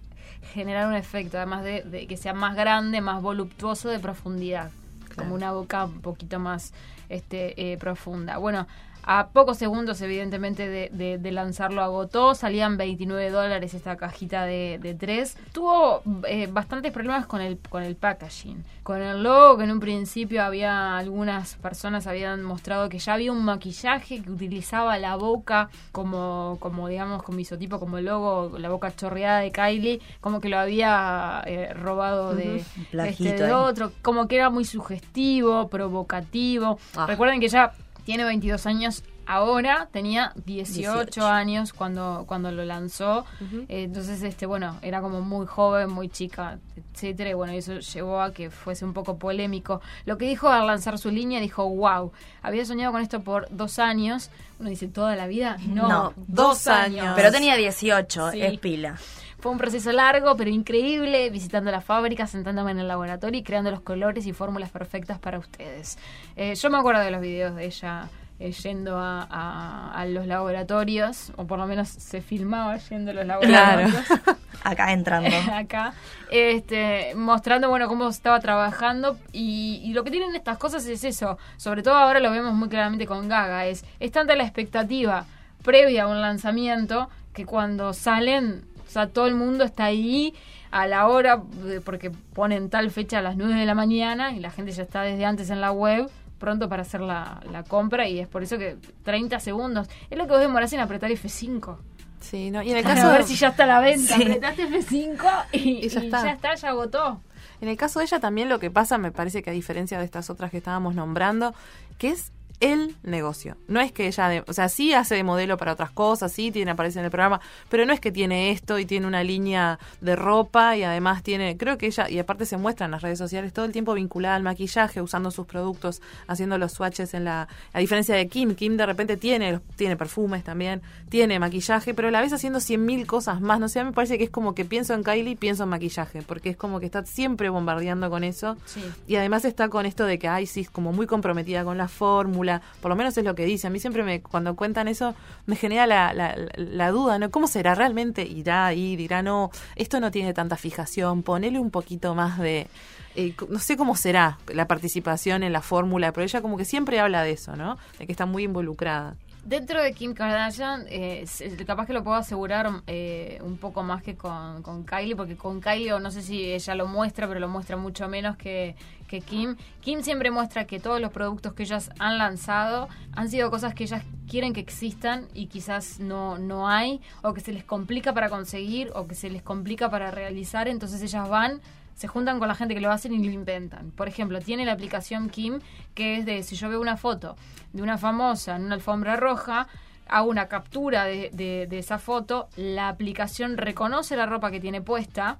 generar 0.55 0.87
un 0.87 0.95
efecto, 0.95 1.37
además 1.37 1.65
de, 1.65 1.83
de 1.83 2.07
que 2.07 2.17
sea 2.17 2.33
más 2.33 2.55
grande, 2.55 3.01
más 3.01 3.21
voluptuoso 3.23 3.89
de 3.89 3.99
profundidad. 3.99 4.71
Como 5.17 5.35
una 5.35 5.51
boca 5.51 5.85
un 5.85 6.01
poquito 6.01 6.39
más 6.39 6.73
este, 7.09 7.73
eh, 7.73 7.77
profunda. 7.77 8.37
Bueno, 8.39 8.69
a 9.11 9.29
pocos 9.29 9.57
segundos, 9.57 10.03
evidentemente, 10.03 10.69
de, 10.69 10.91
de- 10.93 11.17
de 11.17 11.33
lanzarlo 11.33 11.83
agotó. 11.83 12.35
Salían 12.35 12.77
29 12.77 13.31
dólares 13.31 13.73
esta 13.73 13.97
cajita 13.97 14.45
de, 14.45 14.79
de 14.83 14.93
tres. 14.95 15.39
Tuvo 15.53 16.03
eh, 16.29 16.47
bastantes 16.51 16.93
problemas 16.93 17.25
con 17.27 17.41
el, 17.41 17.59
con 17.71 17.83
el 17.83 17.97
packaging. 17.97 18.63
Con 18.83 19.01
el 19.01 19.23
logo, 19.23 19.57
que 19.57 19.65
en 19.65 19.71
un 19.73 19.81
principio 19.81 20.43
había 20.45 20.99
algunas 20.99 21.55
personas 21.57 22.07
habían 22.07 22.43
mostrado 22.43 22.89
que 22.91 22.99
ya 22.99 23.15
había 23.15 23.33
un 23.33 23.45
maquillaje 23.45 24.23
que 24.23 24.31
utilizaba 24.31 24.99
la 24.99 25.17
boca 25.17 25.71
como, 25.93 26.59
como 26.61 26.89
digamos, 26.89 27.23
como 27.23 27.39
isotipo, 27.39 27.79
como 27.81 28.01
logo, 28.01 28.59
la 28.59 28.69
boca 28.69 28.95
chorreada 28.95 29.41
de 29.41 29.53
Kylie, 29.53 30.01
como 30.21 30.41
que 30.43 30.49
lo 30.51 30.59
había 30.59 31.43
eh, 31.47 31.73
robado 31.75 32.35
de, 32.35 32.63
este, 32.93 33.33
de 33.35 33.53
otro, 33.55 33.93
como 34.03 34.29
que 34.29 34.37
era 34.37 34.51
muy 34.51 34.65
sugestivo, 34.67 35.69
provocativo. 35.69 36.79
Ah. 36.97 37.07
Recuerden 37.07 37.41
que 37.41 37.49
ya 37.49 37.73
tiene 38.09 38.25
22 38.25 38.65
años 38.65 39.05
ahora, 39.27 39.91
tenía 39.93 40.33
18, 40.47 40.93
18. 40.95 41.27
años 41.27 41.75
cuando, 41.75 42.25
cuando 42.27 42.51
lo 42.51 42.65
lanzó. 42.65 43.27
Eh, 43.69 43.83
entonces, 43.83 44.23
este, 44.23 44.47
bueno, 44.47 44.79
era 44.81 45.03
como 45.03 45.21
muy 45.21 45.47
joven, 45.47 45.91
muy 45.91 46.09
chica, 46.09 46.59
etcétera. 46.95 47.29
Y 47.29 47.35
bueno, 47.35 47.53
eso 47.53 47.81
llevó 47.81 48.23
a 48.23 48.33
que 48.33 48.49
fuese 48.49 48.87
un 48.87 48.95
poco 48.95 49.19
polémico. 49.19 49.83
Lo 50.07 50.17
que 50.17 50.25
dijo 50.25 50.49
al 50.49 50.67
lanzar 50.67 50.97
su 50.97 51.11
línea, 51.11 51.39
dijo, 51.39 51.69
wow, 51.69 52.11
había 52.41 52.65
soñado 52.65 52.93
con 52.93 53.03
esto 53.03 53.21
por 53.21 53.47
dos 53.51 53.79
años. 53.79 54.31
Uno 54.59 54.71
dice, 54.71 54.89
¿toda 54.89 55.15
la 55.15 55.27
vida? 55.27 55.59
No, 55.67 55.87
No, 55.87 56.13
dos 56.17 56.67
años. 56.67 57.13
Pero 57.15 57.31
tenía 57.31 57.57
18, 57.57 58.31
Sí. 58.31 58.41
es 58.41 58.59
pila. 58.59 58.97
Fue 59.41 59.53
un 59.53 59.59
proceso 59.59 59.93
largo, 59.93 60.37
pero 60.37 60.51
increíble, 60.51 61.31
visitando 61.31 61.71
la 61.71 61.81
fábrica, 61.81 62.27
sentándome 62.27 62.73
en 62.73 62.81
el 62.81 62.89
laboratorio 62.89 63.39
y 63.39 63.45
creando 63.45 63.71
los 63.71 63.81
colores 63.81 64.27
y 64.27 64.33
fórmulas 64.33 64.71
perfectas 64.71 65.19
para 65.19 65.39
ustedes. 65.39 65.97
Eh, 66.37 66.55
yo 66.57 66.71
me 66.71 66.79
acuerdo 66.79 67.01
de 67.03 67.11
los 67.13 67.21
videos 67.21 67.55
de 67.55 67.67
ella 67.67 68.09
eh, 68.41 68.51
yendo 68.53 68.97
a, 68.99 69.23
a- 69.31 69.93
a 69.95 70.07
los 70.07 70.27
laboratorios, 70.27 71.33
o 71.37 71.47
por 71.47 71.59
lo 71.59 71.67
menos 71.67 71.89
se 71.89 72.21
filmaba 72.21 72.77
yendo 72.79 73.11
a 73.13 73.15
los 73.15 73.27
laboratorios. 73.27 73.95
Acá 74.65 74.93
entrando. 74.93 75.31
acá, 75.55 75.93
este, 76.33 77.15
mostrando 77.15 77.69
bueno 77.69 77.87
cómo 77.87 78.09
estaba 78.09 78.41
trabajando 78.41 79.17
y, 79.33 79.81
y 79.85 79.93
lo 79.93 80.03
que 80.03 80.11
tienen 80.11 80.35
estas 80.35 80.59
cosas 80.59 80.85
es 80.87 81.05
eso, 81.05 81.39
sobre 81.57 81.83
todo 81.85 81.95
ahora 81.95 82.19
lo 82.19 82.31
vemos 82.33 82.55
muy 82.55 82.69
claramente 82.69 83.07
con 83.07 83.29
Gaga, 83.29 83.67
es, 83.67 83.85
es 84.01 84.11
tanta 84.11 84.35
la 84.35 84.43
expectativa 84.43 85.27
previa 85.63 86.05
a 86.05 86.07
un 86.09 86.21
lanzamiento 86.21 87.09
que 87.33 87.47
cuando 87.47 87.93
salen, 87.93 88.65
o 88.89 88.91
sea, 88.91 89.09
todo 89.09 89.27
el 89.27 89.35
mundo 89.35 89.65
está 89.65 89.85
ahí 89.85 90.35
a 90.71 90.87
la 90.87 91.07
hora, 91.07 91.43
porque 91.85 92.11
ponen 92.11 92.71
tal 92.71 92.91
fecha 92.91 93.19
a 93.19 93.23
las 93.23 93.37
9 93.37 93.55
de 93.55 93.67
la 93.67 93.75
mañana 93.75 94.33
y 94.33 94.41
la 94.41 94.51
gente 94.51 94.73
ya 94.73 94.83
está 94.83 95.03
desde 95.03 95.25
antes 95.25 95.51
en 95.51 95.61
la 95.61 95.73
web 95.73 96.11
pronto 96.39 96.69
para 96.69 96.83
hacer 96.83 97.01
la, 97.01 97.41
la 97.51 97.65
compra 97.65 98.09
y 98.09 98.21
es 98.21 98.29
por 98.29 98.43
eso 98.43 98.59
que 98.59 98.77
30 99.05 99.41
segundos 99.41 99.89
es 100.09 100.17
lo 100.17 100.25
que 100.27 100.33
vos 100.33 100.41
demorás 100.41 100.73
en 100.73 100.81
apretar 100.81 101.11
F5 101.11 101.77
Sí, 102.21 102.51
no, 102.51 102.63
y 102.63 102.71
en 102.71 102.77
el 102.79 102.83
caso 102.85 103.09
ver 103.11 103.23
de, 103.23 103.29
si 103.29 103.37
ya 103.37 103.49
está 103.49 103.65
a 103.65 103.67
la 103.67 103.81
venta. 103.81 104.17
Sí. 104.17 104.23
Apretaste 104.23 104.69
F5 104.69 105.45
y, 105.53 105.59
Y 105.59 105.89
ya 105.89 106.01
y 106.03 106.07
está. 106.07 106.25
ya 106.25 106.33
está, 106.33 106.55
ya 106.55 106.69
agotó. 106.71 107.21
En 107.61 107.69
el 107.69 107.77
caso 107.77 107.99
de 108.01 108.07
ella 108.07 108.21
también 108.21 108.49
lo 108.49 108.59
que 108.59 108.71
pasa, 108.71 108.99
me 108.99 109.13
parece 109.13 109.43
que 109.43 109.51
a 109.51 109.53
diferencia 109.53 109.99
de 109.99 110.05
estas 110.05 110.31
otras 110.31 110.51
que 110.51 110.59
estábamos 110.59 110.95
nombrando, 110.95 111.55
que 111.97 112.11
es 112.11 112.33
el 112.61 112.97
negocio. 113.05 113.57
No 113.69 113.81
es 113.81 113.93
que 113.93 114.07
ella, 114.09 114.29
de- 114.29 114.45
o 114.47 114.53
sea, 114.53 114.69
sí 114.69 114.93
hace 114.93 115.15
de 115.15 115.23
modelo 115.23 115.57
para 115.57 115.73
otras 115.73 115.91
cosas, 115.91 116.33
sí 116.33 116.51
tiene 116.51 116.73
aparece 116.73 116.99
en 116.99 117.05
el 117.05 117.11
programa, 117.11 117.41
pero 117.69 117.87
no 117.87 117.93
es 117.93 118.01
que 118.01 118.11
tiene 118.11 118.51
esto 118.51 118.79
y 118.79 118.85
tiene 118.85 119.07
una 119.07 119.23
línea 119.23 119.79
de 120.01 120.17
ropa 120.17 120.77
y 120.77 120.83
además 120.83 121.23
tiene, 121.23 121.57
creo 121.57 121.79
que 121.79 121.87
ella, 121.87 122.09
y 122.11 122.19
aparte 122.19 122.47
se 122.47 122.57
muestra 122.57 122.87
en 122.87 122.91
las 122.93 123.03
redes 123.03 123.19
sociales 123.19 123.53
todo 123.53 123.65
el 123.65 123.73
tiempo 123.73 123.95
vinculada 123.95 124.35
al 124.35 124.43
maquillaje, 124.43 125.01
usando 125.01 125.31
sus 125.31 125.47
productos, 125.47 126.03
haciendo 126.27 126.59
los 126.59 126.73
swatches 126.73 127.15
en 127.15 127.25
la, 127.25 127.49
a 127.73 127.79
diferencia 127.79 128.15
de 128.17 128.27
Kim, 128.29 128.55
Kim 128.55 128.77
de 128.77 128.87
repente 128.87 129.17
tiene, 129.17 129.61
tiene 129.77 129.97
perfumes 129.97 130.43
también, 130.43 130.83
tiene 131.09 131.39
maquillaje, 131.39 131.95
pero 131.95 132.09
a 132.09 132.11
la 132.11 132.21
vez 132.21 132.33
haciendo 132.33 132.61
cien 132.61 132.85
mil 132.85 133.07
cosas 133.07 133.41
más, 133.41 133.61
no 133.61 133.69
sé, 133.69 133.81
a 133.81 133.85
mí 133.85 133.91
me 133.91 133.95
parece 133.95 134.19
que 134.19 134.25
es 134.25 134.31
como 134.31 134.55
que 134.55 134.65
pienso 134.65 134.95
en 134.95 135.05
Kylie, 135.05 135.37
pienso 135.37 135.63
en 135.63 135.69
maquillaje, 135.69 136.23
porque 136.23 136.51
es 136.51 136.57
como 136.57 136.81
que 136.81 136.87
está 136.87 137.05
siempre 137.07 137.49
bombardeando 137.51 138.11
con 138.11 138.25
eso. 138.25 138.57
Sí. 138.67 138.83
Y 139.07 139.17
además 139.17 139.45
está 139.45 139.69
con 139.69 139.87
esto 139.87 140.05
de 140.07 140.19
que, 140.19 140.27
ay, 140.29 140.47
sí, 140.47 140.61
es 140.63 140.71
como 140.71 140.93
muy 140.93 141.07
comprometida 141.07 141.63
con 141.63 141.79
la 141.79 141.87
fórmula. 141.89 142.48
Por 142.81 142.89
lo 142.89 142.97
menos 142.97 143.17
es 143.17 143.25
lo 143.25 143.35
que 143.35 143.45
dice. 143.45 143.67
A 143.67 143.71
mí 143.71 143.79
siempre 143.79 144.03
me, 144.03 144.21
cuando 144.21 144.57
cuentan 144.57 144.89
eso, 144.89 145.15
me 145.47 145.57
genera 145.57 145.87
la, 145.87 146.13
la, 146.13 146.35
la 146.57 146.91
duda, 146.91 147.19
¿no? 147.19 147.31
¿Cómo 147.31 147.47
será? 147.47 147.75
¿Realmente 147.75 148.23
irá 148.23 148.67
ahí? 148.67 148.97
Dirá, 148.97 149.23
no, 149.23 149.51
esto 149.77 150.01
no 150.01 150.11
tiene 150.11 150.33
tanta 150.33 150.57
fijación. 150.57 151.23
Ponele 151.23 151.59
un 151.59 151.71
poquito 151.71 152.15
más 152.15 152.39
de... 152.39 152.67
eh, 153.15 153.35
no 153.49 153.59
sé 153.59 153.77
cómo 153.77 153.97
será 153.97 154.39
la 154.55 154.67
participación 154.67 155.43
en 155.43 155.53
la 155.53 155.61
fórmula, 155.63 156.13
pero 156.13 156.25
ella 156.25 156.41
como 156.41 156.57
que 156.57 156.65
siempre 156.65 157.01
habla 157.01 157.23
de 157.23 157.33
eso, 157.33 157.57
¿no? 157.57 157.77
De 157.99 158.07
que 158.07 158.13
está 158.13 158.27
muy 158.27 158.45
involucrada. 158.45 159.17
Dentro 159.45 159.83
de 159.83 159.95
Kim 159.95 160.13
Kardashian, 160.13 160.85
eh, 160.91 161.25
capaz 161.67 161.87
que 161.87 161.95
lo 161.95 162.05
puedo 162.05 162.17
asegurar 162.19 162.69
eh, 162.87 163.41
un 163.43 163.57
poco 163.57 163.83
más 163.83 164.03
que 164.03 164.15
con, 164.15 164.63
con 164.63 164.85
Kylie, 164.85 165.17
porque 165.17 165.37
con 165.37 165.61
Kylie, 165.63 165.99
no 166.01 166.11
sé 166.11 166.21
si 166.23 166.53
ella 166.53 166.75
lo 166.75 166.87
muestra, 166.87 167.27
pero 167.27 167.41
lo 167.41 167.49
muestra 167.49 167.77
mucho 167.79 168.09
menos 168.09 168.37
que, 168.37 168.77
que 169.09 169.21
Kim. 169.21 169.57
Kim 169.81 170.03
siempre 170.03 170.31
muestra 170.31 170.67
que 170.67 170.79
todos 170.79 171.01
los 171.01 171.11
productos 171.11 171.55
que 171.55 171.65
ellas 171.65 171.91
han 171.99 172.19
lanzado 172.19 172.89
han 173.17 173.29
sido 173.29 173.51
cosas 173.51 173.75
que 173.75 173.83
ellas 173.83 174.05
quieren 174.29 174.53
que 174.53 174.61
existan 174.61 175.27
y 175.35 175.47
quizás 175.47 175.99
no, 175.99 176.39
no 176.39 176.69
hay, 176.69 177.01
o 177.23 177.33
que 177.35 177.41
se 177.41 177.53
les 177.53 177.65
complica 177.65 178.13
para 178.15 178.29
conseguir, 178.29 178.93
o 178.95 179.09
que 179.09 179.17
se 179.17 179.31
les 179.31 179.43
complica 179.43 179.91
para 179.91 180.13
realizar, 180.13 180.69
entonces 180.69 181.03
ellas 181.03 181.29
van 181.29 181.61
se 181.97 182.07
juntan 182.07 182.39
con 182.39 182.47
la 182.47 182.55
gente 182.55 182.75
que 182.77 182.81
lo 182.81 182.93
hacen 182.93 183.13
y 183.13 183.25
lo 183.25 183.33
inventan. 183.33 183.91
Por 183.91 184.07
ejemplo, 184.07 184.39
tiene 184.41 184.65
la 184.65 184.71
aplicación 184.71 185.29
Kim, 185.31 185.59
que 185.97 186.19
es 186.19 186.25
de 186.27 186.45
si 186.45 186.55
yo 186.55 186.69
veo 186.69 186.81
una 186.81 186.97
foto 186.97 187.35
de 187.73 187.83
una 187.83 187.99
famosa 187.99 188.55
en 188.55 188.67
una 188.67 188.77
alfombra 188.77 189.17
roja, 189.17 189.67
hago 190.07 190.31
una 190.31 190.47
captura 190.47 191.05
de, 191.07 191.31
de- 191.33 191.67
de 191.69 191.79
esa 191.81 191.99
foto, 191.99 192.49
la 192.55 192.89
aplicación 192.89 193.57
reconoce 193.57 194.17
la 194.17 194.27
ropa 194.27 194.53
que 194.53 194.61
tiene 194.61 194.81
puesta 194.81 195.39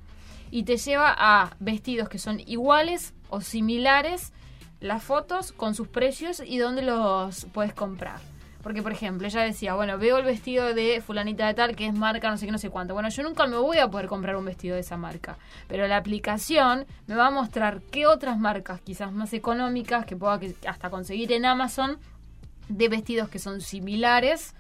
y 0.51 0.65
te 0.65 0.79
lleva 0.79 1.15
a 1.17 1.51
vestidos 1.61 2.09
que 2.09 2.19
son 2.19 2.41
iguales 2.41 3.15
o 3.31 3.41
similares, 3.41 4.33
las 4.81 5.03
fotos 5.03 5.53
con 5.53 5.75
sus 5.75 5.89
precios 5.89 6.43
y 6.45 6.59
dónde 6.59 6.83
los 6.83 7.47
puedes 7.53 7.73
comprar. 7.73 8.21
Porque, 8.63 8.83
por 8.83 8.93
ejemplo, 8.93 9.27
ella 9.27 9.43
decía, 9.43 9.75
bueno, 9.75 9.99
veo 9.99 10.19
el 10.19 10.25
vestido 10.25 10.75
de 10.75 11.01
fulanita 11.01 11.47
de 11.47 11.55
tal, 11.55 11.77
que 11.77 11.87
es 11.87 11.95
marca 11.95 12.29
no 12.29 12.37
sé 12.37 12.47
qué, 12.47 12.53
no 12.53 12.59
sé 12.59 12.71
cuánto. 12.71 12.93
Bueno, 12.93 13.09
yo 13.09 13.23
nunca 13.23 13.47
me 13.47 13.57
voy 13.57 13.79
a 13.79 13.89
poder 13.89 14.09
comprar 14.09 14.37
un 14.37 14.45
vestido 14.45 14.75
de 14.75 14.81
esa 14.81 14.97
marca. 14.97 15.39
Pero 15.69 15.87
la 15.87 15.97
aplicación 15.97 16.87
me 17.07 17.15
va 17.15 17.29
a 17.29 17.31
mostrar 17.31 17.81
qué 17.91 18.07
otras 18.07 18.39
marcas, 18.39 18.81
quizás 18.81 19.13
más 19.13 19.33
económicas, 19.33 20.05
que 20.05 20.17
pueda 20.17 20.41
hasta 20.67 20.91
conseguir 20.91 21.33
en 21.33 21.47
Amazon, 21.47 21.99
de 22.69 22.89
vestidos 22.89 23.29
que 23.29 23.39
son 23.39 23.61
similares 23.61 24.55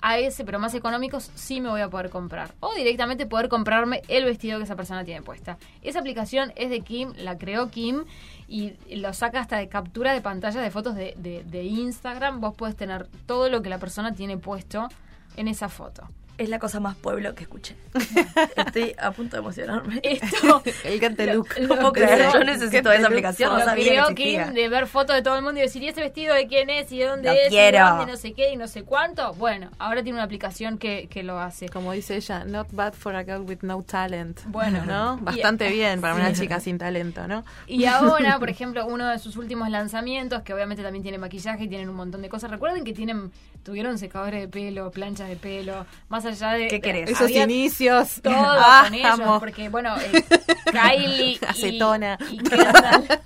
a 0.00 0.18
ese, 0.18 0.44
pero 0.44 0.58
más 0.58 0.74
económicos, 0.74 1.30
sí 1.34 1.60
me 1.60 1.68
voy 1.68 1.80
a 1.80 1.88
poder 1.90 2.08
comprar. 2.10 2.54
O 2.60 2.72
directamente 2.74 3.26
poder 3.26 3.48
comprarme 3.48 4.02
el 4.08 4.24
vestido 4.24 4.58
que 4.58 4.64
esa 4.64 4.76
persona 4.76 5.04
tiene 5.04 5.22
puesta. 5.22 5.58
Esa 5.82 5.98
aplicación 5.98 6.52
es 6.56 6.70
de 6.70 6.80
Kim, 6.82 7.12
la 7.16 7.36
creó 7.36 7.68
Kim 7.70 8.04
y 8.46 8.74
lo 8.94 9.12
saca 9.12 9.40
hasta 9.40 9.56
de 9.56 9.68
captura 9.68 10.12
de 10.12 10.20
pantalla 10.20 10.60
de 10.60 10.70
fotos 10.70 10.94
de, 10.94 11.14
de- 11.18 11.42
de 11.44 11.64
Instagram. 11.64 12.40
Vos 12.40 12.54
podés 12.54 12.76
tener 12.76 13.08
todo 13.26 13.48
lo 13.48 13.60
que 13.62 13.68
la 13.68 13.78
persona 13.78 14.12
tiene 14.14 14.36
puesto 14.38 14.88
en 15.36 15.48
esa 15.48 15.68
foto. 15.68 16.08
Es 16.38 16.48
la 16.48 16.58
cosa 16.60 16.78
más 16.80 16.96
pueblo 16.96 17.34
que 17.34 17.42
escuché. 17.42 17.74
Estoy 18.56 18.94
a 18.98 19.10
punto 19.10 19.36
de 19.36 19.40
emocionarme. 19.40 20.00
Esto 20.04 20.62
El 20.84 21.00
Canteluc. 21.00 21.58
Lo- 21.58 21.68
No 21.68 21.74
puedo 21.76 21.92
creer, 21.92 22.32
yo 22.32 22.44
necesito 22.44 22.92
esa 22.92 23.08
aplicación, 23.08 23.52
no 23.58 23.64
sabía 23.64 24.06
que 24.14 24.44
de 24.44 24.68
ver 24.68 24.86
fotos 24.86 25.16
de 25.16 25.22
todo 25.22 25.36
el 25.36 25.42
mundo 25.42 25.58
y 25.58 25.62
decir, 25.64 25.82
¿y 25.82 25.88
ese 25.88 26.00
vestido 26.00 26.34
de 26.34 26.46
quién 26.46 26.70
es? 26.70 26.90
¿Y 26.92 26.98
de 27.00 27.06
dónde 27.06 27.28
Lo 27.28 27.34
es? 27.34 27.48
quiero. 27.48 27.78
¿Y 27.78 27.80
dónde 27.90 28.12
no 28.12 28.16
sé 28.16 28.32
qué? 28.34 28.52
¿Y 28.52 28.56
no 28.56 28.68
sé 28.68 28.84
cuánto? 28.84 29.34
Bueno, 29.34 29.70
ahora 29.78 30.02
tiene 30.02 30.16
una 30.18 30.24
aplicación 30.24 30.78
que, 30.78 31.08
que 31.10 31.22
lo 31.24 31.40
hace. 31.40 31.68
Como 31.68 31.92
dice 31.92 32.16
ella, 32.16 32.44
not 32.44 32.68
bad 32.72 32.92
for 32.94 33.16
a 33.16 33.24
girl 33.24 33.40
with 33.42 33.58
no 33.62 33.82
talent. 33.82 34.40
Bueno. 34.46 34.84
¿no? 34.84 35.18
Y- 35.20 35.24
Bastante 35.24 35.68
bien 35.70 36.00
para 36.00 36.14
una 36.14 36.32
chica 36.32 36.60
sin 36.60 36.78
talento, 36.78 37.26
¿no? 37.26 37.44
Y 37.66 37.84
ahora, 37.86 38.38
por 38.38 38.48
ejemplo, 38.48 38.86
uno 38.86 39.08
de 39.08 39.18
sus 39.18 39.36
últimos 39.36 39.68
lanzamientos, 39.70 40.42
que 40.42 40.54
obviamente 40.54 40.82
también 40.84 41.02
tiene 41.02 41.18
maquillaje 41.18 41.64
y 41.64 41.68
tienen 41.68 41.88
un 41.88 41.96
montón 41.96 42.22
de 42.22 42.28
cosas. 42.28 42.50
Recuerden 42.50 42.84
que 42.84 42.92
tienen 42.92 43.32
tuvieron 43.64 43.98
secadores 43.98 44.40
de 44.40 44.48
pelo, 44.48 44.90
planchas 44.90 45.28
de 45.28 45.36
pelo, 45.36 45.84
más 46.08 46.24
allá 46.28 46.52
de... 46.52 46.68
¿Qué 46.68 46.80
querés? 46.80 47.10
Esos 47.10 47.30
inicios. 47.30 48.20
Todo 48.22 48.34
Ah, 48.36 48.82
con 48.84 48.94
ellos, 48.94 49.10
amo. 49.20 49.38
porque 49.40 49.68
bueno, 49.68 49.94
eh, 49.98 50.24
Kylie 50.72 51.24
y- 51.40 51.40
Acetona. 51.46 52.18
y, 52.30 52.38
Kendall... 52.38 53.08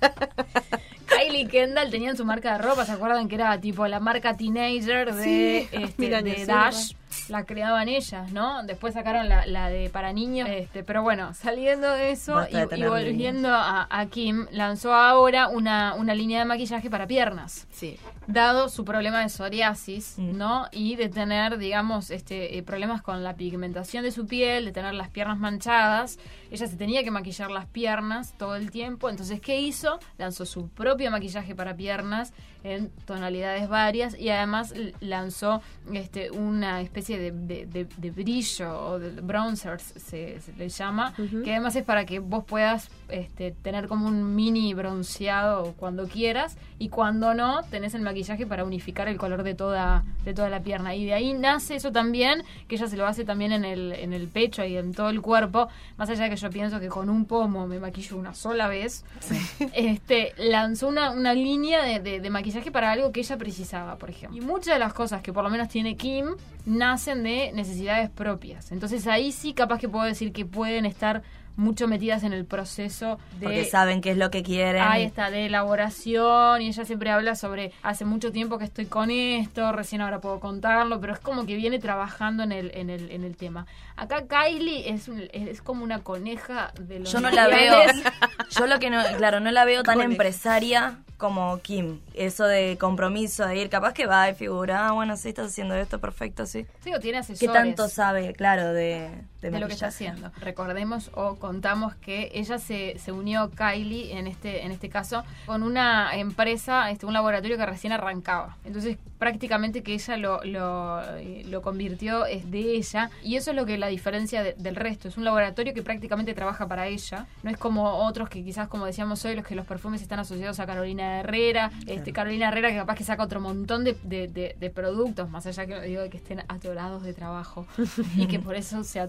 Kylie 1.07 1.41
y 1.41 1.47
Kendall 1.47 1.91
tenían 1.91 2.17
su 2.17 2.25
marca 2.25 2.53
de 2.53 2.57
ropa, 2.63 2.85
¿se 2.85 2.93
acuerdan 2.93 3.27
que 3.27 3.35
era 3.35 3.59
tipo 3.59 3.85
la 3.87 3.99
marca 3.99 4.35
teenager 4.35 5.13
de, 5.13 5.23
Sí, 5.23 5.67
este, 5.71 6.01
mil 6.21 6.23
de 6.23 6.45
Dash? 6.45 6.93
La 7.29 7.45
creaban 7.45 7.87
ellas, 7.87 8.31
¿no? 8.31 8.63
Después 8.63 8.93
sacaron 8.93 9.29
la, 9.29 9.45
la 9.45 9.69
de 9.69 9.89
para 9.89 10.13
niños. 10.13 10.47
Este, 10.49 10.83
pero 10.83 11.03
bueno, 11.03 11.33
saliendo 11.33 11.89
de 11.91 12.11
eso 12.11 12.41
de 12.41 12.67
y, 12.77 12.83
volviendo 12.83 13.49
a, 13.49 13.87
a 13.89 14.05
Kim, 14.07 14.47
lanzó 14.51 14.93
ahora 14.93 15.47
una, 15.47 15.93
una 15.95 16.13
línea 16.15 16.39
de 16.39 16.45
maquillaje 16.45 16.89
para 16.89 17.07
piernas 17.07 17.67
Sí. 17.71 17.97
dado 18.27 18.69
su 18.69 18.83
problema 18.85 19.19
de 19.21 19.29
psoriasis, 19.29 20.15
Mm. 20.17 20.37
¿no? 20.37 20.67
Y 20.71 20.95
de 20.95 21.09
tener, 21.09 21.57
digamos, 21.57 22.11
este 22.11 22.57
eh, 22.57 22.63
problemas 22.63 23.01
con 23.01 23.23
la 23.23 23.35
pigmentación 23.35 24.03
de 24.03 24.11
su 24.11 24.27
piel, 24.27 24.65
de 24.65 24.71
tener 24.71 24.93
las 24.93 25.09
piernas 25.09 25.37
manchadas, 25.39 26.19
ella 26.51 26.67
se 26.67 26.75
tenía 26.77 27.03
que 27.03 27.11
maquillar 27.11 27.49
las 27.51 27.65
piernas 27.65 28.33
todo 28.37 28.55
el 28.55 28.69
tiempo. 28.71 29.09
Entonces, 29.09 29.41
¿qué 29.41 29.59
hizo? 29.59 29.99
Lanzó 30.17 30.45
su 30.45 30.69
propio 30.69 31.09
maquillaje 31.11 31.55
para 31.55 31.75
piernas, 31.75 32.33
en 32.63 32.89
tonalidades 33.05 33.67
varias 33.67 34.17
y 34.17 34.29
además 34.29 34.73
lanzó 35.01 35.61
este 35.93 36.31
una 36.31 36.79
especie 36.79 37.02
de, 37.07 37.31
de- 37.31 37.65
de- 37.65 37.87
de 37.97 38.11
brillo 38.11 38.79
o 38.87 38.99
de 38.99 39.09
bronzers 39.21 39.83
se, 39.83 40.39
se 40.39 40.53
le 40.53 40.69
llama 40.69 41.13
que 41.43 41.51
además 41.51 41.75
es 41.75 41.83
para 41.83 42.05
que 42.05 42.19
vos 42.19 42.43
puedas 42.45 42.89
este, 43.09 43.51
tener 43.51 43.87
como 43.87 44.07
un 44.07 44.35
mini 44.35 44.73
bronceado 44.73 45.73
cuando 45.77 46.07
quieras 46.07 46.57
y 46.79 46.89
cuando 46.89 47.33
no 47.33 47.63
tenés 47.63 47.93
el 47.93 48.01
maquillaje 48.01 48.45
para 48.47 48.63
unificar 48.63 49.07
el 49.07 49.17
color 49.17 49.43
de 49.43 49.53
toda 49.55 50.03
de 50.25 50.33
toda 50.33 50.49
la 50.49 50.61
pierna. 50.61 50.95
Y 50.95 51.05
de 51.05 51.13
ahí 51.13 51.33
nace 51.33 51.75
eso 51.75 51.91
también 51.91 52.43
que 52.67 52.75
ella 52.75 52.87
se 52.87 52.95
lo 52.97 53.05
hace 53.05 53.25
también 53.25 53.51
en 53.51 53.65
el 53.65 53.91
en 53.93 54.13
el 54.13 54.27
pecho 54.27 54.63
y 54.63 54.77
en 54.77 54.93
todo 54.93 55.09
el 55.09 55.21
cuerpo. 55.21 55.67
Más 55.97 56.09
allá 56.09 56.23
de 56.25 56.29
que 56.31 56.35
yo 56.37 56.49
pienso 56.49 56.79
que 56.79 56.87
con 56.87 57.09
un 57.09 57.25
pomo 57.25 57.67
me 57.67 57.79
maquillo 57.79 58.17
una 58.17 58.33
sola 58.33 58.67
vez 58.67 59.03
este 59.73 60.33
lanzó 60.37 60.87
una, 60.87 61.11
una 61.11 61.33
línea 61.33 61.83
de- 61.83 62.19
de 62.19 62.29
maquillaje 62.29 62.71
para 62.71 62.91
algo 62.91 63.11
que 63.11 63.21
ella 63.21 63.37
precisaba 63.37 63.97
por 63.97 64.09
ejemplo. 64.09 64.37
Y 64.37 64.41
muchas 64.41 64.73
de 64.75 64.79
las 64.79 64.93
cosas 64.93 65.21
que 65.21 65.31
por 65.33 65.43
lo 65.43 65.49
menos 65.49 65.69
tiene 65.69 65.95
Kim 65.95 66.25
nacen 66.65 67.23
de 67.23 67.51
necesidades 67.53 68.09
propias 68.09 68.71
entonces 68.71 69.05
ahí 69.07 69.31
sí 69.31 69.53
capaz 69.53 69.79
que 69.79 69.89
puedo 69.89 70.05
decir 70.05 70.31
que 70.31 70.45
pueden 70.45 70.85
estar 70.85 71.21
mucho 71.55 71.87
metidas 71.87 72.23
en 72.23 72.33
el 72.33 72.45
proceso 72.45 73.19
de 73.39 73.45
Porque 73.45 73.65
saben 73.65 74.01
qué 74.01 74.09
es 74.09 74.17
lo 74.17 74.31
que 74.31 74.41
quieren. 74.41 74.81
Ahí 74.81 75.03
está, 75.03 75.29
de 75.29 75.45
elaboración, 75.45 76.63
y 76.63 76.67
ella 76.69 76.83
siempre 76.83 77.11
habla 77.11 77.35
sobre 77.35 77.71
hace 77.83 78.05
mucho 78.05 78.31
tiempo 78.31 78.57
que 78.57 78.65
estoy 78.65 78.87
con 78.87 79.11
esto, 79.11 79.71
recién 79.71 80.01
ahora 80.01 80.19
puedo 80.19 80.39
contarlo, 80.39 80.99
pero 80.99 81.13
es 81.13 81.19
como 81.19 81.45
que 81.45 81.55
viene 81.55 81.77
trabajando 81.77 82.41
en 82.41 82.51
el, 82.53 82.71
en 82.73 82.89
el, 82.89 83.11
en 83.11 83.23
el 83.23 83.37
tema. 83.37 83.67
Acá 83.95 84.23
Kylie 84.27 84.89
es, 84.89 85.07
un- 85.07 85.29
es 85.31 85.61
como 85.61 85.83
una 85.83 85.99
coneja 85.99 86.73
de 86.81 87.01
los 87.01 87.11
Yo 87.11 87.19
no 87.19 87.29
la 87.29 87.45
veo. 87.45 87.75
Yo 88.57 88.65
lo 88.65 88.79
que 88.79 88.89
no, 88.89 89.03
claro, 89.17 89.39
no 89.39 89.51
la 89.51 89.63
veo 89.63 89.83
tan 89.83 90.01
empresaria 90.01 90.97
como 91.23 91.57
Kim. 91.59 92.01
Eso 92.13 92.45
de 92.45 92.77
compromiso, 92.77 93.47
de 93.47 93.55
ir, 93.55 93.69
capaz 93.69 93.93
que 93.93 94.07
va 94.07 94.29
y 94.29 94.35
figura, 94.35 94.89
ah, 94.89 94.91
bueno, 94.91 95.15
sí, 95.15 95.29
estás 95.29 95.47
haciendo 95.47 95.73
esto, 95.73 96.01
perfecto, 96.01 96.45
sí. 96.45 96.65
Digo, 96.83 96.99
tiene 96.99 97.19
¿Qué 97.19 97.31
asesores. 97.33 97.53
tanto 97.53 97.87
sabe, 97.87 98.33
claro, 98.33 98.73
de, 98.73 99.09
de, 99.43 99.51
de 99.51 99.59
lo 99.59 99.67
que 99.67 99.73
está 99.73 99.87
haciendo. 99.87 100.31
Recordemos 100.39 101.11
o 101.13 101.35
contamos 101.35 101.95
que 101.95 102.31
ella 102.33 102.57
se, 102.57 102.97
se 102.97 103.11
unió 103.11 103.51
Kylie 103.51 104.17
en 104.17 104.27
este 104.27 104.65
en 104.65 104.71
este 104.71 104.89
caso 104.89 105.23
con 105.45 105.61
una 105.63 106.15
empresa, 106.15 106.89
este 106.89 107.05
un 107.05 107.13
laboratorio 107.13 107.57
que 107.57 107.65
recién 107.65 107.93
arrancaba. 107.93 108.57
Entonces 108.65 108.97
prácticamente 109.19 109.83
que 109.83 109.93
ella 109.93 110.17
lo, 110.17 110.43
lo, 110.43 111.01
eh, 111.17 111.43
lo 111.47 111.61
convirtió 111.61 112.25
es 112.25 112.51
de 112.51 112.59
ella 112.75 113.09
y 113.23 113.37
eso 113.37 113.51
es 113.51 113.55
lo 113.55 113.65
que 113.65 113.77
la 113.77 113.87
diferencia 113.87 114.43
de- 114.43 114.53
del 114.57 114.75
resto. 114.75 115.07
Es 115.07 115.15
un 115.17 115.23
laboratorio 115.23 115.73
que 115.73 115.81
prácticamente 115.81 116.33
trabaja 116.33 116.67
para 116.67 116.87
ella. 116.87 117.25
No 117.41 117.49
es 117.49 117.57
como 117.57 117.83
otros 118.05 118.27
que 118.29 118.43
quizás 118.43 118.67
como 118.67 118.85
decíamos 118.85 119.23
hoy 119.23 119.35
los 119.35 119.45
que 119.45 119.55
los 119.55 119.65
perfumes 119.65 120.01
están 120.01 120.19
asociados 120.19 120.59
a 120.59 120.65
Carolina 120.65 121.19
Herrera. 121.21 121.71
Este 121.87 122.11
Carolina 122.11 122.49
Herrera 122.49 122.69
que 122.71 122.75
capaz 122.77 122.95
que 122.95 123.03
saca 123.05 123.23
otro 123.23 123.39
montón 123.39 123.83
de, 123.85 123.93
de- 124.03 124.27
productos 124.69 125.29
más 125.29 125.45
allá 125.45 125.65
que 125.67 125.79
digo 125.81 126.01
de 126.01 126.09
que 126.09 126.17
estén 126.17 126.39
atorados 126.47 127.03
de 127.03 127.13
trabajo 127.13 127.65
y 128.17 128.25
que 128.27 128.39
por 128.39 128.55
eso 128.55 128.83
se 128.83 128.99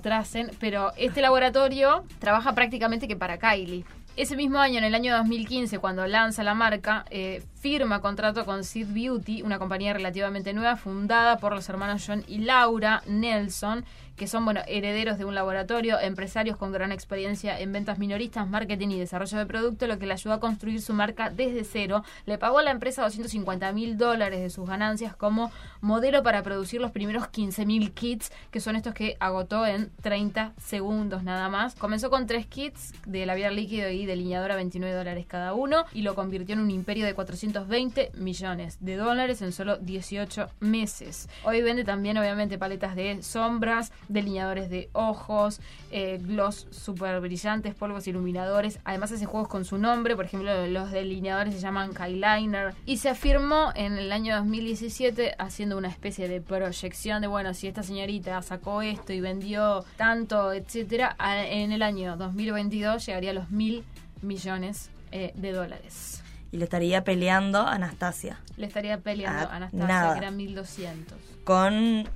pero 0.58 0.92
este 0.96 1.20
laboratorio 1.20 2.04
trabaja 2.18 2.54
prácticamente 2.54 3.08
que 3.08 3.16
para 3.16 3.38
Kylie. 3.38 3.84
Ese 4.16 4.36
mismo 4.36 4.58
año, 4.58 4.78
en 4.78 4.84
el 4.84 4.94
año 4.94 5.16
2015, 5.16 5.80
cuando 5.80 6.06
lanza 6.06 6.44
la 6.44 6.54
marca, 6.54 7.04
eh, 7.10 7.42
firma 7.60 8.00
contrato 8.00 8.44
con 8.44 8.62
Sid 8.62 8.86
Beauty, 8.90 9.42
una 9.42 9.58
compañía 9.58 9.92
relativamente 9.92 10.52
nueva 10.52 10.76
fundada 10.76 11.38
por 11.38 11.52
los 11.52 11.68
hermanos 11.68 12.04
John 12.06 12.24
y 12.28 12.38
Laura 12.38 13.02
Nelson, 13.06 13.84
que 14.16 14.26
son 14.26 14.44
bueno 14.44 14.60
herederos 14.66 15.18
de 15.18 15.24
un 15.24 15.34
laboratorio, 15.34 15.98
empresarios 15.98 16.56
con 16.56 16.72
gran 16.72 16.92
experiencia 16.92 17.58
en 17.58 17.72
ventas 17.72 17.98
minoristas, 17.98 18.48
marketing 18.48 18.88
y 18.88 18.98
desarrollo 18.98 19.38
de 19.38 19.46
producto, 19.46 19.86
lo 19.86 19.98
que 19.98 20.06
le 20.06 20.12
ayudó 20.12 20.34
a 20.34 20.40
construir 20.40 20.80
su 20.80 20.92
marca 20.92 21.30
desde 21.30 21.64
cero. 21.64 22.04
Le 22.26 22.38
pagó 22.38 22.58
a 22.58 22.62
la 22.62 22.70
empresa 22.70 23.02
250 23.02 23.72
mil 23.72 23.98
dólares 23.98 24.40
de 24.40 24.50
sus 24.50 24.68
ganancias 24.68 25.16
como 25.16 25.50
modelo 25.80 26.22
para 26.22 26.42
producir 26.42 26.80
los 26.80 26.90
primeros 26.90 27.28
15 27.28 27.66
mil 27.66 27.92
kits, 27.92 28.30
que 28.50 28.60
son 28.60 28.76
estos 28.76 28.94
que 28.94 29.16
agotó 29.20 29.66
en 29.66 29.90
30 30.02 30.52
segundos 30.58 31.22
nada 31.22 31.48
más. 31.48 31.74
Comenzó 31.74 32.10
con 32.10 32.26
tres 32.26 32.46
kits 32.46 32.92
de 33.06 33.26
labial 33.26 33.56
líquido 33.56 33.90
y 33.90 34.06
delineador 34.06 34.52
a 34.52 34.56
29 34.56 34.94
dólares 34.94 35.26
cada 35.26 35.54
uno 35.54 35.84
y 35.92 36.02
lo 36.02 36.14
convirtió 36.14 36.54
en 36.54 36.60
un 36.60 36.70
imperio 36.70 37.06
de 37.06 37.14
420 37.14 38.12
millones 38.14 38.78
de 38.80 38.96
dólares 38.96 39.42
en 39.42 39.52
solo 39.52 39.76
18 39.78 40.48
meses. 40.60 41.28
Hoy 41.44 41.62
vende 41.62 41.84
también 41.84 42.18
obviamente 42.18 42.58
paletas 42.58 42.96
de 42.96 43.22
sombras, 43.22 43.92
delineadores 44.08 44.70
de 44.70 44.88
ojos, 44.92 45.60
eh, 45.90 46.18
gloss 46.20 46.66
super 46.70 47.20
brillantes, 47.20 47.74
polvos 47.74 48.06
iluminadores. 48.06 48.78
Además 48.84 49.12
hace 49.12 49.26
juegos 49.26 49.48
con 49.48 49.64
su 49.64 49.78
nombre, 49.78 50.16
por 50.16 50.24
ejemplo 50.24 50.66
los 50.66 50.90
delineadores 50.90 51.54
se 51.54 51.60
llaman 51.60 51.94
Kyliner 51.94 52.74
y 52.86 52.98
se 52.98 53.08
afirmó 53.08 53.72
en 53.74 53.98
el 53.98 54.12
año 54.12 54.36
2017 54.36 55.34
haciendo 55.38 55.76
una 55.76 55.88
especie 55.88 56.28
de 56.28 56.40
proyección 56.40 57.22
de 57.22 57.28
bueno 57.28 57.54
si 57.54 57.68
esta 57.68 57.82
señorita 57.82 58.40
sacó 58.42 58.82
esto 58.82 59.12
y 59.12 59.20
vendió 59.20 59.84
tanto 59.96 60.52
etcétera 60.52 61.16
en 61.20 61.72
el 61.72 61.82
año 61.82 62.16
2022 62.16 63.06
llegaría 63.06 63.30
a 63.30 63.34
los 63.34 63.50
mil 63.50 63.84
millones 64.22 64.90
eh, 65.12 65.32
de 65.36 65.52
dólares. 65.52 66.22
Y 66.50 66.56
le 66.56 66.64
estaría 66.64 67.04
peleando 67.04 67.60
a 67.60 67.72
Anastasia. 67.72 68.40
Le 68.56 68.66
estaría 68.66 68.98
peleando 68.98 69.48
a 69.48 69.56
Anastasia, 69.56 69.86
nada. 69.86 70.12
que 70.14 70.18
eran 70.18 70.36
1200. 70.36 71.18
Con 71.44 72.08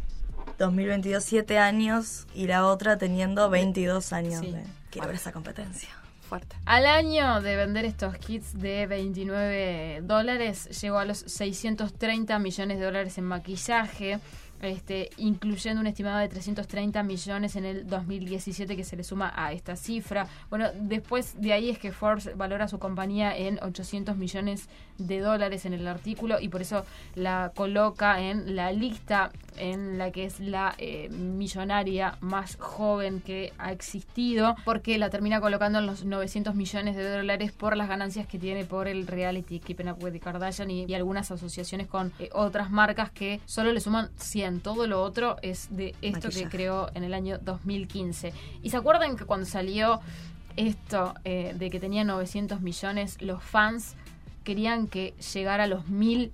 2022, 0.58 1.22
7 1.24 1.58
años 1.58 2.26
y 2.34 2.46
la 2.46 2.66
otra 2.66 2.98
teniendo 2.98 3.48
22 3.50 4.12
años. 4.12 4.40
Sí. 4.40 4.52
de- 4.52 4.64
Quiero 4.90 5.06
ver 5.06 5.16
esa 5.16 5.32
competencia. 5.32 5.88
Fuerte. 6.28 6.56
Al 6.66 6.84
año 6.86 7.40
de 7.40 7.56
vender 7.56 7.84
estos 7.86 8.16
kits 8.18 8.58
de 8.58 8.86
29 8.86 10.00
dólares, 10.02 10.68
llegó 10.82 10.98
a 10.98 11.04
los 11.06 11.18
630 11.18 12.38
millones 12.38 12.78
de 12.78 12.84
dólares 12.84 13.16
en 13.18 13.24
maquillaje, 13.24 14.18
este, 14.62 15.10
incluyendo 15.16 15.80
un 15.80 15.86
estimado 15.86 16.18
de 16.18 16.28
330 16.28 17.02
millones 17.02 17.56
en 17.56 17.64
el 17.64 17.86
2017 17.86 18.76
que 18.76 18.84
se 18.84 18.96
le 18.96 19.04
suma 19.04 19.32
a 19.34 19.52
esta 19.52 19.76
cifra. 19.76 20.26
Bueno, 20.50 20.66
después 20.74 21.40
de 21.40 21.52
ahí 21.52 21.70
es 21.70 21.78
que 21.78 21.92
Forbes 21.92 22.36
valora 22.36 22.68
su 22.68 22.78
compañía 22.78 23.36
en 23.36 23.58
800 23.62 24.16
millones 24.16 24.68
de 24.98 25.20
dólares 25.20 25.64
en 25.64 25.74
el 25.74 25.86
artículo 25.86 26.40
y 26.40 26.48
por 26.48 26.62
eso 26.62 26.84
la 27.14 27.52
coloca 27.54 28.20
en 28.20 28.56
la 28.56 28.72
lista 28.72 29.30
en 29.56 29.98
la 29.98 30.10
que 30.10 30.24
es 30.24 30.40
la 30.40 30.74
eh, 30.78 31.08
millonaria 31.08 32.16
más 32.20 32.56
joven 32.56 33.20
que 33.20 33.52
ha 33.58 33.72
existido, 33.72 34.56
porque 34.64 34.98
la 34.98 35.10
termina 35.10 35.40
colocando 35.40 35.78
en 35.78 35.86
los 35.86 36.04
900 36.04 36.54
millones 36.54 36.96
de 36.96 37.10
dólares 37.10 37.52
por 37.52 37.76
las 37.76 37.88
ganancias 37.88 38.26
que 38.26 38.38
tiene 38.38 38.64
por 38.64 38.88
el 38.88 39.06
reality 39.06 39.58
Keeping 39.58 39.88
Up 39.88 40.02
with 40.02 40.12
the 40.12 40.20
Kardashian 40.20 40.70
y, 40.70 40.94
algunas 40.94 41.30
asociaciones 41.30 41.86
con 41.86 42.12
eh, 42.18 42.28
otras 42.32 42.70
marcas 42.70 43.10
que 43.10 43.40
solo 43.46 43.72
le 43.72 43.80
suman 43.80 44.10
100. 44.16 44.47
Todo 44.60 44.86
lo 44.86 45.02
otro 45.02 45.36
es 45.42 45.68
de 45.70 45.94
esto 46.02 46.28
Maquillaje. 46.28 46.44
que 46.44 46.48
creó 46.50 46.90
en 46.94 47.04
el 47.04 47.14
año 47.14 47.38
2015. 47.38 48.32
¿Y 48.62 48.70
se 48.70 48.76
acuerdan 48.76 49.16
que 49.16 49.24
cuando 49.24 49.46
salió 49.46 50.00
esto 50.56 51.14
eh, 51.24 51.54
de 51.56 51.70
que 51.70 51.78
tenía 51.78 52.04
900 52.04 52.60
millones, 52.60 53.20
los 53.22 53.42
fans 53.42 53.94
querían 54.44 54.88
que 54.88 55.14
llegara 55.34 55.64
a 55.64 55.66
los 55.66 55.88
mil 55.88 56.32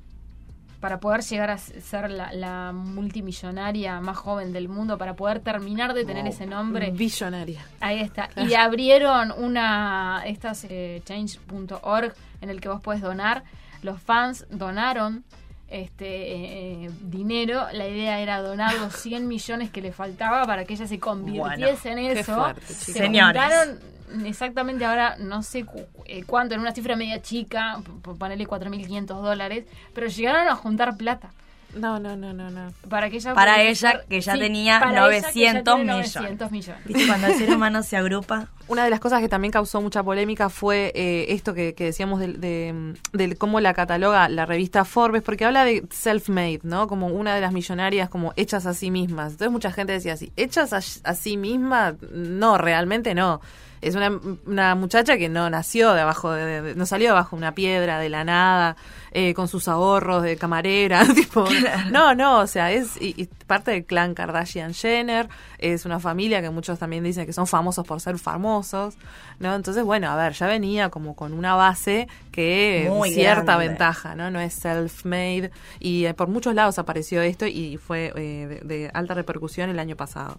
para 0.81 1.01
poder 1.01 1.23
llegar 1.23 1.51
a 1.51 1.57
ser 1.57 2.11
la, 2.11 2.31
la 2.35 2.73
multimillonaria 2.73 4.01
más 4.03 4.19
joven 4.19 4.53
del 4.53 4.69
mundo, 4.69 4.99
para 4.99 5.17
poder 5.17 5.41
terminar 5.41 5.95
de 5.95 6.05
tener 6.05 6.27
ese 6.27 6.45
nombre. 6.45 6.91
Billonaria. 6.91 7.65
Ahí 7.81 8.01
está. 8.01 8.29
Y 8.37 8.53
abrieron 8.53 9.33
una, 9.33 10.23
estas 10.27 10.67
eh, 10.69 11.01
change.org 11.07 12.13
en 12.43 12.51
el 12.51 12.61
que 12.61 12.69
vos 12.69 12.83
puedes 12.83 13.01
donar. 13.01 13.45
Los 13.83 13.99
fans 14.01 14.47
donaron 14.51 15.25
este 15.69 16.85
eh, 16.85 16.91
dinero. 17.03 17.67
La 17.73 17.89
idea 17.89 18.21
era 18.21 18.41
donar 18.43 18.75
los 18.75 18.93
100 19.01 19.27
millones 19.27 19.71
que 19.71 19.81
le 19.81 19.93
faltaba 19.93 20.45
para 20.47 20.65
que 20.65 20.75
ella 20.75 20.87
se 20.87 20.99
convirtiese 20.99 21.91
en 21.93 21.99
eso. 21.99 22.35
fuerte, 22.35 22.63
se. 22.67 22.93
Señores. 22.93 23.43
juntaron 23.43 24.27
exactamente 24.27 24.85
ahora, 24.85 25.17
no 25.19 25.43
sé 25.43 25.65
cu- 25.65 25.87
eh, 26.05 26.23
cuánto, 26.25 26.55
en 26.55 26.61
una 26.61 26.73
cifra 26.73 26.95
media 26.97 27.21
chica, 27.23 27.81
p- 27.85 27.91
p- 28.11 28.17
ponele 28.19 28.47
4.500 28.47 29.07
dólares, 29.23 29.65
pero 29.95 30.07
llegaron 30.07 30.47
a 30.49 30.55
juntar 30.55 30.97
plata. 30.97 31.31
No, 31.77 31.99
no, 31.99 32.17
no, 32.17 32.33
no, 32.33 32.51
no. 32.51 32.73
Para 32.89 33.11
que 33.11 33.17
ella 33.17 33.35
Para 33.35 33.63
ella, 33.63 34.03
que 34.09 34.21
ya 34.21 34.35
tenía 34.35 34.81
para 34.81 35.09
ella 35.09 35.29
que 35.31 35.41
ya 35.41 35.63
900 35.63 35.75
tiene 35.75 35.85
millones. 35.85 36.15
900 36.15 36.51
millones. 36.51 36.85
¿Viste? 36.85 37.07
Cuando 37.07 37.27
el 37.27 37.35
ser 37.35 37.51
humano 37.51 37.83
se 37.83 37.97
agrupa. 37.97 38.49
Una 38.69 38.85
de 38.85 38.91
las 38.91 39.01
cosas 39.01 39.21
que 39.21 39.29
también 39.29 39.53
causó 39.53 39.83
mucha 39.83 40.03
polémica 40.03 40.49
fue 40.49 40.91
eh, 40.95 41.27
esto 41.29 41.53
que, 41.53 41.75
que 41.75 41.85
decíamos 41.85 42.21
del, 42.21 42.41
de, 42.41 42.95
del 43.13 43.37
cómo 43.37 43.61
la 43.61 43.75
cataloga 43.75 44.29
la 44.29 44.47
revista 44.47 44.85
Forbes, 44.85 45.23
porque 45.23 45.45
habla 45.45 45.65
de 45.65 45.83
self-made, 45.91 46.61
¿no? 46.63 46.89
Como 46.89 47.09
una 47.09 47.35
de 47.35 47.41
las 47.41 47.53
millonarias 47.53 48.09
como 48.09 48.33
hechas 48.37 48.65
a 48.67 48.73
sí 48.73 48.91
mismas. 48.91 49.33
Entonces 49.33 49.53
mucha 49.53 49.71
gente 49.71 49.93
decía 49.93 50.15
así, 50.15 50.33
¿hechas 50.37 50.73
a, 50.73 50.79
a 50.79 51.15
sí 51.15 51.37
misma? 51.37 51.97
No, 52.11 52.57
realmente 52.57 53.15
no. 53.15 53.41
Es 53.87 53.95
una, 53.95 54.11
una 54.47 54.75
muchacha 54.75 55.19
que 55.19 55.29
no 55.29 55.49
nació 55.51 55.93
de 55.93 56.01
abajo, 56.01 56.33
de, 56.33 56.63
de- 56.63 56.75
no 56.75 56.87
salió 56.87 57.09
de 57.09 57.11
abajo 57.13 57.37
de 57.37 57.41
una 57.43 57.55
piedra, 57.55 57.99
de 57.99 58.09
la 58.09 58.25
nada, 58.25 58.77
eh, 59.13 59.35
con 59.35 59.47
sus 59.47 59.69
ahorros 59.69 60.23
de 60.23 60.37
camarera, 60.37 61.05
tipo, 61.15 61.45
no, 61.91 62.15
no, 62.15 62.39
o 62.41 62.47
sea, 62.47 62.73
es 62.73 62.97
y- 63.01 63.15
y 63.21 63.27
parte 63.47 63.71
del 63.73 63.85
clan 63.85 64.15
Kardashian-Jenner, 64.15 65.29
es 65.59 65.85
una 65.85 66.01
familia 66.01 66.41
que 66.41 66.51
muchos 66.51 66.79
también 66.79 67.05
dicen 67.05 67.27
que 67.27 67.33
son 67.33 67.47
famosos 67.47 67.87
por 67.87 68.01
ser 68.01 68.19
famosos, 68.19 68.95
¿no? 69.39 69.55
Entonces, 69.55 69.85
bueno, 69.85 70.09
a 70.11 70.17
ver, 70.17 70.33
ya 70.33 70.47
venía 70.47 70.89
como 70.89 71.15
con 71.15 71.33
una 71.33 71.55
base 71.55 72.09
que 72.33 72.89
Muy 72.91 73.11
cierta 73.13 73.43
grande. 73.43 73.69
ventaja, 73.69 74.15
¿no? 74.15 74.31
No 74.31 74.41
es 74.41 74.55
self-made 74.55 75.51
y 75.79 76.07
eh, 76.07 76.15
por 76.15 76.29
muchos 76.29 76.55
lados 76.55 76.79
apareció 76.79 77.21
esto 77.23 77.47
y 77.47 77.77
fue 77.77 78.13
eh, 78.17 78.61
de, 78.63 78.77
de 78.77 78.91
alta 78.95 79.15
repercusión 79.15 79.69
el 79.71 79.79
año 79.79 79.95
pasado. 79.97 80.39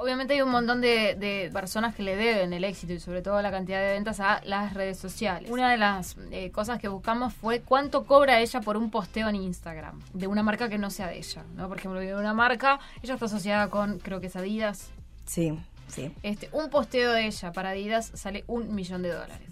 Obviamente 0.00 0.34
hay 0.34 0.42
un 0.42 0.50
montón 0.50 0.80
de, 0.80 1.14
de 1.16 1.50
personas 1.52 1.94
que 1.94 2.02
le 2.02 2.16
deben 2.16 2.52
el 2.52 2.64
éxito 2.64 2.92
y 2.92 3.00
sobre 3.00 3.22
todo 3.22 3.40
la 3.42 3.50
cantidad 3.50 3.80
de 3.80 3.92
ventas 3.92 4.20
a 4.20 4.40
las 4.44 4.74
redes 4.74 4.98
sociales. 4.98 5.50
Una 5.50 5.70
de 5.70 5.76
las 5.76 6.16
eh, 6.30 6.50
cosas 6.50 6.78
que 6.80 6.88
buscamos 6.88 7.34
fue 7.34 7.60
cuánto 7.60 8.04
cobra 8.04 8.40
ella 8.40 8.60
por 8.60 8.76
un 8.76 8.90
posteo 8.90 9.28
en 9.28 9.36
Instagram 9.36 10.00
de 10.12 10.26
una 10.26 10.42
marca 10.42 10.68
que 10.68 10.78
no 10.78 10.90
sea 10.90 11.08
de 11.08 11.18
ella, 11.18 11.44
¿no? 11.56 11.68
Por 11.68 11.78
ejemplo, 11.78 12.00
de 12.00 12.14
una 12.14 12.34
marca, 12.34 12.78
ella 13.02 13.14
está 13.14 13.26
asociada 13.26 13.68
con, 13.68 13.98
creo 13.98 14.20
que 14.20 14.28
es 14.28 14.36
Adidas. 14.36 14.90
Sí, 15.26 15.58
sí. 15.88 16.12
Este, 16.22 16.48
un 16.52 16.70
posteo 16.70 17.12
de 17.12 17.26
ella 17.26 17.52
para 17.52 17.70
Adidas 17.70 18.10
sale 18.14 18.44
un 18.46 18.74
millón 18.74 19.02
de 19.02 19.10
dólares. 19.10 19.48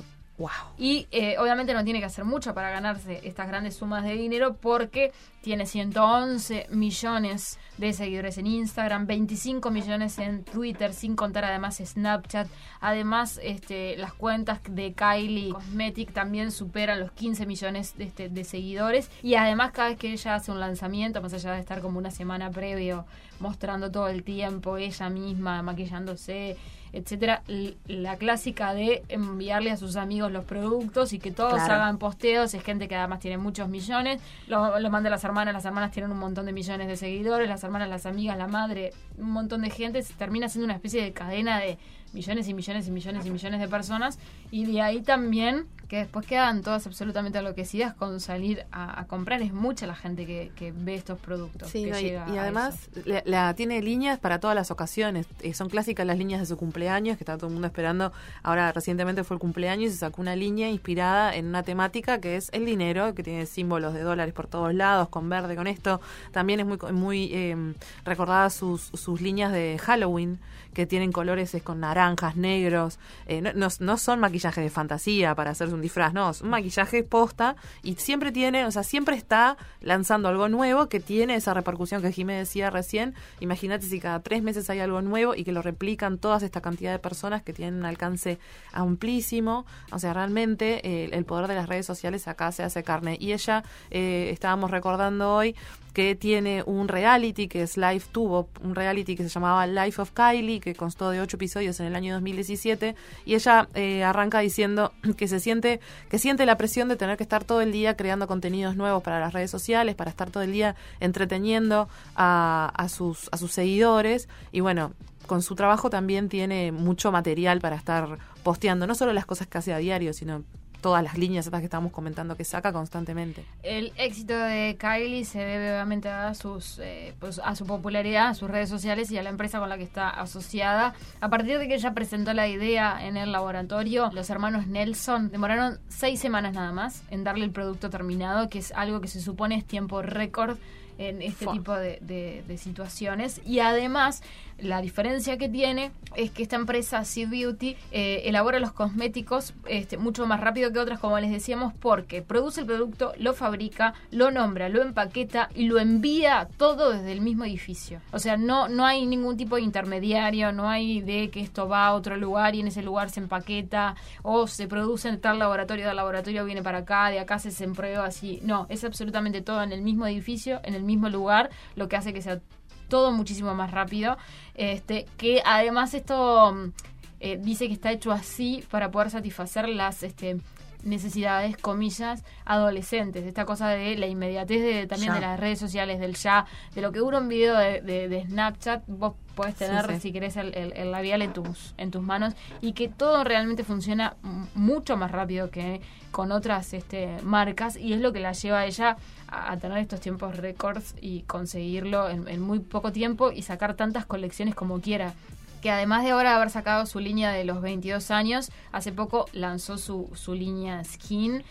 Y 0.77 1.09
eh, 1.11 1.37
obviamente 1.39 1.73
no 1.73 1.83
tiene 1.85 1.99
que 1.99 2.05
hacer 2.07 2.25
mucho 2.25 2.55
para 2.55 2.71
ganarse 2.71 3.21
estas 3.25 3.49
grandes 3.49 3.77
sumas 3.77 4.05
de 4.05 4.13
dinero 4.13 4.57
porque 4.57 5.13
tiene 5.41 5.65
111 5.65 6.67
millones 6.71 7.59
de 7.79 7.93
seguidores 7.93 8.37
en 8.37 8.47
Instagram, 8.47 9.07
25 9.07 9.71
millones 9.71 10.19
en 10.19 10.45
Twitter, 10.45 10.93
sin 10.93 11.17
contar 11.17 11.45
además 11.45 11.81
Snapchat. 11.83 12.49
Además, 12.81 13.41
este, 13.43 13.97
las 13.97 14.13
cuentas 14.13 14.61
de 14.69 14.93
Kylie 14.93 15.53
Cosmetic 15.53 16.13
también 16.13 16.51
superan 16.51 17.01
los 17.01 17.13
15 17.13 17.47
millones 17.47 17.97
de, 17.97 18.05
este, 18.05 18.29
de 18.29 18.45
seguidores. 18.45 19.11
Y 19.23 19.37
además, 19.37 19.73
cada 19.73 19.91
vez 19.91 19.99
que 19.99 20.13
ella 20.13 20.35
hace 20.35 20.53
un 20.53 20.61
lanzamiento, 20.61 21.23
más 21.23 21.33
allá 21.33 21.53
de 21.53 21.61
estar 21.61 21.81
como 21.81 21.99
una 21.99 22.11
semana 22.11 22.51
previo 22.51 23.07
mostrando 23.39 23.91
todo 23.91 24.09
el 24.09 24.23
tiempo 24.23 24.77
ella 24.77 25.09
misma, 25.11 25.63
maquillándose, 25.63 26.57
etcétera, 26.93 27.43
la 27.87 28.17
clásica 28.17 28.75
de 28.75 29.03
enviarle 29.09 29.71
a 29.71 29.77
sus 29.77 29.97
amigos 29.97 30.33
los 30.33 30.45
productos 30.45 31.13
y 31.13 31.19
que 31.19 31.31
todos 31.31 31.55
Claro. 31.55 31.75
hagan 31.75 31.99
posteos, 31.99 32.53
es 32.55 32.63
gente 32.63 32.89
que 32.89 32.97
además 32.97 33.21
tiene 33.21 33.39
muchos 33.39 33.69
millones, 33.69 34.21
lo, 34.49 34.79
lo 34.79 34.91
manda 34.91 35.09
a 35.09 35.11
las 35.11 35.25
hermanas, 35.25 35.53
las 35.55 35.65
hermanas 35.65 35.91
tienen 35.93 36.11
un 36.13 36.19
montón 36.19 36.47
de 36.47 36.53
millones 36.53 36.89
de 36.89 36.97
seguidores, 36.97 37.49
las 37.49 37.63
hermanas, 37.65 37.89
las 37.89 38.07
amigas, 38.07 38.37
la 38.39 38.47
madre, 38.47 38.93
un 39.19 39.31
montón 39.31 39.63
de 39.63 39.71
gente, 39.71 40.03
se 40.03 40.15
termina 40.15 40.49
siendo 40.49 40.65
una 40.67 40.75
especie 40.75 41.03
de 41.03 41.13
cadena 41.13 41.59
de 41.59 41.79
millones 42.13 42.49
y 42.49 42.55
millones 42.55 42.87
y 42.89 42.91
millones 42.91 43.27
y 43.27 43.31
millones 43.31 43.61
de 43.61 43.69
personas 43.69 44.19
y 44.51 44.65
de 44.65 44.81
ahí 44.81 45.03
también 45.03 45.67
que 45.89 45.99
después 45.99 46.27
quedan 46.27 46.63
todas 46.63 46.87
absolutamente 46.87 47.39
enloquecidas 47.39 47.95
con 47.95 48.21
salir 48.21 48.67
a, 48.73 49.01
a 49.01 49.07
comprar, 49.07 49.41
es 49.43 49.53
mucha 49.53 49.87
la 49.87 49.95
gente 49.95 50.27
que, 50.27 50.51
que 50.57 50.73
ve 50.73 50.95
estos 50.97 51.19
productos. 51.19 51.71
Sí, 51.71 51.85
que 51.85 51.91
no, 51.91 51.99
y, 51.99 52.03
llega 52.03 52.27
y 52.29 52.37
a 52.39 52.43
además 52.43 52.89
la, 53.05 53.23
la- 53.25 53.55
tiene 53.55 53.81
líneas 53.83 54.19
para 54.19 54.41
todas 54.41 54.55
las 54.57 54.71
ocasiones. 54.71 55.27
Eh, 55.41 55.55
son 55.55 55.69
clásicas 55.69 56.05
las 56.07 56.19
líneas 56.19 56.41
de 56.41 56.47
su 56.47 56.57
cumpleaños, 56.57 57.17
que 57.17 57.23
está 57.25 57.37
todo 57.37 57.47
el 57.47 57.53
mundo 57.53 57.67
esperando. 57.69 58.13
Ahora 58.43 58.73
recientemente 58.73 59.23
fue 59.23 59.37
el 59.37 59.41
cumpleaños 59.41 59.91
y 59.91 59.93
se 59.93 59.99
sacó 59.99 60.23
una 60.23 60.35
línea 60.35 60.69
inspirada 60.71 61.35
en 61.37 61.47
una 61.47 61.63
temática 61.63 62.21
que 62.21 62.37
es 62.37 62.49
el 62.53 62.67
dinero, 62.67 63.15
que 63.15 63.23
tiene 63.23 63.47
símbolos 63.47 63.95
de 63.95 64.01
dólares 64.03 64.35
por 64.35 64.49
todos 64.49 64.75
lados, 64.75 65.09
con 65.09 65.29
verde, 65.29 65.55
con 65.55 65.67
esto. 65.69 66.01
También 66.33 66.61
es 66.61 66.67
muy 66.67 66.79
muy 66.93 67.31
eh, 67.33 67.75
recordada 68.05 68.51
sus, 68.51 68.83
sus 68.95 69.21
líneas 69.21 69.53
de 69.53 69.79
Halloween, 69.81 70.39
que 70.75 70.85
tienen 70.85 71.11
colores 71.13 71.55
es 71.55 71.63
con 71.63 71.81
naranjas, 71.81 72.37
negros. 72.37 72.99
Eh, 73.27 73.41
no, 73.41 73.53
no, 73.55 73.69
no 73.81 73.97
son 73.97 74.21
maquillajes 74.21 74.63
de 74.63 74.69
fantasía 74.71 75.35
para 75.35 75.53
hacerse 75.53 75.76
un 75.77 75.83
disfraz, 75.83 76.13
no, 76.13 76.31
es 76.31 76.41
un 76.41 76.51
maquillaje 76.51 77.05
posta 77.05 77.57
y 77.83 77.95
siempre 77.95 78.33
tiene, 78.33 78.65
o 78.67 78.71
sea, 78.71 78.83
siempre 78.83 79.17
está 79.17 79.57
lanzando 79.81 80.29
algo 80.29 80.49
nuevo 80.49 80.89
que 80.89 81.01
tiene 81.01 81.37
esa 81.37 81.55
repercusión 81.55 82.03
que 82.03 82.13
Jimé 82.13 82.35
decía 82.35 82.71
recién. 82.71 83.15
Imagínate 83.41 83.87
si 83.87 84.01
cada 84.01 84.21
tres 84.21 84.43
meses 84.43 84.69
hay 84.71 84.81
algo 84.81 85.03
nuevo 85.03 85.35
y 85.35 85.45
que 85.45 85.53
lo 85.53 85.63
replican 85.63 86.19
todas 86.19 86.43
esta 86.43 86.61
cantidad 86.61 86.93
de 86.93 86.99
personas 86.99 87.43
que 87.43 87.53
tienen 87.53 87.77
un 87.77 87.85
alcance 87.85 88.39
amplísimo. 88.73 89.67
O 89.93 89.99
sea, 89.99 90.13
realmente 90.13 90.87
eh, 90.87 91.11
el 91.13 91.25
poder 91.25 91.47
de 91.49 91.55
las 91.55 91.69
redes 91.69 91.87
sociales 91.87 92.29
acá 92.29 92.53
se 92.53 92.63
hace 92.63 92.83
carne. 92.83 93.17
Y 93.21 93.33
ella, 93.33 93.63
eh, 93.91 94.31
estábamos 94.33 94.71
recordando 94.71 95.35
hoy, 95.35 95.55
que 95.97 96.15
tiene 96.15 96.63
un 96.67 96.89
reality 96.89 97.49
que 97.49 97.63
es 97.63 97.79
Live 97.79 98.03
Tuvo, 98.13 98.51
un 98.63 98.75
reality 98.75 99.17
que 99.17 99.23
se 99.23 99.31
llamaba 99.31 99.67
Life 99.67 100.03
of 100.03 100.11
Kylie, 100.11 100.61
que 100.61 100.75
constó 100.75 101.09
de 101.09 101.23
ocho 101.23 101.39
episodios 101.39 101.81
en 101.81 101.87
el 101.87 101.97
año 101.97 102.13
2017, 102.13 102.95
y 103.25 103.35
ella 103.35 103.67
eh, 103.73 104.05
arranca 104.05 104.41
diciendo 104.41 104.93
que 105.17 105.27
se 105.27 105.41
siente, 105.41 105.81
que 106.11 106.19
siente 106.19 106.45
la 106.45 106.59
presión 106.59 106.91
de 106.91 106.97
tener 106.97 107.17
que 107.17 107.23
estar 107.23 107.45
todo 107.45 107.63
el 107.63 107.73
día 107.73 107.97
creando 107.97 108.27
contenidos 108.27 108.77
nuevos 108.77 109.03
para 109.03 109.21
las 109.21 109.33
redes 109.33 109.51
sociales, 109.51 109.95
para 109.95 110.11
estar 110.11 110.31
todo 110.31 110.43
el 110.43 110.53
día 110.53 110.77
entreteniendo 111.01 111.89
a 112.15 112.87
sus, 112.91 113.31
a 113.33 113.39
sus 113.39 113.53
seguidores, 113.53 114.29
y 114.53 114.61
bueno, 114.61 114.93
con 115.27 115.41
su 115.41 115.55
trabajo 115.55 115.89
también 115.89 116.29
tiene 116.29 116.73
mucho 116.73 117.11
material 117.11 117.61
para 117.63 117.75
estar 117.75 118.19
posteando, 118.43 118.87
no 118.87 118.95
solo 118.95 119.15
las 119.15 119.25
cosas 119.25 119.47
que 119.47 119.57
hace 119.57 119.73
a 119.73 119.79
diario, 119.79 120.13
sino 120.13 120.45
todas 120.81 121.03
las 121.03 121.19
líneas 121.19 121.47
estas 121.47 121.61
que 121.61 121.65
estamos 121.67 121.93
comentando 121.93 122.37
que 122.37 122.45
saca 122.45 122.73
constantemente. 122.73 123.45
El 123.63 123.93
éxito 123.97 124.35
de 124.37 124.77
Kylie 124.79 125.25
se 125.25 125.39
debe 125.39 125.73
obviamente 125.73 126.09
a 126.09 126.35
sus 126.35 126.79
eh, 126.79 127.15
pues, 127.19 127.41
a 127.43 127.55
su 127.57 127.67
popularidad, 127.67 128.29
a 128.29 128.35
sus 128.35 128.51
redes 128.51 128.69
sociales 128.69 129.11
y 129.11 129.19
a 129.19 129.23
la 129.23 129.31
empresa 129.31 129.59
con 129.59 129.69
la 129.69 129.77
que 129.79 129.85
está 129.85 130.09
asociada. 130.11 130.95
A 131.21 131.29
partir 131.29 131.59
de 131.59 131.67
que 131.69 131.75
ella 131.75 131.93
presentó 131.95 132.33
la 132.35 132.49
idea 132.49 132.99
en 133.07 133.17
el 133.17 133.33
laboratorio, 133.33 134.11
los 134.13 134.31
hermanos 134.31 134.67
Nelson 134.67 135.31
demoraron 135.31 135.79
seis 135.89 136.21
semanas 136.21 136.55
nada 136.55 136.73
más 136.73 137.03
en 137.11 137.25
darle 137.25 137.45
el 137.45 137.51
producto 137.51 137.91
terminado, 137.91 138.49
que 138.49 138.59
es 138.59 138.73
algo 138.73 139.01
que 139.01 139.09
se 139.09 139.21
supone 139.21 139.57
es 139.57 139.65
tiempo 139.65 140.03
récord 140.03 140.57
en 140.99 141.21
este 141.21 141.47
tipo 141.49 141.75
de, 141.75 141.99
de- 142.01 142.43
de 142.49 142.57
situaciones. 142.59 143.41
Y 143.45 143.59
además, 143.61 144.23
la 144.59 144.81
diferencia 144.81 145.37
que 145.37 145.49
tiene 145.49 145.91
es 146.15 146.31
que 146.31 146.43
esta 146.43 146.57
empresa, 146.57 147.05
Seed 147.05 147.29
Beauty, 147.29 147.77
eh, 147.91 148.23
elabora 148.25 148.59
los 148.59 148.73
cosméticos 148.73 149.53
este, 149.69 149.99
mucho 149.99 150.27
más 150.27 150.41
rápido 150.41 150.73
que 150.73 150.79
otras, 150.79 150.99
como 150.99 151.19
les 151.19 151.31
decíamos, 151.31 151.75
porque 151.75 152.23
produce 152.23 152.61
el 152.63 152.67
producto, 152.67 153.13
lo 153.19 153.35
fabrica, 153.35 153.95
lo 154.11 154.31
nombra, 154.31 154.69
lo 154.69 154.81
empaqueta 154.81 155.51
y 155.55 155.67
lo 155.67 155.79
envía 155.79 156.49
todo 156.57 156.93
desde 156.93 157.13
el 157.13 157.21
mismo 157.21 157.45
edificio. 157.45 158.01
O 158.13 158.19
sea, 158.19 158.37
no, 158.37 158.69
no 158.69 158.87
hay 158.87 159.05
ningún 159.05 159.37
tipo 159.37 159.57
de 159.57 159.63
intermediario, 159.63 160.53
no 160.53 160.69
hay 160.69 161.01
de 161.03 161.29
que 161.31 161.41
esto 161.41 161.69
va 161.69 161.87
a 161.87 161.95
otro 161.95 162.17
lugar 162.17 162.55
y 162.55 162.61
en 162.61 162.69
ese 162.69 162.83
lugar 162.83 163.11
se 163.11 163.21
empaqueta 163.21 163.95
o 164.23 164.47
se 164.47 164.67
produce 164.67 165.09
en 165.09 165.21
tal 165.21 165.39
laboratorio, 165.39 165.87
del 165.87 165.97
laboratorio 165.97 166.45
viene 166.45 166.63
para 166.63 166.79
acá, 166.79 167.11
de 167.11 167.21
acá 167.21 167.39
se 167.39 167.49
hacen 167.49 167.75
pruebas 167.75 168.23
y 168.23 168.41
no, 168.43 168.67
es 168.71 168.85
absolutamente 168.85 169.43
todo 169.43 169.63
en 169.63 169.73
el 169.73 169.83
mismo 169.83 170.07
edificio, 170.07 170.61
en 170.65 170.75
el 170.75 170.83
mismo 170.83 171.09
lugar, 171.09 171.51
lo 171.75 171.89
que 171.89 171.97
hace 171.97 172.13
que 172.13 172.23
sea 172.23 172.41
todo 172.89 173.13
muchísimo 173.13 173.55
más 173.55 173.71
rápido. 173.71 174.17
Este, 174.55 175.07
que 175.17 175.43
además 175.45 175.95
esto 175.95 176.53
mm, 176.53 176.73
eh, 177.21 177.39
dice 177.41 177.67
que 177.67 177.75
está 177.75 177.93
hecho 177.93 178.13
así 178.13 178.65
para 178.71 178.91
poder 178.91 179.11
satisfacer 179.11 179.69
las 179.69 180.03
este, 180.03 180.39
necesidades, 180.87 181.57
comillas, 181.57 182.25
adolescentes. 182.45 183.25
Esta 183.25 183.45
cosa 183.45 183.69
de 183.69 183.97
la 183.97 184.07
inmediatez 184.07 184.63
de, 184.63 184.87
también 184.87 185.13
Ya. 185.13 185.15
de 185.17 185.21
las 185.21 185.41
redes 185.41 185.59
sociales, 185.59 186.01
del 186.01 186.15
ya, 186.15 186.47
de 186.75 186.81
lo 186.81 186.93
que 186.93 187.01
dura 187.01 187.19
un 187.19 187.29
video 187.29 187.57
de, 187.59 187.81
de- 187.83 188.09
de 188.09 188.25
Snapchat, 188.27 188.85
vos 188.87 189.15
podés 189.35 189.55
tener, 189.57 189.87
sí. 189.95 190.01
si 190.01 190.13
querés, 190.13 190.37
el, 190.37 190.55
el- 190.55 190.73
el 190.73 190.91
labial 190.91 191.21
en 191.23 191.33
tus, 191.35 191.75
en 191.77 191.91
tus 191.91 192.03
manos 192.03 192.35
y 192.63 192.73
que 192.73 192.89
todo 192.89 193.23
realmente 193.25 193.65
funciona 193.65 194.17
mucho 194.55 194.97
más 194.97 195.11
rápido 195.11 195.51
que 195.51 195.81
con 196.11 196.33
otras 196.33 196.73
este, 196.73 197.19
marcas 197.23 197.77
y 197.77 197.93
es 197.93 198.01
lo 198.01 198.13
que 198.15 198.21
la 198.21 198.33
lleva 198.33 198.61
a 198.61 198.67
ella 198.67 198.97
a, 199.29 199.53
a 199.53 199.57
tener 199.59 199.77
estos 199.79 200.01
tiempos 200.01 200.37
récords 200.39 200.95
y 201.03 201.21
conseguirlo 201.23 202.09
en, 202.09 202.27
en 202.29 202.41
muy 202.41 202.61
poco 202.61 202.93
tiempo 202.93 203.31
y 203.33 203.43
sacar 203.43 203.75
tantas 203.75 204.07
colecciones 204.07 204.55
como 204.55 204.81
quiera 204.81 205.13
que 205.61 205.71
además 205.71 206.05
de 206.05 206.11
ahora 206.11 206.37
haber 206.37 206.51
sacado 206.51 206.87
su 206.87 207.01
línea 207.01 207.31
de 207.33 207.45
los 207.45 207.61
22 207.61 208.11
años, 208.11 208.51
hace 208.73 208.93
poco 208.93 209.27
lanzó 209.33 209.79
su, 209.79 210.11
su 210.15 210.35
línea 210.35 210.83
Skin, 210.85 211.43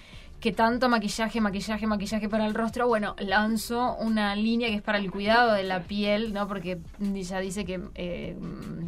que 0.46 0.52
tanto 0.52 0.90
maquillaje, 0.90 1.42
maquillaje, 1.42 1.88
maquillaje 1.88 2.30
para 2.30 2.46
el 2.46 2.54
rostro, 2.54 2.88
bueno, 2.88 3.16
lanzó 3.18 3.96
una 3.96 4.36
línea 4.36 4.68
que 4.68 4.76
es 4.76 4.82
para 4.84 5.00
el 5.00 5.10
cuidado 5.10 5.54
de 5.54 5.64
la 5.64 5.82
piel, 5.82 6.34
¿no? 6.34 6.48
Porque 6.48 6.78
ella 7.02 7.40
dice 7.40 7.66
que 7.66 7.82
eh, 7.96 8.36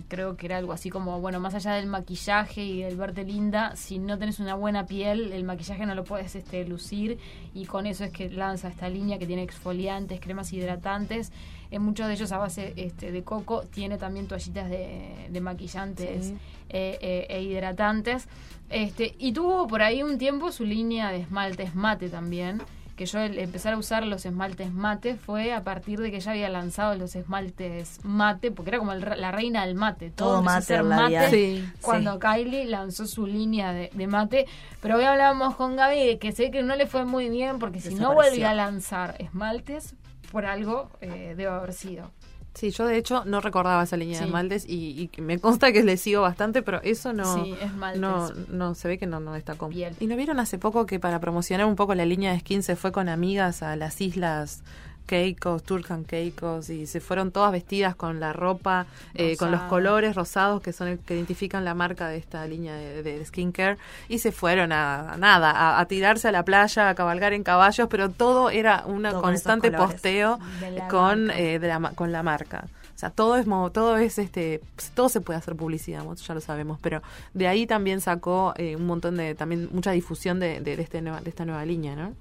creo 0.07 0.38
que 0.38 0.45
era 0.45 0.57
algo 0.57 0.74
así 0.74 0.91
como, 0.91 1.20
bueno, 1.20 1.39
más 1.39 1.55
allá 1.55 1.74
del 1.74 1.88
maquillaje 1.88 2.63
y 2.63 2.84
del 2.84 2.95
verte 2.95 3.24
linda, 3.24 3.76
si 3.76 3.97
no 3.97 4.20
tenés 4.20 4.39
una 4.39 4.53
buena 4.53 4.86
piel, 4.86 5.32
el 5.32 5.45
maquillaje 5.45 5.86
no 5.88 5.95
lo 5.95 6.03
puedes 6.03 6.36
este, 6.36 6.63
lucir 6.63 7.18
y 7.55 7.65
con 7.65 7.88
eso 7.88 8.03
es 8.03 8.11
que 8.11 8.30
lanza 8.30 8.68
esta 8.68 8.88
línea 8.88 9.18
que 9.18 9.26
tiene 9.26 9.41
exfoliantes, 9.41 10.20
cremas 10.20 10.53
hidratantes, 10.53 11.32
en 11.72 11.82
muchos 11.82 12.07
de 12.07 12.13
ellos 12.13 12.32
a 12.32 12.38
base 12.38 12.74
este, 12.76 13.11
de 13.11 13.24
coco, 13.24 13.63
tiene 13.63 13.97
también 13.97 14.28
toallitas 14.28 14.70
de, 14.70 15.28
de 15.30 15.41
maquillantes 15.41 16.28
Sí. 16.28 16.38
eh, 16.70 16.97
eh, 17.01 17.26
e 17.30 17.41
hidratantes. 17.43 18.28
Este, 18.70 19.15
y 19.18 19.32
tuvo 19.32 19.68
por 19.68 19.82
ahí 19.82 20.03
un 20.03 20.18
tiempo 20.18 20.51
su 20.51 20.65
línea 20.65 21.11
de 21.11 21.20
esmaltes 21.22 21.76
mate 21.76 22.09
también. 22.09 22.61
Que 22.97 23.05
yo 23.05 23.20
el 23.20 23.38
empezar 23.38 23.76
a 23.76 23.78
usar 23.78 24.03
los 24.07 24.26
esmaltes 24.26 24.72
mate 24.74 25.15
fue 25.18 25.53
a 25.53 25.61
partir 25.63 25.99
de 25.99 26.09
que 26.09 26.20
ya 26.20 26.32
había 26.32 26.49
lanzado 26.49 26.95
los 26.95 27.15
esmaltes 27.15 27.99
mate, 28.03 28.49
porque 28.49 28.72
era 28.72 28.80
como 28.80 28.91
el 28.91 29.01
la 29.18 29.32
reina 29.32 29.63
del 29.68 29.76
mate. 29.76 30.09
Todo 30.09 30.38
a 30.38 30.41
mate, 30.41 30.65
ser. 30.65 30.84
Sí. 31.30 31.63
cuando 31.82 32.18
Kylie 32.18 32.65
lanzó 32.65 33.05
su 33.05 33.28
línea 33.28 33.72
de, 33.72 33.91
de 33.93 34.07
mate. 34.07 34.47
Pero 34.82 34.97
hoy 34.97 35.03
hablábamos 35.03 35.55
con 35.55 35.76
Gaby 35.76 36.07
de 36.07 36.18
que 36.18 36.32
sé 36.32 36.49
que 36.49 36.63
no 36.63 36.76
le 36.76 36.88
fue 36.88 37.05
muy 37.05 37.30
bien 37.30 37.59
porque 37.59 37.80
si 37.82 37.93
no 37.93 38.15
volvió 38.15 38.47
a 38.49 38.55
lanzar 38.55 39.15
esmaltes, 39.20 39.93
por 40.32 40.45
algo 40.45 40.89
eh, 41.01 41.34
debe 41.38 41.47
haber 41.51 41.73
sido. 41.73 42.11
Sí, 42.53 42.71
yo 42.71 42.88
de 42.88 42.97
hecho 42.97 43.23
no 43.25 43.39
recordaba 43.39 43.84
esa 43.84 43.97
línea 43.97 44.19
de 44.19 44.25
maltes 44.25 44.65
y, 44.67 45.11
y 45.15 45.21
me 45.21 45.38
consta 45.38 45.71
que 45.71 45.84
le 45.84 45.95
sigo 45.95 46.23
bastante, 46.23 46.63
pero 46.63 46.82
eso 46.82 47.13
no, 47.13 47.43
Sí, 47.43 47.53
es 47.61 47.71
maltes. 47.75 48.01
no, 48.01 48.30
no 48.49 48.73
se 48.73 48.88
ve 48.88 48.97
que 48.97 49.05
no, 49.05 49.19
no 49.19 49.36
está 49.36 49.53
con 49.53 49.69
Piel. 49.69 49.95
¿Y 49.99 50.07
no 50.07 50.15
vieron 50.15 50.39
hace 50.39 50.57
poco 50.57 50.88
que 50.88 50.99
para 50.99 51.19
promocionar 51.19 51.67
un 51.67 51.75
poco 51.75 51.93
la 51.93 52.03
línea 52.05 52.32
de 52.34 52.39
skin 52.39 52.63
se 52.63 52.75
fue 52.75 52.91
con 52.91 53.09
amigas 53.09 53.61
a 53.61 53.75
las 53.75 54.01
islas 54.01 54.63
Keikos, 55.08 55.64
Turkan 55.64 56.03
Keikos 56.03 56.70
y 56.70 56.86
se 56.86 56.99
fueron 56.99 57.32
todas 57.32 57.51
vestidas 57.51 57.95
con 57.95 58.20
la 58.20 58.34
ropa, 58.34 58.86
eh, 59.16 59.36
con 59.38 59.49
los 59.51 59.62
colores 59.64 60.16
rosados 60.16 60.62
que 60.62 60.74
son 60.74 60.89
el 60.89 60.99
que 60.99 61.16
identifican 61.16 61.66
la 61.66 61.74
marca 61.74 62.10
de 62.10 62.18
esta 62.18 62.45
línea 62.45 62.76
de, 62.76 63.01
de 63.01 63.26
skincare 63.26 63.78
y 64.10 64.20
se 64.20 64.32
fueron 64.32 64.72
a, 64.72 65.14
a 65.14 65.18
nada, 65.18 65.51
a, 65.51 65.80
a 65.80 65.86
tirarse 65.86 66.28
a 66.28 66.32
la 66.32 66.43
playa, 66.43 66.89
a 66.89 66.95
cabalgar 66.95 67.34
en 67.34 67.43
caballos, 67.43 67.88
pero 67.89 68.12
todo 68.12 68.49
era 68.49 68.84
un 68.86 69.03
constante 69.22 69.72
posteo 69.72 70.38
De 70.60 70.84
con 70.89 71.32
eh, 71.32 71.58
de 71.60 71.68
la 71.68 71.80
con 71.95 72.12
la 72.12 72.22
marca. 72.22 72.66
O 72.95 72.99
sea, 72.99 73.12
todo 73.12 73.38
es 73.38 73.45
todo 73.74 73.97
es 73.97 74.18
este 74.18 74.60
todo 74.95 75.08
se 75.08 75.22
puede 75.22 75.38
hacer 75.38 75.55
publicidad, 75.55 76.03
ya 76.16 76.34
lo 76.34 76.41
sabemos, 76.41 76.80
pero 76.82 77.01
de 77.34 77.47
ahí 77.47 77.68
también 77.68 78.01
sacó 78.01 78.53
eh, 78.58 78.76
un 78.76 78.88
montón 78.88 79.18
de 79.18 79.36
también 79.36 79.70
mucha 79.72 79.91
difusión 79.91 80.39
de, 80.39 80.60
de, 80.62 80.76
de 80.76 80.82
este 80.82 81.01
nueva, 81.01 81.22
de 81.22 81.30
esta 81.30 81.45
nueva 81.45 81.64
línea, 81.64 81.95
¿no? 81.95 82.14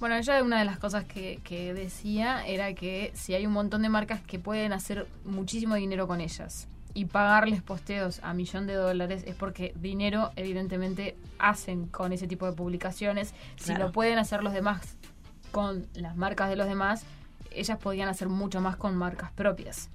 Bueno, 0.00 0.16
ella 0.16 0.42
una 0.42 0.58
de 0.58 0.64
las 0.64 0.78
cosas 0.78 1.04
que, 1.04 1.40
que 1.44 1.72
decía 1.72 2.46
era 2.46 2.74
que 2.74 3.10
si 3.14 3.34
hay 3.34 3.46
un 3.46 3.52
montón 3.52 3.82
de 3.82 3.88
marcas 3.88 4.20
que 4.20 4.38
pueden 4.38 4.72
hacer 4.72 5.06
muchísimo 5.24 5.76
dinero 5.76 6.06
con 6.06 6.20
ellas 6.20 6.66
y 6.94 7.06
pagarles 7.06 7.62
posteos 7.62 8.20
a 8.22 8.34
millón 8.34 8.66
de 8.66 8.74
dólares 8.74 9.24
es 9.26 9.34
porque 9.34 9.72
dinero 9.76 10.30
evidentemente 10.36 11.16
hacen 11.38 11.86
con 11.86 12.12
ese 12.12 12.26
tipo 12.26 12.46
de 12.46 12.52
publicaciones. 12.52 13.34
Si 13.56 13.66
Claro. 13.66 13.86
lo 13.86 13.92
pueden 13.92 14.18
hacer 14.18 14.42
los 14.42 14.52
demás 14.52 14.96
con 15.52 15.86
las 15.94 16.16
marcas 16.16 16.48
de 16.50 16.56
los 16.56 16.66
demás, 16.66 17.04
ellas 17.52 17.78
podían 17.78 18.08
hacer 18.08 18.28
mucho 18.28 18.60
más 18.60 18.76
con 18.76 18.96
marcas 18.96 19.30
propias. 19.32 19.88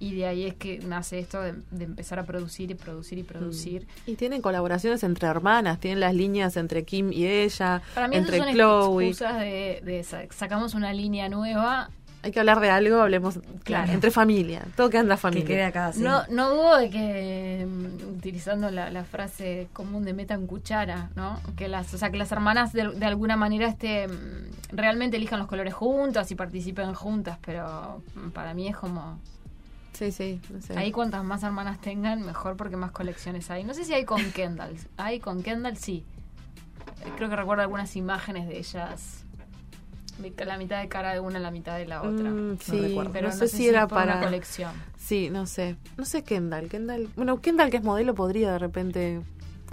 Y 0.00 0.14
de 0.14 0.26
ahí 0.26 0.46
es 0.46 0.54
que 0.54 0.78
nace 0.78 1.18
esto 1.18 1.40
de, 1.42 1.52
de 1.70 1.84
empezar 1.84 2.18
a 2.18 2.24
producir 2.24 2.70
y 2.70 2.74
producir 2.74 3.18
y 3.18 3.22
producir. 3.22 3.86
Y 4.06 4.14
tienen 4.16 4.40
colaboraciones 4.40 5.02
entre 5.04 5.28
hermanas, 5.28 5.78
tienen 5.78 6.00
las 6.00 6.14
líneas 6.14 6.56
entre 6.56 6.84
Kim 6.84 7.12
y 7.12 7.26
ella, 7.26 7.82
Para 7.94 8.08
mí 8.08 8.16
entre 8.16 8.38
eso 8.38 8.44
son 8.46 8.54
Chloe. 8.54 9.08
excusas 9.08 9.38
de, 9.38 9.80
de 9.84 10.02
sa- 10.02 10.24
sacamos 10.30 10.72
una 10.74 10.92
línea 10.94 11.28
nueva 11.28 11.90
Hay 12.22 12.32
que 12.32 12.40
hablar 12.40 12.60
de 12.60 12.70
algo, 12.70 13.00
hablemos 13.02 13.38
Claro. 13.62 13.92
entre 13.92 14.10
familia, 14.10 14.62
todo 14.74 14.88
queda 14.88 15.02
en 15.02 15.08
la 15.08 15.16
Que 15.16 15.20
familia. 15.20 15.46
quede 15.46 15.64
acá, 15.64 15.92
sí. 15.92 16.00
No, 16.02 16.22
no 16.30 16.48
dudo 16.50 16.76
de 16.78 16.88
que, 16.90 17.66
mm, 17.68 18.16
utilizando 18.16 18.70
la, 18.70 18.88
la 18.90 19.04
frase 19.04 19.68
común 19.74 20.04
de 20.04 20.14
metan 20.14 20.46
cuchara, 20.46 21.10
¿no? 21.14 21.38
Que 21.56 21.68
las, 21.68 21.92
o 21.92 21.98
sea, 21.98 22.10
que 22.10 22.16
las 22.16 22.32
hermanas 22.32 22.72
de, 22.72 22.88
de 22.88 23.04
alguna 23.06 23.36
manera 23.36 23.68
este, 23.68 24.08
mm, 24.08 24.76
realmente 24.76 25.18
elijan 25.18 25.38
los 25.38 25.48
colores 25.48 25.74
juntas 25.74 26.30
y 26.30 26.34
participen 26.36 26.94
juntas, 26.94 27.38
pero 27.44 28.02
mm, 28.14 28.30
para 28.30 28.54
mí 28.54 28.66
es 28.68 28.76
como... 28.78 29.18
Sí, 30.00 30.12
sí, 30.12 30.40
no 30.50 30.62
sé. 30.62 30.78
Ahí 30.78 30.92
cuantas 30.92 31.22
más 31.24 31.42
hermanas 31.42 31.78
tengan, 31.78 32.24
mejor 32.24 32.56
porque 32.56 32.74
más 32.74 32.90
colecciones 32.90 33.50
hay. 33.50 33.64
No 33.64 33.74
sé 33.74 33.84
si 33.84 33.92
hay 33.92 34.06
con 34.06 34.22
Kendall. 34.32 34.74
Hay 34.96 35.20
con 35.20 35.42
Kendall, 35.42 35.76
sí. 35.76 36.06
Eh, 37.04 37.10
Creo 37.18 37.28
que 37.28 37.36
recuerdo 37.36 37.62
algunas 37.62 37.94
imágenes 37.96 38.48
de 38.48 38.56
ellas. 38.56 39.24
La 40.38 40.56
mitad 40.56 40.80
de 40.80 40.88
cara 40.88 41.12
de 41.12 41.20
una, 41.20 41.38
la 41.38 41.50
mitad 41.50 41.76
de 41.76 41.84
la 41.84 42.00
otra. 42.00 42.30
Mm, 42.30 42.56
sí, 42.60 42.80
recuerdo. 42.80 43.12
Pero 43.12 43.28
no 43.28 43.34
sé 43.34 43.48
si 43.48 43.68
era 43.68 43.86
para 43.86 44.16
una 44.16 44.24
colección. 44.24 44.72
Sí, 44.96 45.28
no 45.28 45.44
sé. 45.44 45.76
No 45.98 46.06
sé 46.06 46.24
Kendall. 46.24 46.68
Kendall. 46.70 47.10
Bueno, 47.14 47.42
Kendall 47.42 47.68
que 47.68 47.76
es 47.76 47.82
modelo 47.82 48.14
podría 48.14 48.52
de 48.52 48.58
repente 48.58 49.20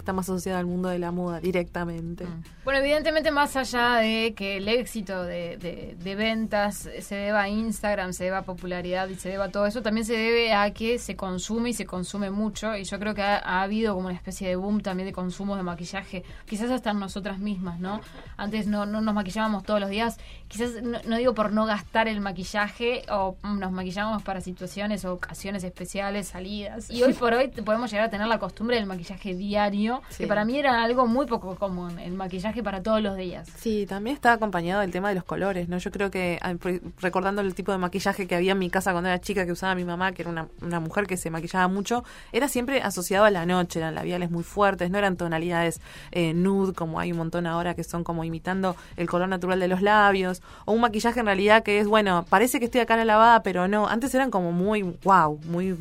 está 0.08 0.14
más 0.14 0.26
asociada 0.30 0.58
al 0.58 0.64
mundo 0.64 0.88
de 0.88 0.98
la 0.98 1.12
moda 1.12 1.38
directamente. 1.38 2.24
Mm. 2.24 2.42
Bueno, 2.64 2.80
evidentemente 2.80 3.30
más 3.30 3.56
allá 3.56 3.96
de 3.96 4.32
que 4.34 4.56
el 4.56 4.66
éxito 4.68 5.22
de, 5.22 5.58
de- 5.58 5.96
de 6.02 6.14
ventas 6.14 6.88
se 7.00 7.14
deba 7.14 7.42
a 7.42 7.48
Instagram, 7.50 8.14
se 8.14 8.24
deba 8.24 8.38
a 8.38 8.42
popularidad 8.42 9.06
y 9.10 9.16
se 9.16 9.28
deba 9.28 9.44
a 9.46 9.48
todo 9.50 9.66
eso, 9.66 9.82
también 9.82 10.06
se 10.06 10.14
debe 10.14 10.54
a 10.54 10.70
que 10.72 10.98
se 10.98 11.14
consume 11.14 11.70
y 11.70 11.72
se 11.74 11.84
consume 11.84 12.30
mucho. 12.30 12.74
Y 12.74 12.84
yo 12.84 12.98
creo 12.98 13.14
que 13.14 13.20
ha, 13.22 13.36
ha 13.36 13.60
habido 13.62 13.94
como 13.94 14.06
una 14.08 14.16
especie 14.16 14.48
de 14.48 14.56
boom 14.56 14.80
también 14.80 15.06
de 15.06 15.12
consumo 15.12 15.56
de 15.56 15.62
maquillaje, 15.62 16.24
quizás 16.46 16.70
hasta 16.70 16.92
en 16.92 17.00
nosotras 17.00 17.38
mismas, 17.38 17.78
¿no? 17.78 18.00
Antes 18.38 18.66
no, 18.66 18.86
no 18.86 19.02
nos 19.02 19.14
maquillábamos 19.14 19.64
todos 19.64 19.78
los 19.80 19.90
días, 19.90 20.16
quizás 20.48 20.82
no, 20.82 21.00
no 21.04 21.16
digo 21.18 21.34
por 21.34 21.52
no 21.52 21.66
gastar 21.66 22.08
el 22.08 22.20
maquillaje 22.22 23.02
o 23.10 23.36
mm, 23.42 23.58
nos 23.58 23.72
maquillábamos 23.72 24.22
para 24.22 24.40
situaciones 24.40 25.04
o 25.04 25.12
ocasiones 25.12 25.64
especiales, 25.64 26.28
salidas. 26.28 26.90
Y 26.90 27.02
hoy 27.02 27.12
por 27.12 27.34
hoy 27.34 27.48
podemos 27.48 27.90
llegar 27.90 28.06
a 28.06 28.10
tener 28.10 28.26
la 28.26 28.38
costumbre 28.38 28.76
del 28.76 28.86
maquillaje 28.86 29.34
diario, 29.34 29.97
Sí. 30.10 30.24
que 30.24 30.26
para 30.26 30.44
mí 30.44 30.58
era 30.58 30.82
algo 30.82 31.06
muy 31.06 31.26
poco 31.26 31.54
común, 31.56 31.98
el 31.98 32.14
maquillaje 32.14 32.62
para 32.62 32.82
todos 32.82 33.00
los 33.02 33.16
días. 33.16 33.48
Sí, 33.56 33.86
también 33.88 34.14
está 34.16 34.32
acompañado 34.32 34.80
del 34.80 34.90
tema 34.90 35.08
de 35.08 35.14
los 35.16 35.24
colores, 35.24 35.68
¿no? 35.68 35.78
Yo 35.78 35.90
creo 35.90 36.10
que, 36.10 36.38
ah, 36.42 36.54
recordando 37.00 37.42
el 37.42 37.54
tipo 37.54 37.72
de 37.72 37.78
maquillaje 37.78 38.26
que 38.26 38.34
había 38.34 38.52
en 38.52 38.58
mi 38.58 38.70
casa 38.70 38.92
cuando 38.92 39.08
era 39.08 39.20
chica, 39.20 39.44
que 39.46 39.52
usaba 39.52 39.74
mi 39.74 39.84
mamá, 39.84 40.12
que 40.12 40.22
era 40.22 40.30
una, 40.30 40.48
una 40.62 40.80
mujer 40.80 41.06
que 41.06 41.16
se 41.16 41.30
maquillaba 41.30 41.68
mucho, 41.68 42.04
era 42.32 42.48
siempre 42.48 42.80
asociado 42.82 43.24
a 43.24 43.30
la 43.30 43.46
noche, 43.46 43.78
eran 43.78 43.94
labiales 43.94 44.30
muy 44.30 44.42
fuertes, 44.44 44.90
no 44.90 44.98
eran 44.98 45.16
tonalidades 45.16 45.80
eh, 46.12 46.34
nude, 46.34 46.72
como 46.74 47.00
hay 47.00 47.12
un 47.12 47.18
montón 47.18 47.46
ahora 47.46 47.74
que 47.74 47.84
son 47.84 48.04
como 48.04 48.24
imitando 48.24 48.76
el 48.96 49.08
color 49.08 49.28
natural 49.28 49.60
de 49.60 49.68
los 49.68 49.82
labios, 49.82 50.42
o 50.64 50.72
un 50.72 50.80
maquillaje 50.80 51.20
en 51.20 51.26
realidad 51.26 51.62
que 51.62 51.78
es, 51.80 51.86
bueno, 51.86 52.24
parece 52.28 52.58
que 52.58 52.66
estoy 52.66 52.80
a 52.80 52.86
cara 52.86 53.04
lavada, 53.04 53.42
pero 53.42 53.68
no, 53.68 53.88
antes 53.88 54.14
eran 54.14 54.30
como 54.30 54.52
muy, 54.52 54.82
wow, 55.04 55.38
muy, 55.46 55.76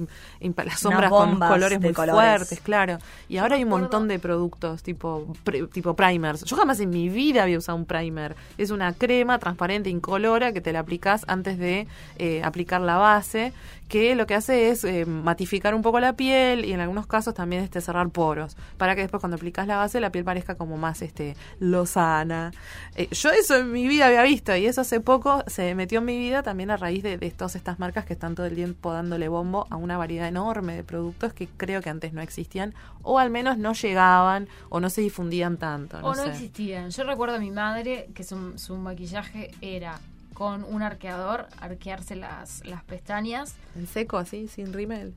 las 0.66 0.80
sombras 0.80 1.10
con 1.10 1.40
colores 1.40 1.80
muy 1.80 1.94
colores. 1.94 2.14
fuertes, 2.38 2.60
claro. 2.62 2.98
Y 3.30 3.38
ahora 3.38 3.56
hay 3.56 3.64
un 3.64 3.70
recuerdo- 3.70 3.90
de 4.08 4.20
productos 4.20 4.84
tipo 4.84 5.36
tipo 5.72 5.96
primers. 5.96 6.44
Yo 6.44 6.56
jamás 6.56 6.80
en 6.80 6.90
mi 6.90 7.10
vida 7.10 7.44
había 7.44 7.58
usado 7.58 7.78
un 7.78 7.86
primer. 7.86 8.36
Es 8.58 8.72
una 8.72 8.94
crema 8.94 9.40
transparente 9.40 9.90
incolora 9.90 10.52
que 10.54 10.62
te 10.62 10.72
la 10.72 10.80
aplicas 10.80 11.24
antes 11.28 11.58
de 11.58 11.88
eh, 12.18 12.42
aplicar 12.44 12.82
la 12.82 12.98
base, 12.98 13.54
que 13.88 14.16
lo 14.16 14.28
que 14.28 14.36
hace 14.36 14.70
es 14.70 14.84
eh, 14.84 15.06
matificar 15.06 15.74
un 15.74 15.82
poco 15.82 16.00
la 16.00 16.14
piel 16.14 16.66
y 16.66 16.74
en 16.74 16.80
algunos 16.80 17.08
casos 17.08 17.34
también 17.34 17.64
este 17.64 17.82
cerrar 17.82 18.10
poros, 18.10 18.58
para 18.78 18.96
que 18.96 19.02
después 19.02 19.22
cuando 19.22 19.36
aplicas 19.36 19.68
la 19.68 19.78
base 19.78 20.00
la 20.00 20.12
piel 20.12 20.24
parezca 20.24 20.56
como 20.56 20.78
más 20.78 21.02
este 21.02 21.36
lozana. 21.60 22.52
Eh, 22.96 23.08
yo 23.12 23.32
eso 23.32 23.58
en 23.58 23.72
mi 23.72 23.88
vida 23.88 24.08
había 24.08 24.24
visto 24.24 24.56
y 24.56 24.66
eso 24.66 24.82
hace 24.82 25.00
poco 25.00 25.44
se 25.48 25.74
metió 25.76 26.00
en 26.00 26.06
mi 26.06 26.18
vida 26.18 26.44
también 26.44 26.72
a 26.72 26.78
raíz 26.78 27.04
de, 27.04 27.18
de 27.18 27.32
todas 27.32 27.56
estas 27.56 27.80
marcas 27.80 28.06
que 28.06 28.14
están 28.14 28.36
todo 28.36 28.46
el 28.46 28.56
tiempo 28.56 28.92
dándole 28.92 29.28
bombo 29.28 29.68
a 29.70 29.76
una 29.76 29.98
variedad 29.98 30.28
enorme 30.28 30.76
de 30.76 30.84
productos 30.84 31.34
que 31.34 31.48
creo 31.48 31.82
que 31.82 31.90
antes 31.90 32.14
no 32.14 32.22
existían 32.22 32.74
o 33.04 33.20
al 33.20 33.30
menos 33.30 33.58
no 33.58 33.74
llegaban 33.74 34.48
o 34.70 34.80
no 34.80 34.90
se 34.90 35.02
difundían 35.02 35.58
tanto. 35.58 36.02
No 36.02 36.08
o 36.08 36.16
no 36.16 36.24
sé. 36.24 36.30
existían. 36.30 36.90
Yo 36.90 37.04
recuerdo 37.04 37.36
a 37.36 37.40
mi 37.40 37.52
madre 37.52 38.10
que 38.14 38.24
su, 38.24 38.58
su 38.58 38.76
maquillaje 38.76 39.52
era 39.62 40.00
con 40.38 40.64
un 40.66 40.84
arqueador, 40.84 41.48
arquearse 41.60 42.16
las, 42.16 42.64
las 42.64 42.84
pestañas. 42.84 43.56
En 43.76 43.88
seco 43.88 44.18
así, 44.20 44.48
sin 44.48 44.72
rímel. 44.72 45.16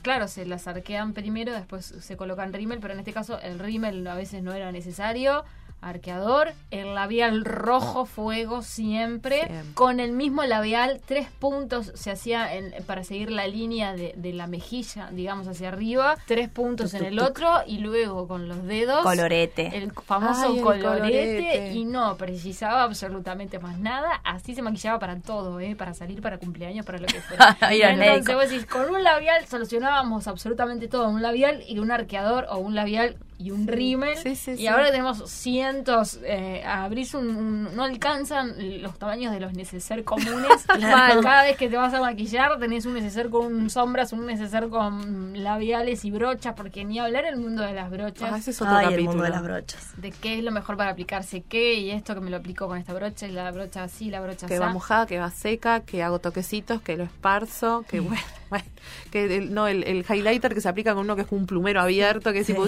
Claro, 0.00 0.26
se 0.26 0.46
las 0.46 0.66
arquean 0.66 1.12
primero, 1.12 1.52
después 1.52 1.84
se 1.84 2.16
colocan 2.16 2.54
rímel, 2.54 2.78
pero 2.80 2.94
en 2.94 3.00
este 3.00 3.12
caso 3.12 3.38
el 3.42 3.58
rímel 3.58 4.06
a 4.06 4.14
veces 4.14 4.42
no 4.42 4.54
era 4.54 4.72
necesario. 4.72 5.44
Arqueador, 5.80 6.52
el 6.70 6.94
labial 6.94 7.44
rojo 7.44 8.04
fuego 8.04 8.62
siempre, 8.62 9.46
Siempre. 9.46 9.74
con 9.74 10.00
el 10.00 10.12
mismo 10.12 10.42
labial, 10.44 11.00
tres 11.06 11.28
puntos 11.38 11.92
se 11.94 12.10
hacía 12.10 12.52
en- 12.54 12.74
para 12.84 13.04
seguir 13.04 13.30
la 13.30 13.46
línea 13.46 13.92
de, 13.94 14.12
de 14.16 14.32
la 14.32 14.46
mejilla, 14.48 15.08
digamos 15.12 15.46
hacia 15.46 15.68
arriba, 15.68 16.16
tres 16.26 16.48
puntos 16.48 16.90
Tuc, 16.90 17.00
en 17.00 17.06
tuc, 17.06 17.12
el 17.12 17.18
tuc. 17.18 17.28
otro 17.28 17.50
y 17.66 17.78
luego 17.78 18.26
con 18.26 18.48
los 18.48 18.64
dedos 18.64 19.02
Colorete. 19.02 19.70
el 19.76 19.92
famoso 19.92 20.46
Ay, 20.48 20.56
el 20.58 20.62
colorete, 20.62 21.36
colorete. 21.36 21.72
y 21.74 21.84
no 21.84 22.16
precisaba 22.16 22.82
absolutamente 22.82 23.58
más 23.60 23.78
nada. 23.78 24.20
Así 24.24 24.54
se 24.54 24.62
maquillaba 24.62 24.98
para 24.98 25.16
todo, 25.20 25.60
¿eh? 25.60 25.76
para 25.76 25.94
salir, 25.94 26.20
para 26.20 26.38
cumpleaños, 26.38 26.84
para 26.84 26.98
lo 26.98 27.06
que 27.06 27.20
fuera. 27.20 27.56
Entonces 27.70 28.34
vos 28.34 28.50
decís, 28.50 28.66
con 28.66 28.90
un 28.90 29.02
labial 29.04 29.46
solucionábamos 29.46 30.26
absolutamente 30.26 30.88
todo. 30.88 31.08
Un 31.08 31.22
labial 31.22 31.62
y 31.68 31.78
un 31.78 31.90
arqueador 31.92 32.46
o 32.50 32.58
un 32.58 32.74
labial 32.74 33.16
y 33.38 33.52
un 33.52 33.68
rímel. 33.68 34.16
Sí, 34.16 34.34
sí, 34.34 34.50
y 34.52 34.56
sí. 34.56 34.66
ahora 34.66 34.90
tenemos 34.90 35.30
cientos, 35.72 36.18
eh, 36.24 36.62
abrís 36.64 37.14
un, 37.14 37.28
un- 37.28 37.76
no 37.76 37.84
alcanzan 37.84 38.54
los 38.82 38.98
tamaños 38.98 39.32
de 39.32 39.40
los 39.40 39.52
neceser 39.52 40.04
comunes. 40.04 40.66
Mal. 40.80 41.20
Cada 41.22 41.42
vez 41.42 41.56
que 41.56 41.68
te 41.68 41.76
vas 41.76 41.92
a 41.94 42.00
maquillar 42.00 42.58
tenés 42.58 42.86
un 42.86 42.94
neceser 42.94 43.28
con 43.30 43.68
sombras, 43.70 44.12
un 44.12 44.26
neceser 44.26 44.68
con 44.68 45.42
labiales 45.42 46.04
y 46.04 46.10
brochas, 46.10 46.54
porque 46.54 46.84
ni 46.84 46.98
hablar 46.98 47.24
el 47.26 47.36
mundo 47.36 47.62
de 47.62 47.72
las 47.74 47.90
brochas 47.90 48.30
Ah, 48.32 48.38
ese 48.38 48.50
es 48.52 48.60
otro 48.62 48.74
Ay, 48.74 48.84
el 48.86 48.90
capítulo. 48.92 49.10
mundo 49.10 49.24
de 49.24 49.30
las 49.30 49.42
brochas. 49.42 49.92
de 50.00 50.10
qué 50.12 50.38
es 50.38 50.44
lo 50.44 50.50
mejor 50.52 50.76
para 50.76 50.90
aplicarse 50.90 51.42
qué 51.42 51.74
y 51.74 51.90
esto 51.90 52.14
que 52.14 52.20
me 52.20 52.30
lo 52.30 52.36
aplico 52.38 52.66
con 52.66 52.78
esta 52.78 52.94
brocha 52.94 53.26
y 53.26 53.32
la 53.32 53.50
brocha 53.50 53.82
así, 53.84 54.10
la 54.10 54.20
brocha 54.20 54.46
que 54.46 54.54
así. 54.54 54.60
va 54.62 54.72
mojada, 54.72 55.06
que 55.06 55.18
va 55.18 55.30
seca, 55.30 55.80
que 55.80 56.02
hago 56.02 56.18
toquecitos, 56.18 56.80
que 56.82 56.96
lo 56.96 57.04
esparzo, 57.04 57.84
que 57.88 58.00
bueno, 58.00 58.22
bueno, 58.50 58.64
que 59.10 59.36
el, 59.36 59.52
no 59.54 59.66
el, 59.68 59.84
el 59.84 60.04
highlighter 60.08 60.54
que 60.54 60.60
se 60.60 60.68
aplica 60.68 60.94
con 60.94 61.04
uno 61.04 61.16
que 61.16 61.22
es 61.22 61.28
un 61.30 61.46
plumero 61.46 61.80
abierto, 61.80 62.32
que 62.32 62.40
es 62.40 62.46
Sí. 62.46 62.52
tipo 62.54 62.66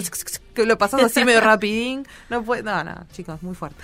que 0.53 0.65
lo 0.65 0.77
pasas 0.77 1.03
así 1.03 1.25
medio 1.25 1.41
rapidín, 1.41 2.05
no 2.29 2.43
puede, 2.43 2.63
no, 2.63 2.83
no, 2.83 3.05
chicos, 3.11 3.41
muy 3.43 3.55
fuerte, 3.55 3.81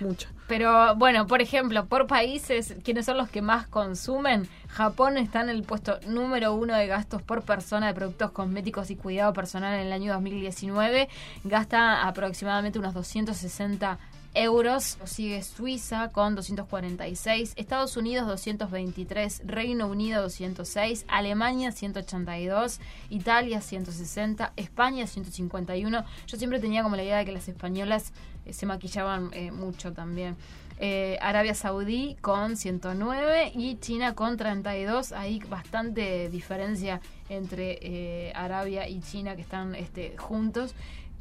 mucho. 0.00 0.28
Pero 0.52 0.96
bueno, 0.96 1.26
por 1.26 1.40
ejemplo, 1.40 1.86
por 1.86 2.06
países, 2.06 2.74
¿quiénes 2.84 3.06
son 3.06 3.16
los 3.16 3.30
que 3.30 3.40
más 3.40 3.66
consumen? 3.68 4.46
Japón 4.68 5.16
está 5.16 5.40
en 5.40 5.48
el 5.48 5.62
puesto 5.62 5.98
número 6.06 6.52
uno 6.52 6.74
de 6.76 6.86
gastos 6.86 7.22
por 7.22 7.42
persona 7.42 7.86
de 7.86 7.94
productos 7.94 8.32
cosméticos 8.32 8.90
y 8.90 8.96
cuidado 8.96 9.32
personal 9.32 9.74
en 9.74 9.86
el 9.86 9.92
año 9.92 10.12
2019. 10.12 11.08
Gasta 11.44 12.06
aproximadamente 12.06 12.78
unos 12.78 12.92
260 12.92 13.98
euros. 14.34 14.98
Sigue 15.04 15.42
Suiza 15.42 16.08
con 16.10 16.34
246, 16.34 17.54
Estados 17.56 17.96
Unidos 17.96 18.26
223, 18.26 19.42
Reino 19.44 19.86
Unido 19.86 20.22
206, 20.22 21.04
Alemania 21.08 21.72
182, 21.72 22.80
Italia 23.10 23.60
160, 23.60 24.52
España 24.56 25.06
151. 25.06 26.04
Yo 26.26 26.36
siempre 26.36 26.60
tenía 26.60 26.82
como 26.82 26.96
la 26.96 27.04
idea 27.04 27.18
de 27.18 27.24
que 27.24 27.32
las 27.32 27.48
españolas 27.48 28.12
eh, 28.46 28.52
se 28.52 28.66
maquillaban 28.66 29.30
eh, 29.32 29.50
mucho 29.50 29.92
también. 29.92 30.36
Eh, 30.78 31.16
Arabia 31.20 31.54
Saudí 31.54 32.16
con 32.20 32.56
109 32.56 33.52
y 33.54 33.76
China 33.76 34.14
con 34.14 34.36
32. 34.36 35.12
Hay 35.12 35.38
bastante 35.40 36.28
diferencia 36.28 37.00
entre 37.28 38.32
Arabia 38.34 38.88
y 38.88 39.00
China 39.00 39.36
que 39.36 39.42
están 39.42 39.76
este, 39.76 40.16
juntos. 40.18 40.74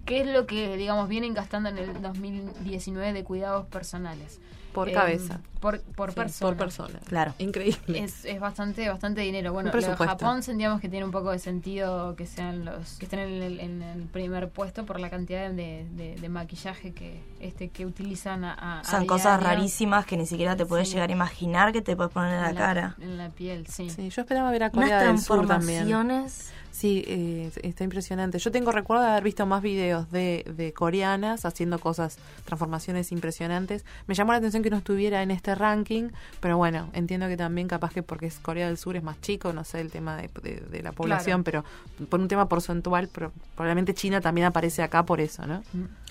¿Qué 0.06 0.22
es 0.22 0.28
lo 0.28 0.46
que, 0.48 0.76
digamos, 0.78 1.08
vienen 1.08 1.34
gastando 1.34 1.70
en 1.70 1.78
el 1.78 2.02
2019 2.02 3.14
de 3.14 3.24
cuidados 3.24 3.68
personales? 3.68 4.40
Por 4.74 4.90
Em, 4.90 4.96
cabeza. 4.96 5.42
Por, 5.62 5.80
por 5.82 6.10
Sí, 6.10 6.16
persona. 6.16 6.50
Por 6.50 6.58
persona. 6.58 7.00
Claro. 7.06 7.34
Increíble. 7.38 8.00
Es, 8.04 8.26
es 8.26 8.40
bastante 8.40 8.90
bastante 8.90 9.22
dinero. 9.22 9.54
Bueno, 9.54 9.72
lo 9.72 9.80
de. 9.80 9.96
Japón 9.96 10.44
sentíamos 10.44 10.82
que 10.82 10.90
tiene 10.90 11.06
un 11.06 11.12
poco 11.12 11.32
de 11.32 11.40
sentido 11.40 12.16
que 12.16 12.26
sean 12.26 12.66
los 12.66 12.98
que 12.98 13.06
estén 13.06 13.20
en 13.20 13.42
el, 13.44 13.60
en 13.60 13.82
el 13.84 14.02
primer 14.08 14.50
puesto 14.50 14.86
por 14.86 15.00
la 15.00 15.10
cantidad 15.10 15.50
de, 15.52 15.86
de- 15.92 16.16
de 16.20 16.30
maquillaje 16.30 16.92
que 16.94 17.22
este 17.40 17.70
que 17.70 17.86
utilizan 17.86 18.44
a, 18.44 18.54
a- 18.54 18.80
a 18.80 18.84
Son 18.84 19.06
cosas 19.06 19.40
diario 19.40 19.56
rarísimas 19.58 20.06
que 20.06 20.18
ni 20.18 20.26
siquiera 20.26 20.56
te 20.56 20.66
puedes 20.66 20.88
Sí. 20.90 20.96
llegar 20.96 21.10
a 21.10 21.14
imaginar 21.14 21.72
que 21.72 21.82
te 21.82 21.96
puedes 21.96 22.12
poner 22.12 22.34
en 22.34 22.42
la, 22.42 22.54
cara. 22.60 22.96
en 23.00 23.18
la 23.18 23.30
piel, 23.30 23.68
sí. 23.68 23.90
Sí, 23.90 24.10
yo 24.10 24.22
esperaba 24.24 24.50
ver 24.52 24.64
a 24.64 24.72
Unas 24.74 24.74
Corea 24.90 25.04
del 25.04 25.20
Sur 25.20 25.48
también. 25.48 25.86
transformaciones. 25.88 26.52
Sí, 26.72 27.04
eh, 27.06 27.52
está 27.64 27.84
impresionante. 27.84 28.40
Yo 28.40 28.50
tengo 28.50 28.72
recuerdo 28.72 29.04
de 29.04 29.10
haber 29.12 29.24
visto 29.24 29.46
más 29.46 29.62
videos 29.62 30.10
de, 30.10 30.46
de 30.56 30.72
coreanas 30.74 31.44
haciendo 31.46 31.78
cosas, 31.80 32.18
transformaciones 32.46 33.12
impresionantes. 33.12 33.84
Me 34.08 34.16
llamó 34.16 34.32
la 34.32 34.38
atención 34.40 34.64
que 34.64 34.70
no 34.70 34.78
estuviera 34.78 35.22
en 35.22 35.32
este 35.52 35.56
ranking, 35.64 36.10
pero 36.40 36.58
bueno, 36.58 36.90
entiendo 36.94 37.28
que 37.28 37.38
también 37.38 37.68
capaz 37.68 37.92
que 37.94 38.04
porque 38.04 38.26
es 38.28 38.40
Corea 38.40 38.68
del 38.68 38.78
Sur 38.78 38.96
es 38.96 39.04
más 39.04 39.20
chico, 39.22 39.54
no 39.54 39.64
sé 39.64 39.82
el 39.82 39.92
tema 39.92 40.16
de, 40.18 40.30
de- 40.44 40.62
de 40.62 40.82
la 40.84 40.92
población, 40.92 41.44
pero 41.44 41.64
por 42.10 42.20
un 42.20 42.28
tema 42.28 42.48
porcentual, 42.48 43.10
pero 43.12 43.32
probablemente 43.56 43.94
China 43.94 44.22
también 44.22 44.48
aparece 44.48 44.82
acá 44.84 45.04
por 45.06 45.20
eso, 45.22 45.46
¿no? 45.46 45.64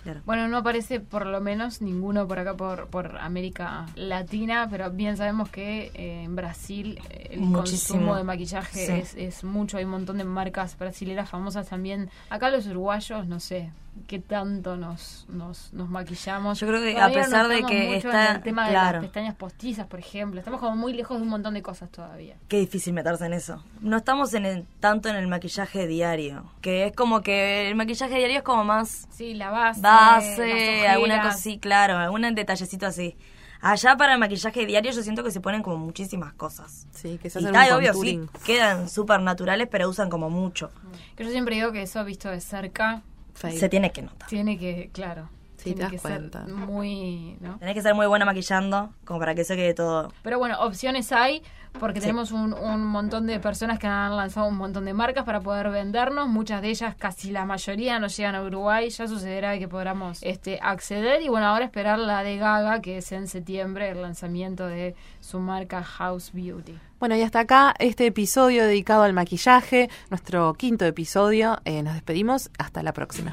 Claro. 0.03 0.21
Bueno, 0.25 0.49
no 0.49 0.59
aparece 0.59 1.01
por 1.01 1.27
lo 1.27 1.41
menos 1.41 1.83
ninguno 1.83 2.27
por 2.27 2.39
acá, 2.39 2.55
por, 2.57 2.87
por 2.89 3.19
América 3.19 3.87
Latina, 3.97 4.67
pero 4.71 4.91
bien 4.91 5.17
sabemos 5.17 5.49
que 5.51 5.91
eh, 5.95 6.23
en 6.25 6.37
Brasil 6.37 6.99
eh, 7.11 7.29
el 7.33 7.41
Muchísimo. 7.41 7.99
consumo 7.99 8.17
de 8.17 8.25
maquillaje 8.25 8.87
Sí. 8.87 8.93
es, 8.93 9.15
es 9.15 9.45
mucho, 9.45 9.77
hay 9.79 9.85
un 9.85 9.91
montón 9.91 10.19
de 10.19 10.25
marcas 10.25 10.77
brasileras 10.79 11.29
famosas 11.29 11.69
también. 11.69 12.11
Acá 12.31 12.51
los 12.51 12.67
uruguayos, 12.67 13.27
no 13.27 13.41
sé 13.41 13.71
qué 14.07 14.21
tanto 14.21 14.77
nos, 14.77 15.27
nos, 15.29 15.73
nos 15.75 15.91
maquillamos. 15.91 16.59
Yo 16.61 16.67
creo 16.69 16.81
que 16.81 16.93
a 16.93 17.09
Todavía 17.09 17.23
pesar 17.25 17.49
de 17.49 17.63
que 17.65 17.97
está- 17.97 18.31
en 18.31 18.37
el 18.37 18.43
tema 18.43 18.65
de 18.67 18.71
claro. 18.71 18.93
las 18.99 19.03
pestañas 19.03 19.35
postizas, 19.35 19.87
por 19.89 19.99
ejemplo, 19.99 20.39
estamos 20.39 20.61
como 20.61 20.77
muy 20.77 20.93
lejos 20.93 21.17
de 21.19 21.25
un 21.25 21.29
montón 21.29 21.55
de 21.55 21.63
cosas 21.63 21.91
todavía. 21.91 22.37
Qué 22.49 22.59
difícil 22.61 22.93
meterse 22.95 23.27
en 23.27 23.33
eso. 23.33 23.63
No 23.81 23.97
estamos 23.97 24.33
en 24.35 24.47
el- 24.47 24.65
tanto 24.79 25.09
en 25.09 25.17
el 25.17 25.27
maquillaje 25.27 25.87
diario, 25.89 26.45
que 26.63 26.87
es 26.87 26.95
como 26.95 27.21
que 27.21 27.69
el 27.69 27.75
maquillaje 27.75 28.17
diario 28.17 28.39
es 28.39 28.43
como 28.45 28.65
más 28.65 29.09
Sí, 29.11 29.35
la 29.35 29.51
base, 29.51 29.81
base, 29.91 30.83
las 30.85 30.93
alguna 30.95 31.17
cosa 31.23 31.35
así, 31.35 31.59
claro, 31.59 31.97
algún 31.97 32.23
detallecito 32.35 32.87
así. 32.87 33.17
Allá 33.63 33.97
para 33.97 34.15
el 34.15 34.19
maquillaje 34.19 34.65
diario 34.65 34.91
yo 34.91 35.03
siento 35.03 35.23
que 35.23 35.31
se 35.31 35.41
ponen 35.41 35.63
como 35.63 35.77
muchísimas 35.77 36.33
cosas. 36.33 36.87
Sí, 36.93 37.19
que 37.23 37.29
se 37.29 37.41
Y 37.41 37.45
hacen 37.45 37.55
está, 37.55 37.75
un 37.77 37.81
obvio, 37.81 37.93
sí, 37.95 38.21
quedan 38.45 38.89
súper 38.89 39.21
naturales, 39.21 39.69
pero 39.71 39.89
usan 39.89 40.09
como 40.09 40.31
mucho. 40.31 40.71
Que 41.15 41.25
yo 41.25 41.31
siempre 41.31 41.57
digo 41.57 41.71
que 41.71 41.83
eso 41.83 42.03
visto 42.05 42.31
de 42.31 42.41
cerca 42.41 43.03
Fake. 43.35 43.59
Se 43.59 43.69
tiene 43.69 43.93
que 43.93 44.03
notar. 44.03 44.29
tiene 44.29 44.59
que, 44.59 44.91
claro, 44.93 45.29
Sí, 45.57 45.75
tiene 45.75 45.81
te 45.85 45.87
que 45.91 45.97
das 45.97 46.03
ser 46.03 46.31
cuenta. 46.31 46.47
muy, 46.47 47.37
¿no? 47.41 47.59
Tenés 47.59 47.75
que 47.75 47.83
ser 47.83 47.95
muy 47.95 48.07
buena 48.07 48.25
maquillando, 48.25 48.95
como 49.05 49.21
para 49.21 49.35
que 49.35 49.43
eso 49.43 49.55
quede 49.55 49.75
todo. 49.75 50.11
Pero 50.23 50.39
bueno, 50.39 50.59
opciones 50.61 51.13
hay 51.13 51.43
porque 51.79 52.01
Sí. 52.01 52.07
tenemos 52.07 52.33
un, 52.33 52.53
un 52.53 52.85
montón 52.85 53.27
de 53.27 53.39
personas 53.41 53.79
que 53.79 53.87
han 53.87 54.17
lanzado 54.17 54.47
un 54.49 54.57
montón 54.57 54.85
de 54.85 54.93
marcas 54.95 55.25
para 55.25 55.41
poder 55.41 55.71
vendernos. 55.71 56.29
Muchas 56.29 56.61
de 56.63 56.69
ellas, 56.71 56.95
casi 56.99 57.31
la 57.31 57.45
mayoría, 57.45 57.99
no 57.99 58.09
llegan 58.09 58.35
a 58.35 58.43
Uruguay. 58.43 58.91
Ya 58.91 59.07
sucederá 59.09 59.59
que 59.59 59.69
podamos 59.69 60.19
este, 60.23 60.59
acceder. 60.63 61.23
Y 61.23 61.29
bueno, 61.29 61.47
ahora 61.47 61.65
esperar 61.65 61.99
la 61.99 62.23
de 62.23 62.37
Gaga, 62.37 62.81
que 62.81 62.99
es 62.99 63.13
en 63.13 63.29
septiembre, 63.29 63.91
el 63.91 64.03
lanzamiento 64.03 64.67
de 64.67 64.95
su 65.21 65.39
marca 65.39 65.83
House 65.83 66.33
Beauty. 66.33 66.79
Bueno, 66.99 67.17
y 67.17 67.23
hasta 67.23 67.41
acá 67.41 67.75
este 67.79 68.05
episodio 68.07 68.65
dedicado 68.67 69.03
al 69.05 69.15
maquillaje, 69.15 69.89
nuestro 70.11 70.53
quinto 70.55 70.85
episodio. 70.85 71.59
Eh, 71.65 71.83
nos 71.83 71.95
despedimos, 71.95 72.51
hasta 72.59 72.83
la 72.83 72.93
próxima. 72.93 73.33